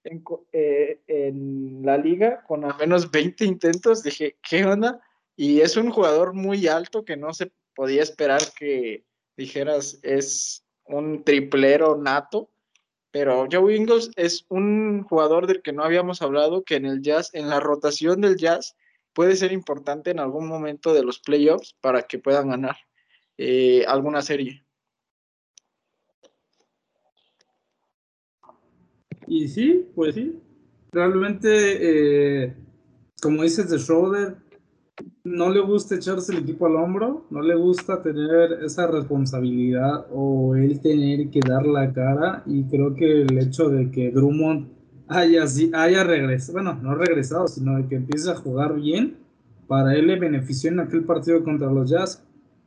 en, 0.03 0.25
eh, 0.51 0.99
en 1.07 1.83
la 1.85 1.97
liga 1.97 2.43
con 2.43 2.65
al 2.65 2.77
menos 2.77 3.09
20 3.13 3.45
intentos, 3.45 4.03
dije, 4.03 4.37
¿qué 4.43 4.65
onda? 4.65 5.01
Y 5.37 5.61
es 5.61 5.77
un 5.77 5.91
jugador 5.91 6.35
muy 6.35 6.67
alto 6.67 7.05
que 7.05 7.17
no 7.17 7.33
se 7.33 7.53
podía 7.73 8.03
esperar 8.03 8.43
que 8.59 9.05
dijeras 9.37 10.01
es 10.03 10.65
un 10.87 11.23
triplero 11.23 11.97
nato. 11.97 12.51
pero 13.13 13.47
Joe 13.49 13.77
Ingles 13.77 14.11
es 14.17 14.45
un 14.49 15.05
jugador 15.05 15.47
del 15.47 15.63
que 15.63 15.73
no 15.73 15.85
habíamos 15.85 16.21
hablado, 16.21 16.65
que 16.65 16.75
en 16.75 16.87
el 16.87 17.01
Jazz, 17.01 17.31
en 17.33 17.49
la 17.49 17.61
rotación 17.61 18.21
del 18.23 18.37
Jazz, 18.37 18.75
puede 19.15 19.37
ser 19.37 19.53
importante 19.53 20.11
en 20.11 20.21
algún 20.21 20.47
momento 20.47 20.93
de 20.93 21.05
los 21.05 21.21
playoffs 21.21 21.77
para 21.81 22.03
que 22.03 22.19
puedan 22.19 22.49
ganar 22.49 22.77
eh, 23.39 23.85
alguna 23.87 24.23
serie. 24.23 24.65
Y 29.27 29.49
sí, 29.49 29.89
pues 29.95 30.15
sí. 30.15 30.39
Realmente, 30.93 32.45
eh, 32.45 32.55
como 33.21 33.43
dices 33.43 33.71
de 33.71 33.79
Schroeder, 33.79 34.37
no 35.25 35.51
le 35.51 35.61
gusta 35.61 35.97
echarse 35.97 36.33
el 36.33 36.43
equipo 36.43 36.67
al 36.67 36.77
hombro, 36.77 37.27
no 37.31 37.43
le 37.43 37.55
gusta 37.55 38.03
tener 38.03 38.65
esa 38.65 38.87
responsabilidad 38.87 40.07
o 40.13 40.55
él 40.55 40.81
tener 40.81 41.31
que 41.31 41.41
dar 41.41 41.67
la 41.67 41.93
cara 41.93 42.43
y 42.47 42.65
creo 42.65 42.95
que 42.95 43.23
el 43.23 43.39
hecho 43.39 43.71
de 43.71 43.91
que 43.91 44.11
Drummond 44.11 44.74
haya, 45.09 45.45
haya 45.75 46.05
regresado, 46.05 46.55
bueno, 46.55 46.79
no 46.83 46.95
regresado, 46.95 47.49
sino 47.49 47.87
que 47.89 47.97
empiece 47.97 48.31
a 48.31 48.37
jugar 48.37 48.75
bien, 48.77 49.17
para 49.67 49.95
él 49.95 50.07
le 50.07 50.19
benefició 50.19 50.71
en 50.71 50.81
aquel 50.81 51.05
partido 51.05 51.43
contra 51.43 51.71
los 51.71 51.91
Jazz. 51.91 52.23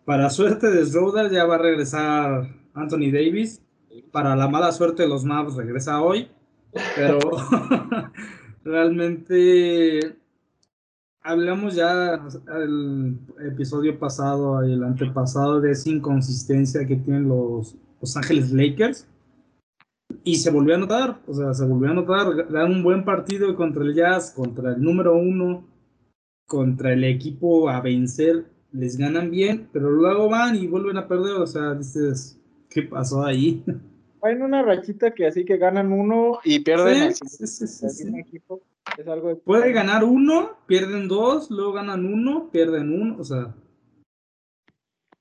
Para 0.05 0.29
suerte 0.29 0.71
de 0.71 0.85
Schroeder 0.85 1.31
ya 1.31 1.45
va 1.45 1.55
a 1.55 1.59
regresar 1.59 2.49
Anthony 2.73 3.11
Davis, 3.11 3.61
para 4.11 4.35
la 4.35 4.47
mala 4.47 4.71
suerte 4.71 5.03
de 5.03 5.09
los 5.09 5.23
Mavs 5.25 5.55
regresa 5.55 6.01
hoy, 6.01 6.27
pero 6.95 7.19
realmente 8.63 10.15
hablamos 11.21 11.75
ya 11.75 12.21
el 12.55 13.17
episodio 13.51 13.97
pasado 13.99 14.65
y 14.67 14.73
el 14.73 14.83
antepasado 14.83 15.59
de 15.59 15.71
esa 15.71 15.89
inconsistencia 15.89 16.85
que 16.87 16.95
tienen 16.95 17.27
los 17.27 17.75
Los 17.99 18.15
Ángeles 18.15 18.51
Lakers. 18.51 19.07
Y 20.23 20.35
se 20.35 20.51
volvió 20.51 20.75
a 20.75 20.77
notar, 20.77 21.21
o 21.27 21.33
sea, 21.33 21.53
se 21.53 21.65
volvió 21.65 21.91
a 21.91 21.93
notar, 21.93 22.49
dan 22.49 22.71
un 22.71 22.83
buen 22.83 23.03
partido 23.03 23.55
contra 23.55 23.83
el 23.83 23.93
Jazz, 23.93 24.31
contra 24.31 24.71
el 24.71 24.81
número 24.81 25.15
uno, 25.15 25.65
contra 26.45 26.93
el 26.93 27.03
equipo 27.03 27.69
a 27.69 27.81
vencer, 27.81 28.45
les 28.71 28.97
ganan 28.97 29.31
bien, 29.31 29.69
pero 29.71 29.89
luego 29.89 30.29
van 30.29 30.55
y 30.55 30.67
vuelven 30.67 30.97
a 30.97 31.07
perder, 31.07 31.35
o 31.35 31.47
sea, 31.47 31.73
dices, 31.73 32.39
¿qué 32.69 32.83
pasó 32.83 33.23
ahí? 33.23 33.63
Hay 34.21 34.35
una 34.35 34.63
rachita 34.63 35.11
que 35.11 35.27
así 35.27 35.45
que 35.45 35.57
ganan 35.57 35.93
uno 35.93 36.39
y 36.43 36.59
pierden 36.59 37.13
sí, 37.13 38.03
el 38.07 38.15
equipo 38.15 38.61
algo 39.07 39.37
Puede 39.39 39.71
ganar 39.71 40.03
uno, 40.03 40.57
pierden 40.65 41.07
dos, 41.07 41.51
luego 41.51 41.73
ganan 41.73 42.05
uno, 42.05 42.49
pierden 42.51 42.91
uno, 42.91 43.17
o 43.19 43.23
sea. 43.23 43.53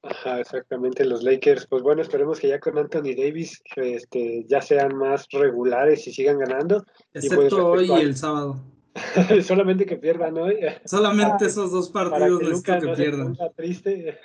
Ajá, 0.08 0.40
exactamente, 0.40 1.04
los 1.04 1.22
Lakers, 1.22 1.66
pues 1.66 1.82
bueno, 1.82 2.02
esperemos 2.02 2.38
que 2.38 2.48
ya 2.48 2.60
con 2.60 2.78
Anthony 2.78 3.14
Davis 3.16 3.60
este, 3.76 4.44
ya 4.48 4.60
sean 4.62 4.96
más 4.96 5.26
regulares 5.32 6.06
y 6.06 6.12
sigan 6.12 6.38
ganando. 6.38 6.84
Excepto 7.12 7.70
hoy 7.70 7.90
y 7.90 8.00
el 8.00 8.16
sábado. 8.16 8.62
Solamente 9.42 9.84
que 9.84 9.96
pierdan 9.96 10.38
hoy. 10.38 10.58
Solamente 10.84 11.44
ah, 11.44 11.48
esos 11.48 11.72
dos 11.72 11.90
partidos 11.90 12.40
necesito 12.40 12.80
que 12.80 12.88
pierdan. 12.94 13.36
Triste. 13.56 14.18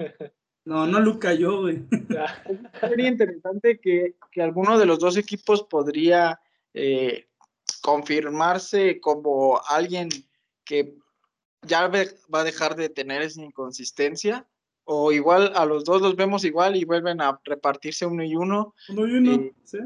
No, 0.63 0.85
no 0.85 0.99
Luca, 0.99 1.33
yo, 1.33 1.61
güey. 1.61 1.83
Sería 2.79 3.07
interesante 3.07 3.79
que, 3.79 4.15
que 4.31 4.41
alguno 4.41 4.77
de 4.77 4.85
los 4.85 4.99
dos 4.99 5.17
equipos 5.17 5.63
podría 5.63 6.39
eh, 6.73 7.27
confirmarse 7.81 8.99
como 9.01 9.59
alguien 9.67 10.09
que 10.63 10.95
ya 11.63 11.87
va 11.87 12.39
a 12.39 12.43
dejar 12.43 12.75
de 12.75 12.89
tener 12.89 13.21
esa 13.21 13.41
inconsistencia 13.41 14.47
o 14.83 15.11
igual 15.11 15.51
a 15.55 15.65
los 15.65 15.85
dos 15.85 16.01
los 16.01 16.15
vemos 16.15 16.43
igual 16.43 16.75
y 16.75 16.85
vuelven 16.85 17.21
a 17.21 17.39
repartirse 17.43 18.05
uno 18.05 18.23
y 18.23 18.35
uno. 18.35 18.75
Uno 18.89 19.07
y 19.07 19.13
uno, 19.13 19.31
eh, 19.33 19.53
sí. 19.63 19.79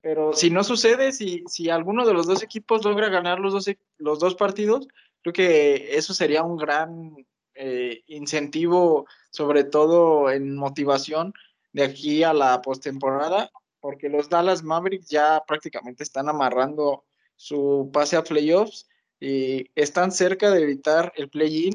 Pero 0.00 0.34
si 0.34 0.50
no 0.50 0.62
sucede, 0.62 1.12
si, 1.12 1.42
si 1.46 1.70
alguno 1.70 2.06
de 2.06 2.12
los 2.12 2.26
dos 2.26 2.42
equipos 2.42 2.84
logra 2.84 3.08
ganar 3.08 3.40
los 3.40 3.54
dos, 3.54 3.70
los 3.98 4.18
dos 4.18 4.34
partidos, 4.34 4.86
creo 5.22 5.32
que 5.32 5.96
eso 5.96 6.12
sería 6.12 6.42
un 6.42 6.58
gran 6.58 7.16
eh, 7.54 8.02
incentivo, 8.08 9.06
sobre 9.30 9.64
todo 9.64 10.30
en 10.30 10.56
motivación 10.56 11.32
de 11.72 11.84
aquí 11.84 12.22
a 12.22 12.34
la 12.34 12.60
postemporada 12.60 13.50
porque 13.84 14.08
los 14.08 14.30
Dallas 14.30 14.62
Mavericks 14.62 15.10
ya 15.10 15.44
prácticamente 15.46 16.04
están 16.04 16.30
amarrando 16.30 17.04
su 17.36 17.90
pase 17.92 18.16
a 18.16 18.24
playoffs 18.24 18.88
y 19.20 19.70
están 19.74 20.10
cerca 20.10 20.50
de 20.50 20.62
evitar 20.62 21.12
el 21.16 21.28
play-in. 21.28 21.74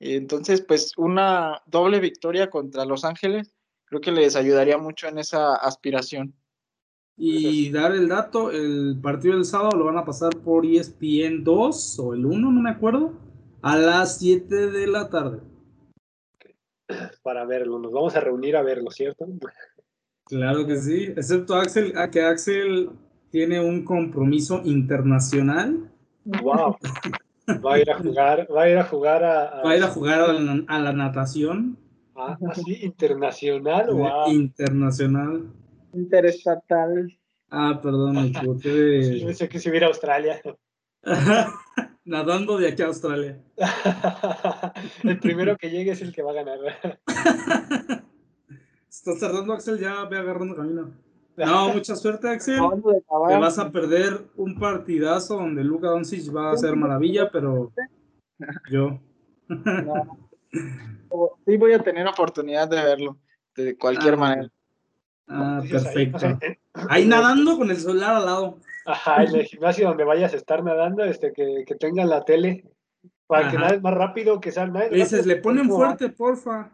Entonces, 0.00 0.62
pues 0.62 0.96
una 0.96 1.62
doble 1.66 2.00
victoria 2.00 2.48
contra 2.48 2.86
Los 2.86 3.04
Ángeles 3.04 3.52
creo 3.84 4.00
que 4.00 4.12
les 4.12 4.34
ayudaría 4.34 4.78
mucho 4.78 5.08
en 5.08 5.18
esa 5.18 5.56
aspiración. 5.56 6.34
Y 7.16 7.70
dar 7.70 7.92
el 7.92 8.08
dato, 8.08 8.50
el 8.50 8.98
partido 9.02 9.34
del 9.34 9.44
sábado 9.44 9.76
lo 9.76 9.84
van 9.84 9.98
a 9.98 10.04
pasar 10.06 10.34
por 10.38 10.64
ESPN 10.64 11.44
2 11.44 11.98
o 11.98 12.14
el 12.14 12.24
1, 12.24 12.50
no 12.50 12.62
me 12.62 12.70
acuerdo, 12.70 13.12
a 13.60 13.76
las 13.76 14.18
7 14.18 14.68
de 14.68 14.86
la 14.86 15.10
tarde. 15.10 15.40
Para 17.22 17.44
verlo, 17.44 17.78
nos 17.78 17.92
vamos 17.92 18.16
a 18.16 18.20
reunir 18.20 18.56
a 18.56 18.62
verlo, 18.62 18.90
¿cierto? 18.90 19.26
Claro 20.24 20.66
que 20.66 20.78
sí, 20.78 21.04
excepto 21.04 21.56
Axel, 21.56 21.92
a 21.98 22.10
que 22.10 22.22
Axel 22.22 22.90
tiene 23.30 23.60
un 23.60 23.84
compromiso 23.84 24.62
internacional. 24.64 25.92
Wow. 26.24 26.76
Va 27.64 27.74
a 27.74 27.78
ir 27.78 27.90
a 27.90 27.98
jugar, 27.98 28.46
va 28.50 28.62
a 28.62 28.68
ir 28.68 28.78
a 28.78 28.84
jugar 28.84 29.24
a, 29.24 29.62
va 29.62 29.70
a 29.70 29.76
ir 29.76 29.82
a 29.82 29.88
jugar 29.88 30.20
a 30.20 30.78
la, 30.78 30.92
natación. 30.92 31.78
Ah, 32.14 32.36
sí, 32.54 32.78
internacional, 32.82 33.92
wow. 33.92 34.30
Internacional. 34.30 35.50
Interestatal. 35.92 37.18
Ah, 37.50 37.80
perdón, 37.82 38.14
me 38.14 38.26
equivoqué 38.28 39.02
Sí, 39.18 39.24
pensé 39.24 39.48
que 39.48 39.58
se 39.58 39.70
hubiera 39.70 39.86
a 39.86 39.90
Australia. 39.90 40.40
Nadando 42.04 42.58
de 42.58 42.68
aquí 42.68 42.82
a 42.82 42.86
Australia. 42.86 43.40
el 45.04 45.18
primero 45.18 45.56
que 45.56 45.70
llegue 45.70 45.92
es 45.92 46.02
el 46.02 46.12
que 46.12 46.22
va 46.22 46.32
a 46.32 46.34
ganar. 46.34 46.58
Estás 48.88 49.20
tardando, 49.20 49.52
Axel, 49.52 49.78
ya 49.78 50.04
ve 50.04 50.18
agarrando 50.18 50.56
camino. 50.56 50.92
No, 51.46 51.68
mucha 51.74 51.96
suerte, 51.96 52.28
Axel. 52.28 52.60
Te 53.28 53.36
vas 53.36 53.58
a 53.58 53.70
perder 53.70 54.26
un 54.36 54.58
partidazo 54.58 55.36
donde 55.36 55.64
Luca 55.64 55.88
Doncic 55.88 56.34
va 56.34 56.50
a 56.50 56.52
hacer 56.52 56.76
maravilla, 56.76 57.30
pero 57.30 57.72
yo. 58.70 58.98
Sí 61.44 61.56
voy 61.56 61.72
a 61.72 61.82
tener 61.82 62.06
oportunidad 62.06 62.68
de 62.68 62.76
verlo, 62.76 63.18
de 63.56 63.76
cualquier 63.76 64.14
ah, 64.14 64.16
manera. 64.16 64.48
Ah, 65.26 65.60
perfecto. 65.68 66.38
Ahí 66.88 67.04
nadando 67.04 67.58
con 67.58 67.68
el 67.68 67.76
celular 67.76 68.16
al 68.16 68.26
lado. 68.26 68.58
Ajá, 68.86 69.24
en 69.24 69.34
el 69.34 69.44
gimnasio 69.44 69.88
donde 69.88 70.04
vayas 70.04 70.32
a 70.32 70.36
estar 70.36 70.62
nadando, 70.62 71.04
este, 71.04 71.32
que, 71.32 71.64
que 71.66 71.74
tengan 71.74 72.08
la 72.08 72.24
tele, 72.24 72.64
para 73.26 73.50
que 73.50 73.58
nades 73.58 73.82
más 73.82 73.94
rápido, 73.94 74.40
que 74.40 74.52
salga. 74.52 74.88
Dices, 74.88 75.26
le 75.26 75.36
ponen 75.36 75.68
fuerte, 75.68 76.10
porfa. 76.10 76.70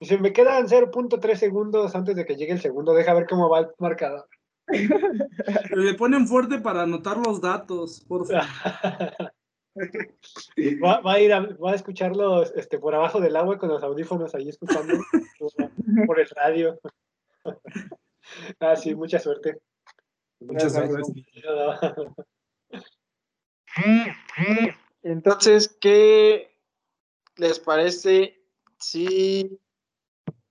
Dice, 0.00 0.18
me 0.18 0.32
quedan 0.32 0.66
0.3 0.66 1.36
segundos 1.36 1.94
antes 1.94 2.16
de 2.16 2.24
que 2.24 2.34
llegue 2.34 2.52
el 2.52 2.60
segundo. 2.60 2.94
Deja 2.94 3.12
ver 3.12 3.26
cómo 3.28 3.50
va 3.50 3.60
el 3.60 3.68
marcador. 3.78 4.26
Le 5.76 5.94
ponen 5.94 6.26
fuerte 6.26 6.58
para 6.58 6.82
anotar 6.82 7.18
los 7.18 7.40
datos, 7.40 8.04
por 8.08 8.26
favor. 8.26 8.44
Va, 10.82 11.00
a 11.04 11.20
ir 11.20 11.32
a, 11.32 11.40
va 11.40 11.72
a 11.72 11.74
escucharlo 11.76 12.42
este, 12.42 12.78
por 12.78 12.92
abajo 12.94 13.20
del 13.20 13.36
agua 13.36 13.56
con 13.56 13.68
los 13.68 13.82
audífonos 13.82 14.34
ahí 14.34 14.48
escuchando 14.48 14.94
por 16.06 16.18
el 16.18 16.28
radio. 16.30 16.78
Ah, 18.58 18.74
sí, 18.74 18.94
mucha 18.94 19.20
suerte. 19.20 19.60
Muchas 20.40 20.74
gracias. 20.74 21.12
Entonces, 25.02 25.76
¿qué 25.80 26.52
les 27.36 27.60
parece 27.60 28.42
si 28.76 29.58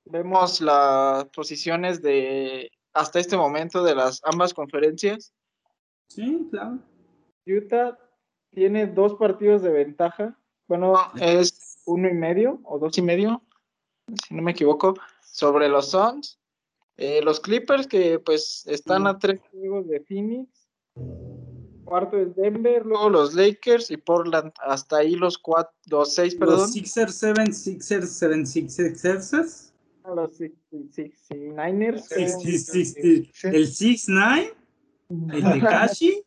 vemos 0.09 0.61
las 0.61 1.25
posiciones 1.25 2.01
de 2.01 2.71
hasta 2.93 3.19
este 3.19 3.37
momento 3.37 3.83
de 3.83 3.95
las 3.95 4.21
ambas 4.23 4.53
conferencias. 4.53 5.33
Sí, 6.07 6.47
claro. 6.49 6.79
Utah 7.45 7.97
tiene 8.51 8.87
dos 8.87 9.15
partidos 9.15 9.61
de 9.61 9.69
ventaja. 9.69 10.37
Bueno, 10.67 10.95
es 11.19 11.79
uno 11.85 12.09
y 12.09 12.13
medio 12.13 12.59
o 12.63 12.77
dos 12.77 12.97
y 12.97 13.01
medio, 13.01 13.41
si 14.27 14.35
no 14.35 14.41
me 14.41 14.51
equivoco, 14.51 14.95
sobre 15.21 15.69
los 15.69 15.91
Suns. 15.91 16.39
Eh, 16.97 17.21
los 17.23 17.39
Clippers 17.39 17.87
que 17.87 18.19
pues 18.19 18.65
están 18.67 19.07
a 19.07 19.17
tres 19.17 19.39
juegos 19.51 19.87
de 19.87 20.01
Phoenix. 20.01 20.67
Cuarto 21.85 22.17
es 22.17 22.35
Denver, 22.35 22.85
luego 22.85 23.09
los 23.09 23.33
Lakers 23.33 23.89
y 23.89 23.97
Portland. 23.97 24.51
Hasta 24.61 24.97
ahí 24.97 25.15
los 25.15 25.37
cuatro, 25.37 25.73
los 25.89 26.13
seis, 26.13 26.35
perdón. 26.35 26.57
Los 26.57 26.73
Sixers, 26.73 27.15
seven, 27.15 27.53
Sixers, 27.53 28.11
seven, 28.11 28.45
Sixers 28.45 29.68
los 30.15 30.39
69ers. 30.39 32.11
el 33.43 33.67
6-9, 33.67 34.53
el 35.09 35.43
Tekashi. 35.53 36.23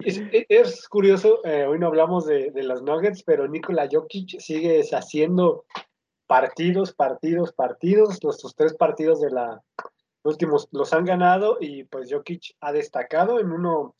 Es, 0.00 0.20
es, 0.48 0.88
curioso, 0.88 1.44
eh, 1.44 1.66
hoy 1.66 1.78
no 1.78 1.88
hablamos 1.88 2.26
de, 2.26 2.50
de, 2.50 2.62
los 2.62 2.82
Nuggets, 2.82 3.22
pero 3.22 3.46
Nikola 3.46 3.86
Jokic 3.90 4.40
sigue 4.40 4.80
haciendo 4.92 5.66
partidos, 6.26 6.94
partidos, 6.94 7.52
partidos, 7.52 8.22
los 8.22 8.54
tres 8.56 8.74
partidos 8.74 9.20
de 9.20 9.30
la, 9.30 9.62
Los 10.22 10.34
últimos 10.34 10.68
los 10.72 10.92
han 10.92 11.04
ganado 11.04 11.58
y 11.60 11.84
pues 11.84 12.10
Jokic 12.10 12.56
ha 12.60 12.72
destacado 12.72 13.40
en 13.40 13.52
uno, 13.52 13.94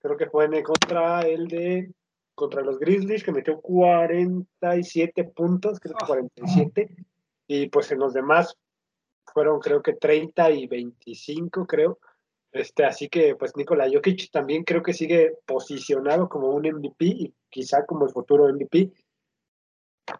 creo 0.00 0.16
que 0.16 0.26
fue 0.26 0.46
en 0.46 0.62
contra 0.62 1.20
el 1.20 1.48
de 1.48 1.92
contra 2.34 2.62
los 2.62 2.78
Grizzlies, 2.78 3.24
que 3.24 3.32
metió 3.32 3.60
47 3.60 5.24
puntos, 5.24 5.80
creo 5.80 5.96
que 5.96 6.06
47, 6.06 6.94
y 7.46 7.68
pues 7.68 7.90
en 7.92 7.98
los 7.98 8.14
demás 8.14 8.56
fueron 9.32 9.60
creo 9.60 9.82
que 9.82 9.94
30 9.94 10.50
y 10.52 10.66
25, 10.66 11.66
creo. 11.66 11.98
Este, 12.52 12.84
así 12.84 13.08
que 13.08 13.34
pues 13.36 13.56
Nikola 13.56 13.88
Jokic 13.92 14.30
también 14.30 14.64
creo 14.64 14.82
que 14.82 14.94
sigue 14.94 15.32
posicionado 15.44 16.28
como 16.28 16.50
un 16.50 16.62
MVP 16.62 17.04
y 17.04 17.34
quizá 17.50 17.84
como 17.84 18.06
el 18.06 18.12
futuro 18.12 18.48
MVP. 18.48 18.92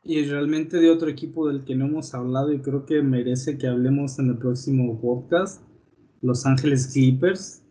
Y 0.03 0.25
realmente 0.25 0.79
de 0.79 0.91
otro 0.91 1.09
equipo 1.09 1.49
del 1.49 1.65
que 1.65 1.77
no 1.77 1.87
hemos 1.87 2.13
hablado 2.13 2.53
y 2.53 2.61
creo 2.61 2.85
que 2.85 3.03
merece 3.03 3.57
que 3.57 3.69
hablemos 3.69 4.19
en 4.19 4.31
el 4.31 4.39
próximo 4.39 5.01
podcast, 5.01 5.63
Los 6.21 6.45
Ángeles 6.45 6.89
Clippers. 6.93 7.63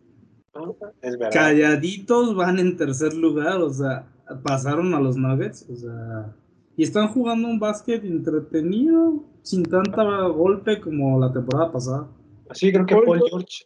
Es 1.02 1.18
verdad. 1.18 1.30
Calladitos 1.32 2.34
van 2.34 2.58
en 2.58 2.76
tercer 2.76 3.12
lugar, 3.12 3.58
o 3.58 3.70
sea, 3.70 4.10
pasaron 4.42 4.94
a 4.94 5.00
los 5.00 5.16
Nuggets, 5.16 5.68
o 5.68 5.76
sea, 5.76 6.34
y 6.76 6.82
están 6.82 7.08
jugando 7.08 7.48
un 7.48 7.58
básquet 7.58 8.02
entretenido, 8.04 9.24
sin 9.46 9.62
tanta 9.64 10.02
golpe 10.28 10.80
como 10.80 11.20
la 11.20 11.32
temporada 11.32 11.70
pasada. 11.72 12.08
Sí, 12.52 12.72
creo 12.72 12.84
que 12.86 12.96
Paul 12.96 13.22
George. 13.28 13.64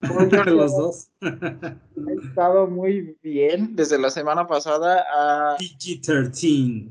Paul 0.00 0.30
George 0.30 0.50
los 0.50 0.76
dos. 0.76 1.10
ha 1.22 2.22
estado 2.26 2.66
muy 2.66 3.18
bien 3.22 3.76
desde 3.76 3.98
la 3.98 4.08
semana 4.10 4.46
pasada. 4.46 5.04
Ha, 5.14 5.56
PG-13. 5.58 6.88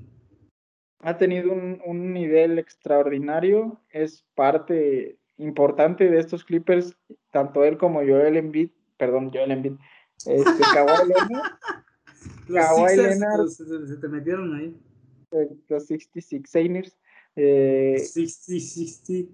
ha 1.00 1.18
tenido 1.18 1.52
un, 1.52 1.82
un 1.86 2.14
nivel 2.14 2.60
extraordinario. 2.60 3.80
Es 3.90 4.24
parte 4.36 5.18
importante 5.38 6.08
de 6.10 6.20
estos 6.20 6.44
Clippers, 6.44 6.96
tanto 7.32 7.64
él 7.64 7.78
como 7.80 8.00
Joel 8.00 8.38
Embiid, 8.38 8.70
perdón, 8.98 9.32
Joel 9.34 9.52
Embiid, 9.52 9.74
este, 10.26 10.62
Kawhi 10.74 11.08
Leonard, 11.10 11.52
Kawhi 12.48 12.96
Leonard. 12.96 13.38
los- 13.40 13.56
se, 13.56 13.88
se 13.88 13.98
te 13.98 14.08
metieron 14.08 14.54
ahí. 14.56 14.76
los 15.68 15.90
66ers. 15.90 16.94
Eh, 17.36 17.96
60-60. 17.98 19.30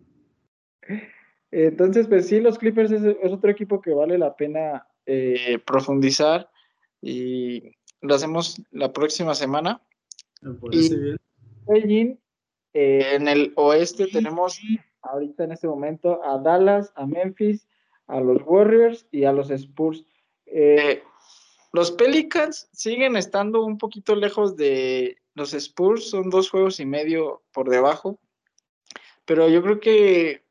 Entonces, 1.51 2.07
pues 2.07 2.27
sí, 2.27 2.39
los 2.39 2.57
Clippers 2.59 2.91
es, 2.91 3.03
es 3.03 3.31
otro 3.31 3.49
equipo 3.49 3.81
que 3.81 3.91
vale 3.93 4.17
la 4.17 4.35
pena 4.35 4.87
eh, 5.05 5.57
profundizar 5.65 6.49
y 7.01 7.75
lo 8.01 8.15
hacemos 8.15 8.61
la 8.71 8.93
próxima 8.93 9.33
semana. 9.35 9.81
Me 10.41 10.53
parece 10.53 10.95
Y- 10.95 11.81
bien. 11.87 12.19
Eh, 12.73 13.15
en 13.15 13.27
el 13.27 13.51
oeste 13.55 14.07
tenemos 14.07 14.59
ahorita 15.01 15.43
en 15.43 15.51
este 15.53 15.67
momento 15.67 16.23
a 16.23 16.37
Dallas, 16.37 16.91
a 16.95 17.05
Memphis, 17.07 17.67
a 18.07 18.19
los 18.19 18.41
Warriors 18.45 19.07
y 19.11 19.23
a 19.23 19.31
los 19.31 19.49
Spurs. 19.49 20.05
Eh, 20.45 21.01
los 21.73 21.91
Pelicans 21.91 22.69
siguen 22.71 23.15
estando 23.15 23.63
un 23.65 23.77
poquito 23.77 24.15
lejos 24.15 24.55
de 24.55 25.17
los 25.35 25.53
Spurs, 25.53 26.09
son 26.09 26.29
dos 26.29 26.49
juegos 26.49 26.79
y 26.79 26.85
medio 26.85 27.43
por 27.51 27.69
debajo, 27.69 28.19
pero 29.25 29.47
yo 29.47 29.61
creo 29.61 29.79
que 29.79 30.43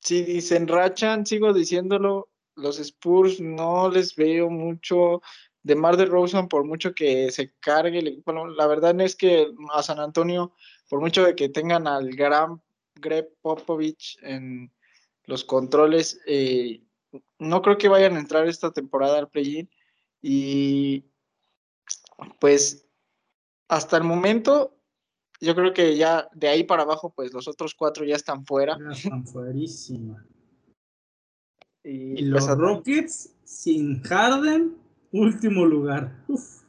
si 0.00 0.40
se 0.40 0.56
enrachan, 0.56 1.26
sigo 1.26 1.52
diciéndolo, 1.52 2.28
los 2.54 2.78
Spurs 2.78 3.40
no 3.40 3.90
les 3.90 4.14
veo 4.14 4.48
mucho 4.48 5.20
de 5.62 5.74
Mar 5.74 5.96
de 5.96 6.06
Rosen 6.06 6.46
por 6.46 6.64
mucho 6.64 6.94
que 6.94 7.30
se 7.32 7.52
cargue 7.58 7.98
el 7.98 8.06
equipo. 8.06 8.32
La 8.32 8.68
verdad 8.68 8.98
es 9.00 9.16
que 9.16 9.52
a 9.74 9.82
San 9.82 9.98
Antonio, 9.98 10.54
por 10.88 11.00
mucho 11.00 11.24
de 11.24 11.34
que 11.34 11.48
tengan 11.48 11.88
al 11.88 12.10
gran 12.14 12.62
Greg 12.94 13.28
Popovich 13.42 14.16
en 14.22 14.72
los 15.24 15.44
controles, 15.44 16.20
eh, 16.26 16.82
no 17.40 17.62
creo 17.62 17.78
que 17.78 17.88
vayan 17.88 18.16
a 18.16 18.20
entrar 18.20 18.46
esta 18.46 18.70
temporada 18.70 19.18
al 19.18 19.28
play-in. 19.28 19.68
Y 20.22 21.04
pues 22.38 22.85
hasta 23.68 23.96
el 23.96 24.04
momento, 24.04 24.76
yo 25.40 25.54
creo 25.54 25.72
que 25.72 25.96
ya 25.96 26.28
de 26.32 26.48
ahí 26.48 26.64
para 26.64 26.82
abajo, 26.82 27.12
pues 27.14 27.32
los 27.32 27.48
otros 27.48 27.74
cuatro 27.74 28.04
ya 28.04 28.16
están 28.16 28.44
fuera. 28.46 28.78
Ya 28.78 28.90
están 28.92 29.26
fuerísima. 29.26 30.24
Y, 31.82 32.12
Y 32.24 32.30
pues, 32.30 32.46
los 32.46 32.58
Rockets 32.58 33.34
sin 33.44 34.02
Harden, 34.02 34.76
último 35.12 35.64
lugar. 35.64 36.24
Uf. 36.28 36.62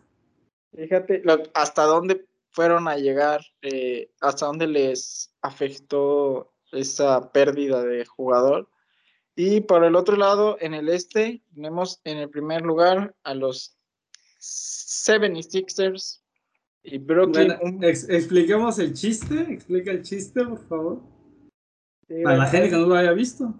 Fíjate 0.75 1.21
lo- 1.23 1.43
hasta 1.53 1.83
dónde 1.83 2.27
fueron 2.51 2.87
a 2.87 2.97
llegar, 2.97 3.41
eh, 3.61 4.11
hasta 4.21 4.45
dónde 4.45 4.67
les 4.67 5.33
afectó 5.41 6.53
esa 6.71 7.31
pérdida 7.31 7.83
de 7.83 8.05
jugador. 8.05 8.69
Y 9.35 9.61
por 9.61 9.83
el 9.83 9.95
otro 9.95 10.17
lado, 10.17 10.57
en 10.59 10.73
el 10.73 10.89
este, 10.89 11.43
tenemos 11.53 12.01
en 12.03 12.17
el 12.17 12.29
primer 12.29 12.63
lugar 12.63 13.15
a 13.23 13.33
los 13.35 13.77
76ers 14.39 16.21
y 16.83 16.97
Brooklyn. 16.97 17.47
Bueno, 17.47 17.59
un- 17.63 17.83
ex- 17.83 18.09
expliquemos 18.09 18.79
el 18.79 18.93
chiste. 18.93 19.41
Explica 19.49 19.91
el 19.91 20.01
chiste, 20.03 20.43
por 20.45 20.65
favor. 20.67 21.01
sí, 22.07 22.21
Para 22.23 22.37
la 22.37 22.45
gente 22.47 22.69
que 22.69 22.75
no 22.75 22.87
lo 22.87 22.95
haya 22.95 23.11
visto. 23.13 23.53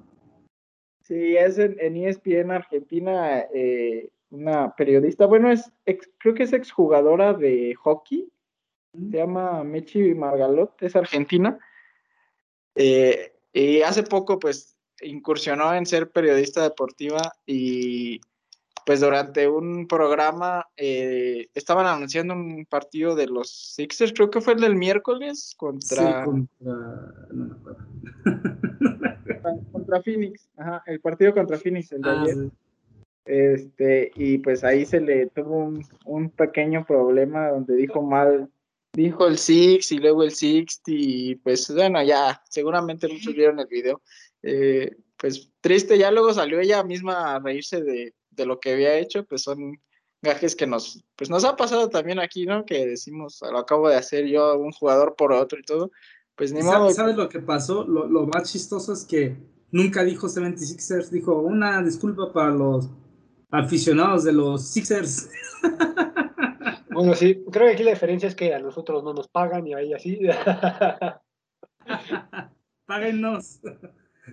Sí, 1.04 1.36
es 1.38 1.58
en, 1.58 1.78
en 1.80 1.96
ESPN 1.98 2.52
Argentina, 2.52 3.40
eh, 3.54 4.10
una 4.30 4.76
periodista, 4.76 5.26
bueno, 5.26 5.50
es 5.52 5.72
ex- 5.86 6.10
creo 6.18 6.34
que 6.34 6.44
es 6.44 6.52
exjugadora 6.54 7.34
de 7.34 7.74
hockey, 7.76 8.30
se 8.94 9.18
llama 9.18 9.64
Mechi 9.64 10.14
Margalot, 10.16 10.82
es 10.82 10.96
argentina. 10.98 11.58
Eh, 12.76 13.34
y 13.54 13.82
hace 13.84 14.04
poco, 14.04 14.38
pues, 14.40 14.76
incursionó 15.02 15.74
en 15.74 15.86
ser 15.86 16.12
periodista 16.12 16.64
deportiva 16.64 17.32
y, 17.46 18.20
pues, 18.88 19.02
durante 19.02 19.50
un 19.50 19.86
programa 19.86 20.66
eh, 20.78 21.50
estaban 21.54 21.86
anunciando 21.88 22.34
un 22.34 22.66
partido 22.66 23.16
de 23.16 23.28
los 23.28 23.50
Sixers, 23.76 24.14
creo 24.14 24.30
que 24.30 24.40
fue 24.40 24.54
el 24.54 24.62
del 24.62 24.78
miércoles 24.78 25.54
contra, 25.58 26.22
Sí, 26.24 26.26
contra. 26.26 26.74
No 27.34 27.46
me 27.48 27.52
acuerdo. 27.54 27.86
contra 29.74 30.02
Phoenix, 30.02 30.48
ajá, 30.56 30.84
el 30.86 31.02
partido 31.02 31.34
contra 31.34 31.58
Phoenix, 31.58 31.92
el 31.92 32.02
de 32.02 32.10
Ah, 32.10 32.22
ayer. 32.24 32.36
sí. 32.36 32.52
Este, 33.26 34.12
y 34.16 34.38
pues 34.38 34.64
ahí 34.64 34.86
se 34.86 35.02
le 35.02 35.28
tuvo 35.28 35.58
un, 35.66 35.86
un 36.06 36.30
pequeño 36.30 36.86
problema 36.86 37.50
donde 37.50 37.76
dijo 37.76 38.02
mal, 38.02 38.50
dijo 38.94 39.28
el 39.28 39.38
Six 39.38 39.92
y 39.92 39.98
luego 39.98 40.24
el 40.24 40.32
Sixty, 40.32 41.32
y 41.32 41.36
pues 41.36 41.70
bueno, 41.76 42.02
ya, 42.04 42.42
seguramente 42.50 43.10
muchos 43.10 43.36
vieron 43.36 43.60
el 43.60 43.68
video. 43.68 44.02
Eh, 44.44 44.96
pues 45.18 45.52
triste, 45.60 45.98
ya 45.98 46.10
luego 46.10 46.32
salió 46.34 46.62
ella 46.62 46.84
misma 46.86 47.36
a 47.36 47.40
reírse 47.40 47.82
de, 47.84 48.14
de 48.38 48.46
lo 48.46 48.60
que 48.60 48.72
había 48.72 48.98
hecho, 48.98 49.26
pues 49.26 49.42
son 49.42 49.82
gajes 50.22 50.56
que 50.56 50.68
nos, 50.68 51.04
pues 51.16 51.30
nos 51.30 51.44
ha 51.44 51.56
pasado 51.56 51.90
también 51.90 52.20
aquí, 52.20 52.46
¿no? 52.46 52.66
Que 52.66 52.86
decimos, 52.86 53.40
lo 53.42 53.58
acabo 53.58 53.90
de 53.90 53.98
hacer 53.98 54.28
yo, 54.28 54.58
un 54.58 54.72
jugador 54.72 55.16
por 55.16 55.34
otro 55.34 55.60
y 55.60 55.64
todo, 55.64 55.92
pues 56.36 56.54
ni 56.54 56.62
modo. 56.62 56.74
¿Sabes, 56.74 56.96
sabes 56.96 57.16
lo 57.18 57.28
que 57.28 57.40
pasó? 57.40 57.84
Lo, 57.84 58.08
lo 58.08 58.28
más 58.28 58.52
chistoso 58.52 58.94
es 58.94 59.04
que 59.04 59.36
nunca 59.72 60.04
dijo 60.04 60.28
76ers, 60.28 61.10
dijo 61.10 61.40
una 61.40 61.84
disculpa 61.84 62.32
para 62.32 62.52
los 62.52 62.90
aficionados 63.52 64.24
de 64.24 64.34
los 64.34 64.68
Sixers. 64.68 65.30
Bueno, 66.98 67.14
sí, 67.14 67.44
creo 67.52 67.68
que 67.68 67.74
aquí 67.74 67.84
la 67.84 67.92
diferencia 67.92 68.28
es 68.28 68.34
que 68.34 68.56
a 68.56 68.60
nosotros 68.60 69.04
no 69.04 69.14
nos 69.14 69.28
pagan 69.28 69.68
y 69.68 69.76
ahí 69.76 69.94
así. 69.94 70.20
Páguennos. 72.88 73.60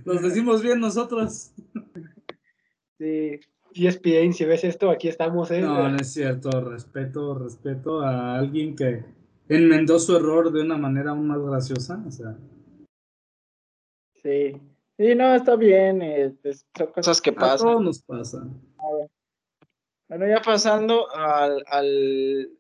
Los 0.07 0.23
decimos 0.23 0.63
bien 0.63 0.81
nosotros. 0.81 1.53
Sí, 2.97 3.39
ESPN, 3.75 4.33
si 4.33 4.45
ves 4.45 4.65
esto, 4.65 4.91
aquí 4.91 5.09
estamos, 5.09 5.51
¿eh? 5.51 5.61
No, 5.61 5.89
no 5.89 5.97
es 5.97 6.13
cierto. 6.13 6.51
Respeto, 6.61 7.35
respeto 7.35 8.01
a 8.01 8.39
alguien 8.39 8.77
que 8.77 9.05
enmendó 9.49 9.99
su 9.99 10.17
error 10.17 10.53
de 10.53 10.63
una 10.63 10.77
manera 10.77 11.11
aún 11.11 11.27
más 11.27 11.41
graciosa. 11.41 12.03
O 12.07 12.11
sea, 12.11 12.37
sí. 14.23 14.61
Sí, 14.97 15.15
no, 15.17 15.35
está 15.35 15.57
bien, 15.57 16.03
eh, 16.03 16.33
pues, 16.41 16.65
son 16.79 16.87
cosas 16.93 17.21
que 17.21 17.31
a 17.31 17.35
pasan. 17.35 17.67
todos 17.69 17.83
nos 17.83 18.03
pasa. 18.03 18.47
Bueno, 20.09 20.29
ya 20.29 20.41
pasando 20.41 21.13
al, 21.13 21.65
al, 21.67 22.51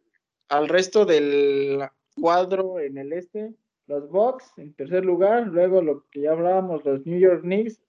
al 0.49 0.69
resto 0.69 1.05
del 1.05 1.79
cuadro 2.21 2.81
en 2.81 2.99
el 2.99 3.13
este, 3.13 3.55
los 3.87 4.09
Bucks 4.09 4.53
en 4.57 4.75
tercer 4.75 5.05
lugar, 5.05 5.47
luego 5.47 5.81
lo 5.81 6.07
que 6.11 6.23
ya 6.23 6.33
hablábamos, 6.33 6.85
los 6.85 7.07
New 7.07 7.21
York 7.21 7.43
Knicks, 7.43 7.81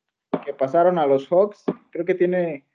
que 0.45 0.53
pasaron 0.53 0.99
a 0.99 1.07
los 1.07 1.27
Hawks, 1.27 1.63
creo 1.89 2.05
que 2.05 2.13
tiene, 2.15 2.65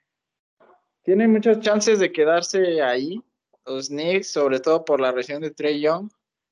tiene 1.03 1.27
muchas 1.27 1.59
chances 1.59 1.99
de 1.99 2.11
quedarse 2.11 2.81
ahí, 2.81 3.21
los 3.65 3.89
Knicks, 3.89 4.31
sobre 4.31 4.59
todo 4.59 4.85
por 4.85 4.99
la 4.99 5.11
región 5.11 5.41
de 5.41 5.51
Trey 5.51 5.81
Young, 5.81 6.09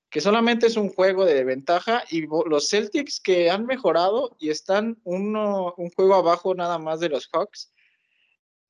que 0.09 0.21
solamente 0.21 0.67
es 0.67 0.77
un 0.77 0.89
juego 0.89 1.25
de 1.25 1.43
ventaja, 1.43 2.03
y 2.09 2.25
los 2.27 2.69
Celtics 2.69 3.19
que 3.19 3.49
han 3.49 3.65
mejorado 3.65 4.35
y 4.39 4.49
están 4.49 4.99
uno, 5.03 5.73
un 5.77 5.91
juego 5.91 6.15
abajo 6.15 6.55
nada 6.55 6.79
más 6.79 6.99
de 6.99 7.09
los 7.09 7.27
Hawks, 7.31 7.71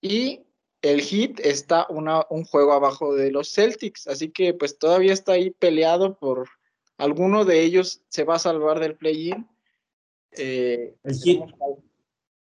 y 0.01 0.43
el 0.81 1.01
Heat 1.01 1.39
está 1.39 1.85
una, 1.89 2.25
un 2.29 2.45
juego 2.45 2.73
abajo 2.73 3.13
de 3.15 3.31
los 3.31 3.51
Celtics, 3.51 4.07
así 4.07 4.29
que 4.29 4.53
pues 4.53 4.77
todavía 4.77 5.13
está 5.13 5.33
ahí 5.33 5.51
peleado 5.51 6.17
por 6.17 6.47
alguno 6.99 7.45
de 7.45 7.61
ellos 7.61 8.01
se 8.09 8.25
va 8.25 8.35
a 8.35 8.39
salvar 8.39 8.79
del 8.79 8.95
play-in. 8.95 9.47
Eh, 10.31 10.95
El 11.03 11.15
Heat. 11.15 11.49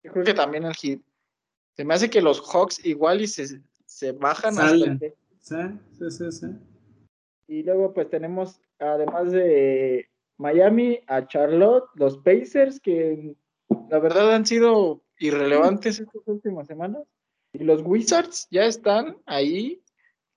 Yo 0.03 0.11
creo 0.11 0.23
que 0.23 0.33
también 0.33 0.63
el 0.63 0.75
Heat. 0.75 1.01
Se 1.75 1.83
me 1.83 1.93
hace 1.93 2.09
que 2.09 2.21
los 2.21 2.41
Hawks 2.41 2.85
igual 2.85 3.21
y 3.21 3.27
se, 3.27 3.61
se 3.85 4.11
bajan 4.11 4.53
hasta 4.57 4.69
Salen. 4.69 4.91
el 4.93 4.99
techo. 4.99 5.15
Sí, 5.39 5.55
sí, 5.99 6.11
sí, 6.11 6.31
sí. 6.31 6.47
Y 7.47 7.63
luego 7.63 7.93
pues 7.93 8.09
tenemos, 8.09 8.59
además 8.79 9.31
de 9.31 10.07
Miami, 10.37 10.99
a 11.07 11.27
Charlotte, 11.27 11.85
los 11.95 12.17
Pacers, 12.19 12.79
que 12.79 13.35
la 13.89 13.99
verdad 13.99 14.33
han 14.33 14.45
sido 14.45 15.01
irrelevantes 15.19 15.99
estas 15.99 16.21
últimas 16.25 16.67
semanas. 16.67 17.03
Y 17.53 17.63
los 17.63 17.81
Wizards 17.83 18.47
ya 18.49 18.65
están 18.65 19.17
ahí. 19.25 19.81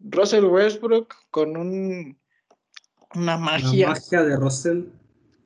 Russell 0.01 0.45
Westbrook 0.45 1.15
con 1.31 1.57
un, 1.57 2.19
una 3.15 3.33
La 3.33 3.39
magia. 3.39 3.89
magia 3.89 4.23
de 4.25 4.37
Russell. 4.37 4.85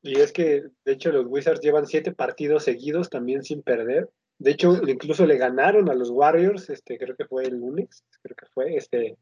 Y 0.03 0.19
es 0.19 0.33
que, 0.33 0.65
de 0.85 0.93
hecho, 0.93 1.13
los 1.13 1.27
Wizards 1.27 1.61
llevan 1.61 1.87
siete 1.87 2.11
partidos 2.13 2.65
seguidos 2.65 3.11
también 3.11 3.45
sin 3.45 3.63
perder. 3.63 4.11
De 4.41 4.53
hecho, 4.53 4.81
incluso 4.89 5.27
le 5.27 5.37
ganaron 5.37 5.91
a 5.91 5.95
los 5.95 6.09
Warriors, 6.11 6.71
este, 6.71 6.97
creo 6.99 7.15
que 7.15 7.27
fue 7.27 7.45
el 7.45 7.57
lunes, 7.61 8.05
creo 8.23 8.35
que 8.35 8.47
fue, 8.55 8.75
este, 8.75 9.19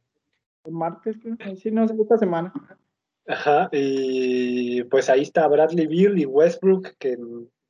El 0.64 0.72
martes, 0.72 1.16
creo. 1.20 1.36
sí, 1.56 1.72
no 1.72 1.88
sé, 1.88 1.94
esta 2.00 2.18
semana. 2.18 2.52
ajá, 3.26 3.68
y 3.72 4.84
pues 4.84 5.10
ahí 5.10 5.22
está 5.22 5.48
Bradley 5.48 5.88
Beal 5.88 6.18
y 6.20 6.24
Westbrook 6.24 6.96
que, 6.98 7.18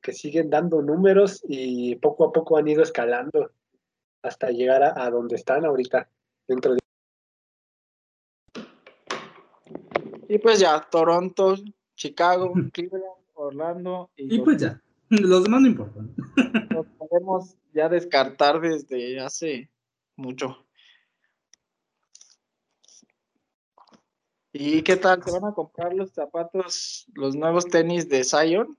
que 0.02 0.12
siguen 0.12 0.50
dando 0.50 0.82
números 0.82 1.42
y 1.48 1.96
poco 1.96 2.26
a 2.26 2.32
poco 2.32 2.58
han 2.58 2.68
ido 2.68 2.82
escalando 2.82 3.50
hasta 4.22 4.50
llegar 4.50 4.82
a, 4.82 5.02
a 5.02 5.10
donde 5.10 5.36
están 5.36 5.64
ahorita, 5.64 6.06
dentro 6.46 6.74
de 6.74 6.78
Y 10.28 10.38
pues 10.38 10.60
ya, 10.60 10.86
Toronto, 10.90 11.54
Chicago, 11.96 12.52
Cleveland, 12.72 13.04
Orlando. 13.32 14.10
Y, 14.16 14.34
Y 14.36 14.38
pues 14.40 14.58
ya. 14.58 14.82
Los 15.08 15.44
demás 15.44 15.62
no 15.62 15.68
importan. 15.68 16.14
Los 16.78 16.86
podemos 16.96 17.56
ya 17.72 17.88
descartar 17.88 18.60
desde 18.60 19.20
hace 19.20 19.70
mucho. 20.16 20.64
¿Y 24.52 24.82
qué 24.82 24.96
tal? 24.96 25.22
¿Se 25.22 25.30
van 25.30 25.50
a 25.50 25.54
comprar 25.54 25.94
los 25.94 26.10
zapatos, 26.10 27.06
los 27.14 27.36
nuevos 27.36 27.66
tenis 27.66 28.08
de 28.08 28.24
Zion? 28.24 28.76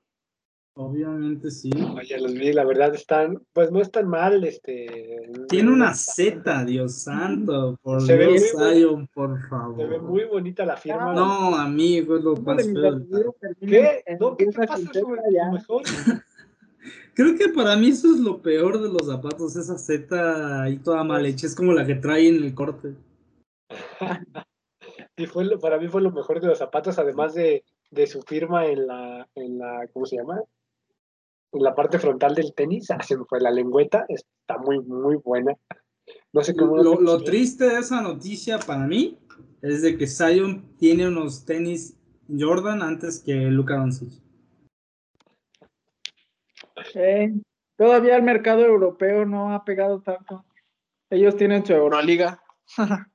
Obviamente 0.73 1.51
sí. 1.51 1.69
Vaya, 1.93 2.17
los 2.19 2.33
vi, 2.33 2.53
la 2.53 2.63
verdad 2.63 2.95
están, 2.95 3.41
pues 3.53 3.69
no 3.69 3.81
están 3.81 4.07
mal, 4.07 4.43
este. 4.45 5.29
Tiene 5.49 5.71
una 5.71 5.93
Z, 5.93 6.63
Dios 6.63 7.03
santo. 7.03 7.77
Por 7.81 8.01
Se 8.01 8.15
ve 8.15 8.27
Dios, 8.27 8.53
bonito. 8.53 8.71
Zion, 8.71 9.07
por 9.07 9.37
Se 9.37 9.43
ve 9.43 9.49
favor. 9.49 10.01
muy 10.03 10.23
bonita 10.25 10.65
la 10.65 10.77
firma. 10.77 11.13
No, 11.13 11.55
amigo, 11.55 12.17
es 12.17 12.23
lo 12.23 12.35
más 12.37 12.63
feo. 12.63 13.35
¿Qué? 13.59 14.03
No, 14.19 14.37
¿qué 14.37 14.45
te 14.45 14.67
pasa? 14.67 14.77
Lo 14.93 15.51
mejor. 15.51 15.83
Creo 17.19 17.35
que 17.35 17.49
para 17.49 17.75
mí 17.75 17.89
eso 17.89 18.13
es 18.13 18.21
lo 18.21 18.41
peor 18.41 18.81
de 18.81 18.87
los 18.87 19.05
zapatos, 19.05 19.53
esa 19.57 19.77
Z 19.77 20.63
ahí 20.63 20.77
toda 20.77 21.03
mal 21.03 21.25
hecha, 21.25 21.47
es 21.47 21.53
como 21.53 21.73
la 21.73 21.85
que 21.85 21.95
trae 21.95 22.29
en 22.29 22.41
el 22.41 22.53
corte. 22.55 22.95
Sí, 25.17 25.25
fue 25.25 25.43
lo- 25.43 25.59
para 25.59 25.77
mí 25.77 25.89
fue 25.89 26.01
lo 26.01 26.11
mejor 26.11 26.39
de 26.39 26.47
los 26.47 26.59
zapatos, 26.59 26.97
además 26.97 27.33
de, 27.33 27.65
de 27.91 28.07
su 28.07 28.21
firma 28.21 28.67
en 28.67 28.87
la, 28.87 29.27
en 29.35 29.57
la, 29.59 29.85
¿cómo 29.91 30.05
se 30.05 30.15
llama? 30.15 30.41
En 31.51 31.61
la 31.61 31.75
parte 31.75 31.99
frontal 31.99 32.35
del 32.35 32.53
tenis, 32.53 32.89
ah, 32.91 33.03
se 33.03 33.17
me 33.17 33.25
fue 33.25 33.41
la 33.41 33.51
lengüeta, 33.51 34.05
está 34.07 34.57
muy, 34.57 34.79
muy 34.79 35.17
buena. 35.17 35.57
No 36.31 36.41
sé 36.41 36.55
cómo. 36.55 36.77
Lo, 36.81 37.01
lo 37.01 37.21
triste 37.21 37.65
de 37.65 37.79
esa 37.79 38.01
noticia 38.01 38.59
para 38.59 38.87
mí 38.87 39.17
es 39.61 39.81
de 39.81 39.97
que 39.97 40.07
Zion 40.07 40.77
tiene 40.77 41.09
unos 41.09 41.43
tenis 41.43 41.97
Jordan 42.29 42.81
antes 42.81 43.19
que 43.19 43.33
Luka 43.33 43.75
Doncic. 43.75 44.13
Todavía 47.77 48.15
el 48.17 48.23
mercado 48.23 48.61
europeo 48.65 49.25
no 49.25 49.53
ha 49.53 49.63
pegado 49.63 50.01
tanto. 50.01 50.45
Ellos 51.09 51.35
tienen 51.37 51.65
su 51.65 51.73
Euroliga. 51.73 52.41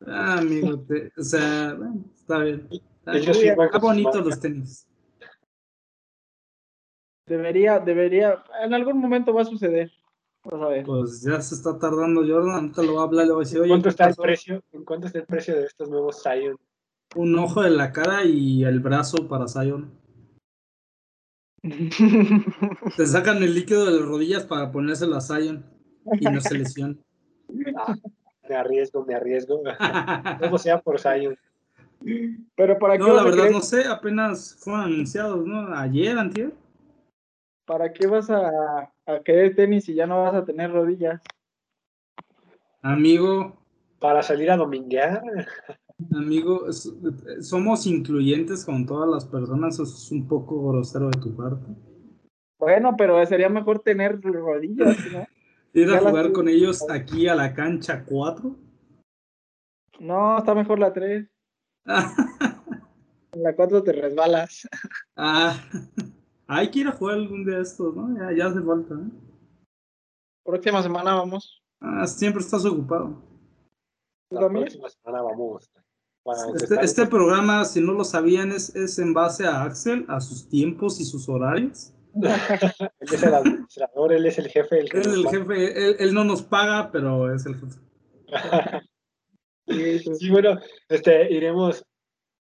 Ah, 0.07 0.39
amigo, 0.39 0.81
te- 0.81 1.13
o 1.17 1.23
sea, 1.23 1.75
bueno, 1.75 2.05
está 2.15 2.39
bien. 2.39 2.69
Está, 2.71 3.17
Ellos 3.17 3.41
bien. 3.41 3.57
bonito 3.81 4.21
los 4.21 4.41
tenis. 4.41 4.89
Debería, 7.27 7.79
debería, 7.79 8.43
en 8.63 8.75
algún 8.75 8.99
momento 8.99 9.33
va 9.33 9.43
a 9.43 9.47
suceder. 9.47 9.91
Vamos 10.45 10.67
a 10.67 10.69
ver. 10.71 10.85
Pues 10.85 11.23
ya 11.23 11.41
se 11.41 11.55
está 11.55 11.79
tardando 11.79 12.21
Jordan, 12.21 12.55
ahorita 12.57 12.83
lo 12.83 12.93
voy 12.93 13.01
a 13.01 13.05
hablar, 13.05 13.27
le 13.27 13.33
voy 13.33 13.45
a 13.45 13.47
decir, 13.47 13.63
¿En 13.63 13.69
cuánto 13.69 13.85
¿qué 13.85 13.89
está 13.91 14.07
el 14.09 14.15
precio? 14.17 14.63
¿En 14.73 14.85
cuánto 14.85 15.07
está 15.07 15.19
el 15.21 15.27
precio 15.27 15.55
de 15.55 15.65
estos 15.65 15.89
nuevos 15.89 16.23
Zion? 16.23 16.59
Un 17.17 17.39
ojo 17.39 17.63
de 17.63 17.71
la 17.71 17.93
cara 17.93 18.25
y 18.25 18.65
el 18.65 18.81
brazo 18.81 19.27
para 19.29 19.49
Zion. 19.49 19.91
Te 22.97 23.07
sacan 23.07 23.43
el 23.43 23.55
líquido 23.55 23.87
de 23.87 23.93
las 23.93 24.07
rodillas 24.07 24.45
para 24.45 24.71
ponérselo 24.71 25.17
a 25.17 25.21
Zion 25.21 25.65
y 26.21 26.25
no 26.27 26.41
se 26.41 26.59
lesiona. 26.59 26.97
Ah, 27.77 27.95
me 28.49 28.55
arriesgo, 28.55 29.05
me 29.05 29.15
arriesgo. 29.15 29.63
Todo 30.41 30.59
sea 30.59 30.81
por 30.81 31.01
Zion. 31.01 31.39
Pero 32.55 32.79
para 32.79 32.99
qué 32.99 33.03
No, 33.03 33.15
la 33.15 33.23
verdad 33.23 33.49
no 33.51 33.63
sé, 33.63 33.87
apenas 33.87 34.57
fueron 34.61 34.83
anunciados, 34.83 35.47
¿no? 35.47 35.75
Ayer, 35.75 36.19
antier. 36.19 36.53
¿Para 37.65 37.91
qué 37.95 38.07
vas 38.07 38.29
a, 38.29 38.93
a 39.07 39.21
querer 39.25 39.57
tenis 39.57 39.87
si 39.87 39.95
ya 39.95 40.07
no 40.07 40.23
vas 40.23 40.35
a 40.35 40.45
tener 40.45 40.71
rodillas? 40.71 41.23
Amigo, 42.83 43.57
Para 43.99 44.23
salir 44.23 44.51
a 44.51 44.59
dominguear. 44.59 45.23
Amigo, 46.15 46.69
es- 46.69 46.93
somos 47.41 47.87
incluyentes 47.87 48.65
con 48.65 48.87
todas 48.87 49.09
las 49.09 49.25
personas, 49.25 49.75
eso 49.75 49.83
es 49.85 50.11
un 50.11 50.27
poco 50.27 50.69
grosero 50.71 51.07
de 51.11 51.21
tu 51.21 51.35
parte. 51.37 51.67
Bueno, 52.59 52.95
pero 52.97 53.25
sería 53.27 53.49
mejor 53.49 53.81
tener 53.81 54.21
rodillas, 54.23 54.97
¿no? 55.13 55.27
Ir 55.75 55.91
a 55.91 55.95
Ya 55.95 56.09
jugar 56.09 56.33
con 56.33 56.49
ellos 56.49 56.89
aquí 56.89 57.27
a 57.27 57.35
la 57.35 57.53
cancha 57.53 58.05
4. 58.05 58.57
No, 59.99 60.39
está 60.39 60.55
mejor 60.55 60.79
la 60.79 60.93
3. 60.93 61.29
En 61.85 61.85
la 63.43 63.55
4 63.57 63.83
te 63.83 63.93
resbalas. 63.93 64.69
ah, 65.17 65.61
hay 66.47 66.71
que 66.71 66.79
ir 66.81 66.89
a 66.89 66.93
jugar 66.93 67.17
algún 67.17 67.45
día 67.45 67.57
de 67.57 67.63
estos, 67.63 67.95
¿no? 67.95 68.17
Ya, 68.17 68.37
ya 68.37 68.47
hace 68.47 68.61
falta, 68.63 68.95
¿eh? 68.95 69.11
Próxima 70.45 70.83
semana 70.83 71.15
vamos. 71.15 71.63
Ah, 71.81 72.07
siempre 72.07 72.41
estás 72.43 72.65
ocupado. 72.65 73.21
¿Tú 74.31 74.37
La 74.37 74.49
próxima 74.49 74.89
semana 74.89 75.23
vamos. 75.23 75.71
Para 76.25 76.41
Este, 76.55 76.77
este 76.81 77.07
programa, 77.07 77.65
si 77.65 77.81
no 77.81 77.93
lo 77.93 78.03
sabían, 78.03 78.51
es, 78.51 78.75
es 78.75 78.99
en 78.99 79.13
base 79.13 79.47
a 79.47 79.63
Axel, 79.63 80.07
a 80.09 80.21
sus 80.21 80.49
tiempos 80.49 81.01
y 81.01 81.05
sus 81.05 81.29
horarios. 81.29 81.93
Él 82.15 83.09
es 83.13 83.23
el 83.23 83.35
administrador, 83.35 84.13
él 84.13 84.25
es 84.25 84.39
el 84.39 84.49
jefe. 84.49 84.81
El 84.81 84.89
Él 84.93 85.15
el 85.15 85.29
jefe, 85.29 85.89
él, 85.89 85.97
él 85.99 86.15
no 86.15 86.25
nos 86.25 86.43
paga, 86.43 86.91
pero 86.93 87.35
es 87.35 87.45
el 87.47 87.57
jefe. 87.57 87.79
Sí, 89.67 90.29
bueno, 90.31 90.59
este, 90.91 91.33
iremos, 91.33 91.85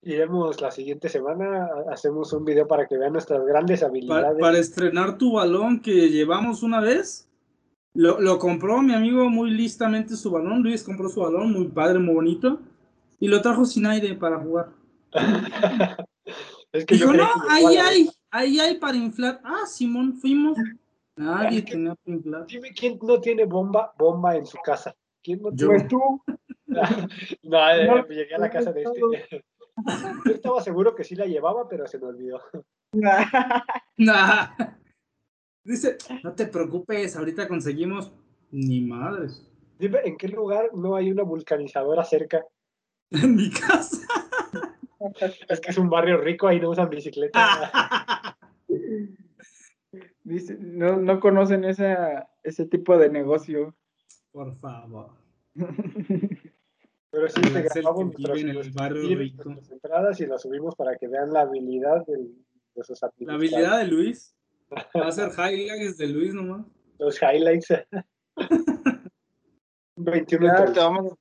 iremos 0.00 0.60
la 0.62 0.70
siguiente 0.70 1.10
semana, 1.10 1.68
hacemos 1.90 2.32
un 2.32 2.46
video 2.46 2.66
para 2.66 2.86
que 2.86 2.96
vean 2.96 3.12
nuestras 3.12 3.44
grandes 3.44 3.82
habilidades. 3.82 4.40
para 4.40 4.58
estrenar 4.58 5.18
tu 5.18 5.34
balón 5.34 5.80
que 5.80 6.08
llevamos 6.08 6.62
una 6.62 6.80
vez, 6.80 7.28
lo, 7.92 8.18
lo 8.18 8.38
compró 8.38 8.80
mi 8.80 8.94
amigo 8.94 9.28
muy 9.28 9.50
listamente 9.50 10.16
su 10.16 10.30
balón. 10.30 10.62
Luis 10.62 10.82
compró 10.82 11.10
su 11.10 11.20
balón, 11.20 11.52
muy 11.52 11.68
padre, 11.68 11.98
muy 11.98 12.14
bonito, 12.14 12.58
y 13.22 13.28
lo 13.28 13.40
trajo 13.40 13.64
sin 13.64 13.86
aire 13.86 14.16
para 14.16 14.36
jugar. 14.40 14.70
es 16.72 16.84
que 16.84 16.98
yo 16.98 17.12
Dijo, 17.12 17.12
creí 17.12 17.22
no, 17.24 17.50
ahí 17.50 17.76
hay, 17.76 18.10
ahí 18.32 18.58
hay 18.58 18.78
para 18.78 18.96
inflar. 18.96 19.40
Ah, 19.44 19.64
Simón, 19.64 20.14
fuimos. 20.16 20.58
Nadie 21.14 21.58
Es 21.58 21.64
que- 21.66 21.70
tenía 21.70 21.94
para 21.94 22.16
inflar. 22.16 22.46
Dime 22.48 22.72
quién 22.72 22.98
no 23.00 23.20
tiene 23.20 23.44
bomba, 23.44 23.94
bomba 23.96 24.34
en 24.34 24.44
su 24.44 24.58
casa. 24.58 24.92
¿Quién 25.22 25.40
no 25.40 25.54
Yo. 25.54 25.68
Pues 25.68 25.86
tú. 25.86 26.00
No, 27.44 27.70
eh, 27.70 27.86
No, 27.86 28.08
llegué 28.08 28.34
a 28.34 28.38
la 28.38 28.50
casa 28.50 28.72
de 28.72 28.82
este. 28.82 29.44
Yo 30.24 30.32
estaba 30.32 30.60
seguro 30.60 30.92
que 30.96 31.04
sí 31.04 31.14
la 31.14 31.26
llevaba, 31.26 31.68
pero 31.68 31.86
se 31.86 32.00
me 32.00 32.06
olvidó. 32.06 32.40
Nah. 33.98 34.56
Dice, 35.62 35.96
no 36.24 36.32
te 36.34 36.46
preocupes, 36.46 37.14
ahorita 37.14 37.46
conseguimos. 37.46 38.12
Ni 38.50 38.80
madres. 38.80 39.48
Dime, 39.78 40.00
¿en 40.04 40.16
qué 40.16 40.26
lugar 40.26 40.70
no 40.74 40.96
hay 40.96 41.12
una 41.12 41.22
vulcanizadora 41.22 42.02
cerca? 42.02 42.44
En 43.12 43.36
mi 43.36 43.50
casa. 43.50 43.98
Es 45.48 45.60
que 45.60 45.70
es 45.70 45.78
un 45.78 45.90
barrio 45.90 46.16
rico, 46.18 46.46
ahí 46.48 46.60
no 46.60 46.70
usan 46.70 46.88
bicicleta. 46.88 48.36
Dice, 50.24 50.56
no, 50.60 50.96
no 50.96 51.20
conocen 51.20 51.64
esa, 51.64 52.28
ese 52.42 52.66
tipo 52.66 52.96
de 52.96 53.10
negocio. 53.10 53.74
Por 54.30 54.56
favor. 54.58 55.10
Pero 55.54 57.28
sí, 57.28 57.40
te 57.42 57.62
grabamos 57.62 58.14
vive 58.16 58.40
en 58.40 58.48
el 58.50 58.70
barrio 58.70 59.18
rico. 59.18 59.44
nuestras 59.50 59.70
entradas 59.72 60.20
y 60.20 60.26
las 60.26 60.40
subimos 60.42 60.74
para 60.76 60.96
que 60.96 61.08
vean 61.08 61.32
la 61.32 61.42
habilidad 61.42 62.06
del- 62.06 62.34
de 62.74 62.84
sus 62.84 63.00
La 63.18 63.34
habilidad 63.34 63.78
de 63.80 63.86
Luis. 63.88 64.34
Va 64.96 65.08
a 65.08 65.12
ser 65.12 65.28
highlights 65.30 65.98
de 65.98 66.06
Luis 66.06 66.32
nomás. 66.32 66.64
Los 66.98 67.20
highlights. 67.20 67.68
21 69.96 70.46
Ya 70.46 70.72
te 70.72 70.80
vamos 70.80 71.12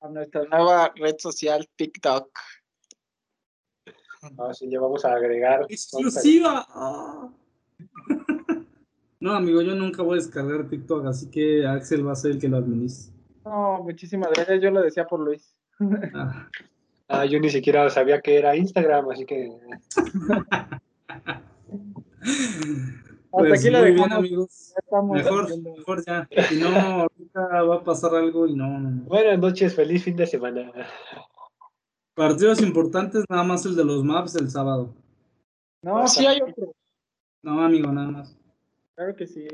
a 0.00 0.08
nuestra 0.08 0.44
nueva 0.44 0.92
red 0.96 1.16
social, 1.18 1.66
TikTok. 1.76 2.28
Ah, 4.38 4.52
sí, 4.52 4.68
ya 4.70 4.80
vamos 4.80 5.04
a 5.04 5.12
agregar. 5.12 5.66
Exclusiva. 5.68 6.66
Ah. 6.70 7.30
No, 9.18 9.32
amigo, 9.32 9.62
yo 9.62 9.74
nunca 9.74 10.02
voy 10.02 10.18
a 10.18 10.22
descargar 10.22 10.68
TikTok, 10.68 11.06
así 11.06 11.30
que 11.30 11.66
Axel 11.66 12.06
va 12.06 12.12
a 12.12 12.16
ser 12.16 12.32
el 12.32 12.38
que 12.38 12.48
lo 12.48 12.58
administre. 12.58 13.14
No, 13.44 13.82
muchísimas 13.82 14.30
gracias. 14.30 14.60
Yo 14.60 14.70
lo 14.70 14.82
decía 14.82 15.06
por 15.06 15.20
Luis. 15.20 15.56
Ah, 16.14 16.48
Ah, 17.08 17.24
yo 17.24 17.38
ni 17.38 17.50
siquiera 17.50 17.88
sabía 17.88 18.20
que 18.20 18.36
era 18.36 18.56
Instagram, 18.56 19.10
así 19.10 19.24
que 19.24 19.48
pues 23.36 23.60
aquí 23.60 23.70
la 23.70 23.80
muy 23.80 23.92
bien, 23.92 24.02
dejamos. 24.02 24.18
amigos. 24.18 24.74
Estamos 24.76 25.16
Mejor, 25.16 25.62
mejor 25.62 26.04
ya. 26.04 26.28
Si 26.48 26.56
no, 26.60 26.68
ahorita 26.68 27.62
va 27.62 27.76
a 27.76 27.84
pasar 27.84 28.14
algo 28.14 28.46
y 28.46 28.54
no, 28.54 28.78
no, 28.78 28.90
no. 28.90 29.02
buenas 29.04 29.38
noches, 29.38 29.74
feliz 29.74 30.04
fin 30.04 30.16
de 30.16 30.26
semana. 30.26 30.72
Partidos 32.14 32.62
importantes, 32.62 33.24
nada 33.28 33.42
más 33.42 33.66
el 33.66 33.76
de 33.76 33.84
los 33.84 34.02
maps 34.02 34.36
el 34.36 34.50
sábado. 34.50 34.94
No, 35.82 36.08
sí 36.08 36.26
hay 36.26 36.40
otro. 36.40 36.72
No, 37.42 37.62
amigo, 37.62 37.92
nada 37.92 38.10
más. 38.10 38.36
Claro 38.94 39.14
que 39.14 39.26
sí. 39.26 39.46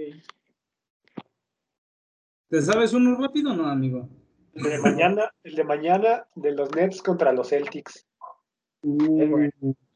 ¿Te 2.49 2.63
sabes 2.63 2.93
uno 2.93 3.17
rápido 3.17 3.53
o 3.53 3.57
no, 3.57 3.67
amigo? 3.67 4.09
El 4.55 4.63
de 4.63 4.79
mañana, 4.79 5.31
el 5.43 5.55
de 5.55 5.65
mañana 5.65 6.27
de 6.35 6.53
los 6.53 6.71
Nets 6.75 7.03
contra 7.03 7.33
los 7.33 7.49
Celtics. 7.49 8.07
Uh, 8.83 9.49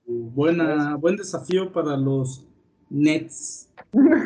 buena, 0.06 0.96
buen 0.96 1.16
desafío 1.16 1.70
para 1.70 1.96
los 1.96 2.46
Nets. 2.88 3.65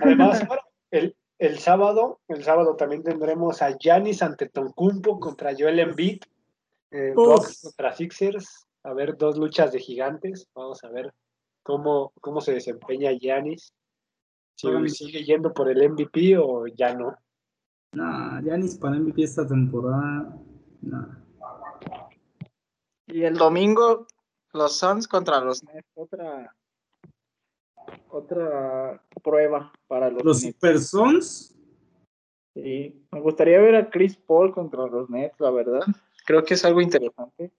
Además, 0.02 0.46
bueno, 0.46 0.62
el, 0.90 1.16
el 1.38 1.58
sábado, 1.58 2.20
el 2.28 2.44
sábado 2.44 2.76
también 2.76 3.02
tendremos 3.02 3.62
a 3.62 3.76
Giannis 3.78 4.22
Antetokounmpo 4.22 5.20
contra 5.20 5.54
Joel 5.58 5.80
Embiid, 5.80 6.22
eh. 6.90 7.12
Bucks 7.14 7.62
contra 7.62 7.94
Sixers. 7.94 8.66
A 8.82 8.94
ver, 8.94 9.16
dos 9.16 9.36
luchas 9.36 9.72
de 9.72 9.78
gigantes. 9.78 10.48
Vamos 10.54 10.82
a 10.84 10.88
ver 10.88 11.12
cómo, 11.62 12.12
cómo 12.20 12.40
se 12.40 12.54
desempeña 12.54 13.12
Giannis. 13.12 13.74
Si 14.54 14.88
sigue 14.90 15.24
yendo 15.24 15.54
por 15.54 15.70
el 15.70 15.90
MVP 15.90 16.36
o 16.36 16.66
ya 16.66 16.94
no. 16.94 17.16
Nah, 17.92 18.40
Yanis 18.42 18.76
para 18.76 18.96
MVP 18.96 19.22
esta 19.22 19.46
temporada. 19.46 20.36
Nah. 20.82 21.18
Y 23.06 23.24
el 23.24 23.36
domingo, 23.36 24.06
los 24.52 24.78
Suns 24.78 25.08
contra 25.08 25.40
los 25.40 25.64
Nets. 25.64 25.88
Otra, 25.94 26.54
otra 28.12 29.02
prueba 29.22 29.72
para 29.88 30.10
los, 30.10 30.24
Los. 30.24 30.40
Super 30.42 30.78
Sons, 30.78 31.56
Sí, 32.54 33.06
me 33.12 33.20
gustaría 33.20 33.60
ver 33.60 33.76
a 33.76 33.90
Chris 33.90 34.16
Paul 34.16 34.52
contra 34.52 34.84
los 34.86 35.08
Nets, 35.08 35.38
la 35.38 35.50
verdad. 35.52 35.80
Creo 36.26 36.42
que 36.42 36.54
es 36.54 36.64
algo 36.64 36.80
interesante. 36.80 37.52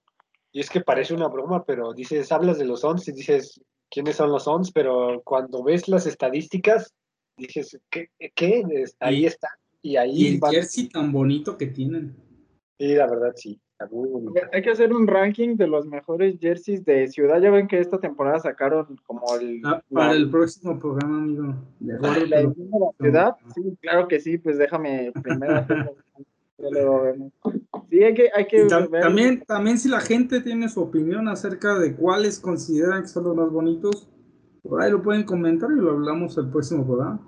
Y 0.51 0.59
es 0.59 0.69
que 0.69 0.81
parece 0.81 1.13
una 1.13 1.29
broma, 1.29 1.63
pero 1.63 1.93
dices, 1.93 2.29
hablas 2.31 2.57
de 2.59 2.65
los 2.65 2.81
Suns 2.81 3.07
y 3.07 3.13
dices, 3.13 3.61
¿quiénes 3.89 4.17
son 4.17 4.29
los 4.31 4.43
Suns? 4.43 4.69
Pero 4.73 5.21
cuando 5.23 5.63
ves 5.63 5.87
las 5.87 6.05
estadísticas, 6.05 6.93
dices, 7.37 7.79
¿qué? 7.89 8.09
qué? 8.35 8.63
Ahí 8.99 9.21
Y- 9.23 9.25
está. 9.27 9.47
Y 9.81 9.95
ahí 9.95 10.11
y 10.11 10.33
el 10.33 10.39
van- 10.39 10.51
jersey 10.51 10.89
tan 10.89 11.11
bonito 11.13 11.57
que 11.57 11.67
tienen. 11.67 12.13
Sí, 12.77 12.93
la 12.93 13.07
verdad, 13.07 13.31
sí. 13.35 13.59
Está 13.83 13.95
muy 13.95 14.09
bonito. 14.09 14.33
Hay 14.53 14.61
que 14.61 14.69
hacer 14.69 14.93
un 14.93 15.07
ranking 15.07 15.55
de 15.55 15.67
los 15.67 15.85
mejores 15.87 16.37
jerseys 16.39 16.85
de 16.85 17.07
ciudad. 17.07 17.41
Ya 17.41 17.49
ven 17.49 17.67
que 17.67 17.79
esta 17.79 17.99
temporada 17.99 18.39
sacaron 18.39 18.99
como 19.07 19.23
el, 19.39 19.61
Ah, 19.63 19.81
la- 19.89 19.99
para 20.01 20.13
el 20.13 20.29
próximo 20.29 20.77
programa, 20.79 21.17
amigo. 21.17 21.55
De 21.79 22.27
la 22.27 22.53
ciudad. 22.99 23.35
Sí, 23.55 23.77
claro 23.81 24.07
que 24.07 24.19
sí, 24.19 24.37
pues 24.37 24.57
déjame 24.57 25.11
primero. 25.23 25.65
Sí, 27.89 28.03
hay 28.03 28.13
que, 28.13 28.29
hay 28.35 28.45
que 28.45 28.65
también, 28.67 29.43
también 29.45 29.77
si 29.79 29.89
la 29.89 29.99
gente 29.99 30.41
tiene 30.41 30.69
su 30.69 30.79
opinión 30.81 31.27
acerca 31.27 31.79
de 31.79 31.95
cuáles 31.95 32.39
consideran 32.39 33.01
que 33.01 33.07
son 33.07 33.23
los 33.23 33.35
más 33.35 33.49
bonitos, 33.49 34.07
por 34.61 34.79
ahí 34.81 34.91
lo 34.91 35.01
pueden 35.01 35.23
comentar 35.23 35.71
y 35.71 35.75
lo 35.81 35.89
hablamos 35.91 36.37
el 36.37 36.51
próximo 36.51 36.85
programa. 36.85 37.19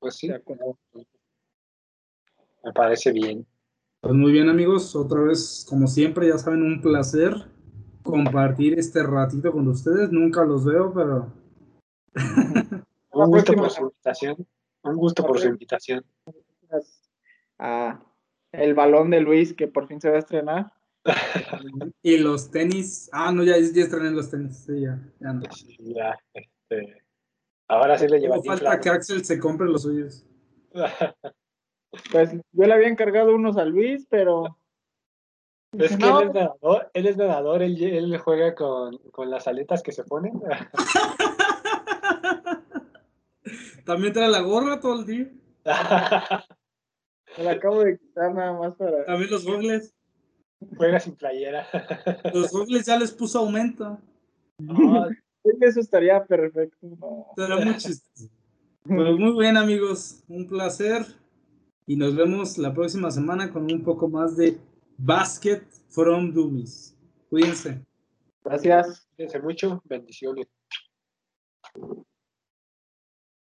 Pues 0.00 0.16
sí, 0.16 0.28
me 2.64 2.72
parece 2.72 3.12
bien. 3.12 3.46
Pues 4.04 4.16
muy 4.16 4.32
bien 4.32 4.50
amigos, 4.50 4.94
otra 4.94 5.22
vez 5.22 5.64
como 5.66 5.86
siempre 5.86 6.28
ya 6.28 6.36
saben 6.36 6.62
un 6.62 6.82
placer 6.82 7.32
compartir 8.02 8.78
este 8.78 9.02
ratito 9.02 9.50
con 9.50 9.66
ustedes, 9.66 10.12
nunca 10.12 10.44
los 10.44 10.66
veo, 10.66 10.92
pero 10.92 11.32
Un 13.12 13.30
gusto 13.30 13.54
por 13.54 13.70
su 13.70 13.82
invitación. 13.84 14.46
Un 14.82 14.96
gusto 14.96 15.26
por 15.26 15.40
su 15.40 15.48
invitación. 15.48 16.04
a 17.58 18.04
el 18.52 18.74
balón 18.74 19.08
de 19.08 19.20
Luis 19.20 19.54
que 19.54 19.68
por 19.68 19.88
fin 19.88 19.98
se 20.02 20.10
va 20.10 20.16
a 20.16 20.18
estrenar. 20.18 20.72
y 22.02 22.18
los 22.18 22.50
tenis, 22.50 23.08
ah 23.10 23.32
no 23.32 23.42
ya, 23.42 23.54
ya 23.58 23.84
estrené 23.84 24.10
los 24.10 24.30
tenis, 24.30 24.64
sí, 24.66 24.82
ya, 24.82 25.00
ya 25.18 25.32
no. 25.32 25.50
Sí, 25.50 25.78
ya, 25.94 26.14
este, 26.34 27.02
ahora 27.68 27.96
sí 27.96 28.06
le 28.06 28.20
lleva 28.20 28.36
Solo 28.36 28.48
falta 28.48 28.80
que 28.80 28.90
Axel 28.90 29.24
se 29.24 29.38
compre 29.38 29.66
los 29.66 29.80
suyos. 29.80 30.26
Pues 32.10 32.32
yo 32.32 32.64
le 32.66 32.74
había 32.74 32.88
encargado 32.88 33.34
unos 33.34 33.56
a 33.56 33.64
Luis, 33.64 34.06
pero 34.08 34.56
Es 35.72 35.92
que 35.96 35.98
No. 35.98 36.20
él 36.20 36.28
es 36.28 36.34
nadador, 36.34 36.90
él 36.94 37.06
es 37.06 37.16
nadador, 37.16 37.62
él, 37.62 37.82
él 37.82 38.18
juega 38.18 38.54
con, 38.54 38.98
con 39.10 39.30
las 39.30 39.46
aletas 39.48 39.82
que 39.82 39.92
se 39.92 40.04
ponen. 40.04 40.40
También 43.84 44.12
trae 44.12 44.28
la 44.28 44.40
gorra 44.40 44.80
todo 44.80 45.00
el 45.00 45.06
día, 45.06 45.30
me 47.36 47.44
la 47.44 47.50
acabo 47.52 47.82
de 47.84 47.98
quitar 47.98 48.32
nada 48.34 48.52
más 48.58 48.74
para. 48.76 49.04
también 49.04 49.30
los 49.30 49.44
gogles, 49.44 49.94
juega 50.76 50.98
sin 51.00 51.14
playera. 51.16 51.66
los 52.34 52.50
gogles 52.50 52.86
ya 52.86 52.98
les 52.98 53.12
puso 53.12 53.40
aumento, 53.40 53.98
No, 54.58 55.06
Eso 55.60 55.80
estaría 55.80 56.24
perfecto. 56.24 56.78
no. 56.82 57.26
será 57.36 57.56
muy 57.56 57.76
chistoso. 57.76 58.30
Pues 58.84 59.18
muy 59.18 59.38
bien 59.38 59.56
amigos, 59.58 60.22
un 60.28 60.46
placer 60.46 61.04
y 61.86 61.96
nos 61.96 62.16
vemos 62.16 62.58
la 62.58 62.72
próxima 62.72 63.10
semana 63.10 63.52
con 63.52 63.70
un 63.70 63.82
poco 63.82 64.08
más 64.08 64.36
de 64.36 64.58
Basket 64.96 65.62
from 65.88 66.32
Dummies. 66.32 66.96
Cuídense. 67.28 67.84
Gracias. 68.44 69.08
cuídense 69.16 69.40
mucho, 69.40 69.82
bendiciones. 69.84 70.46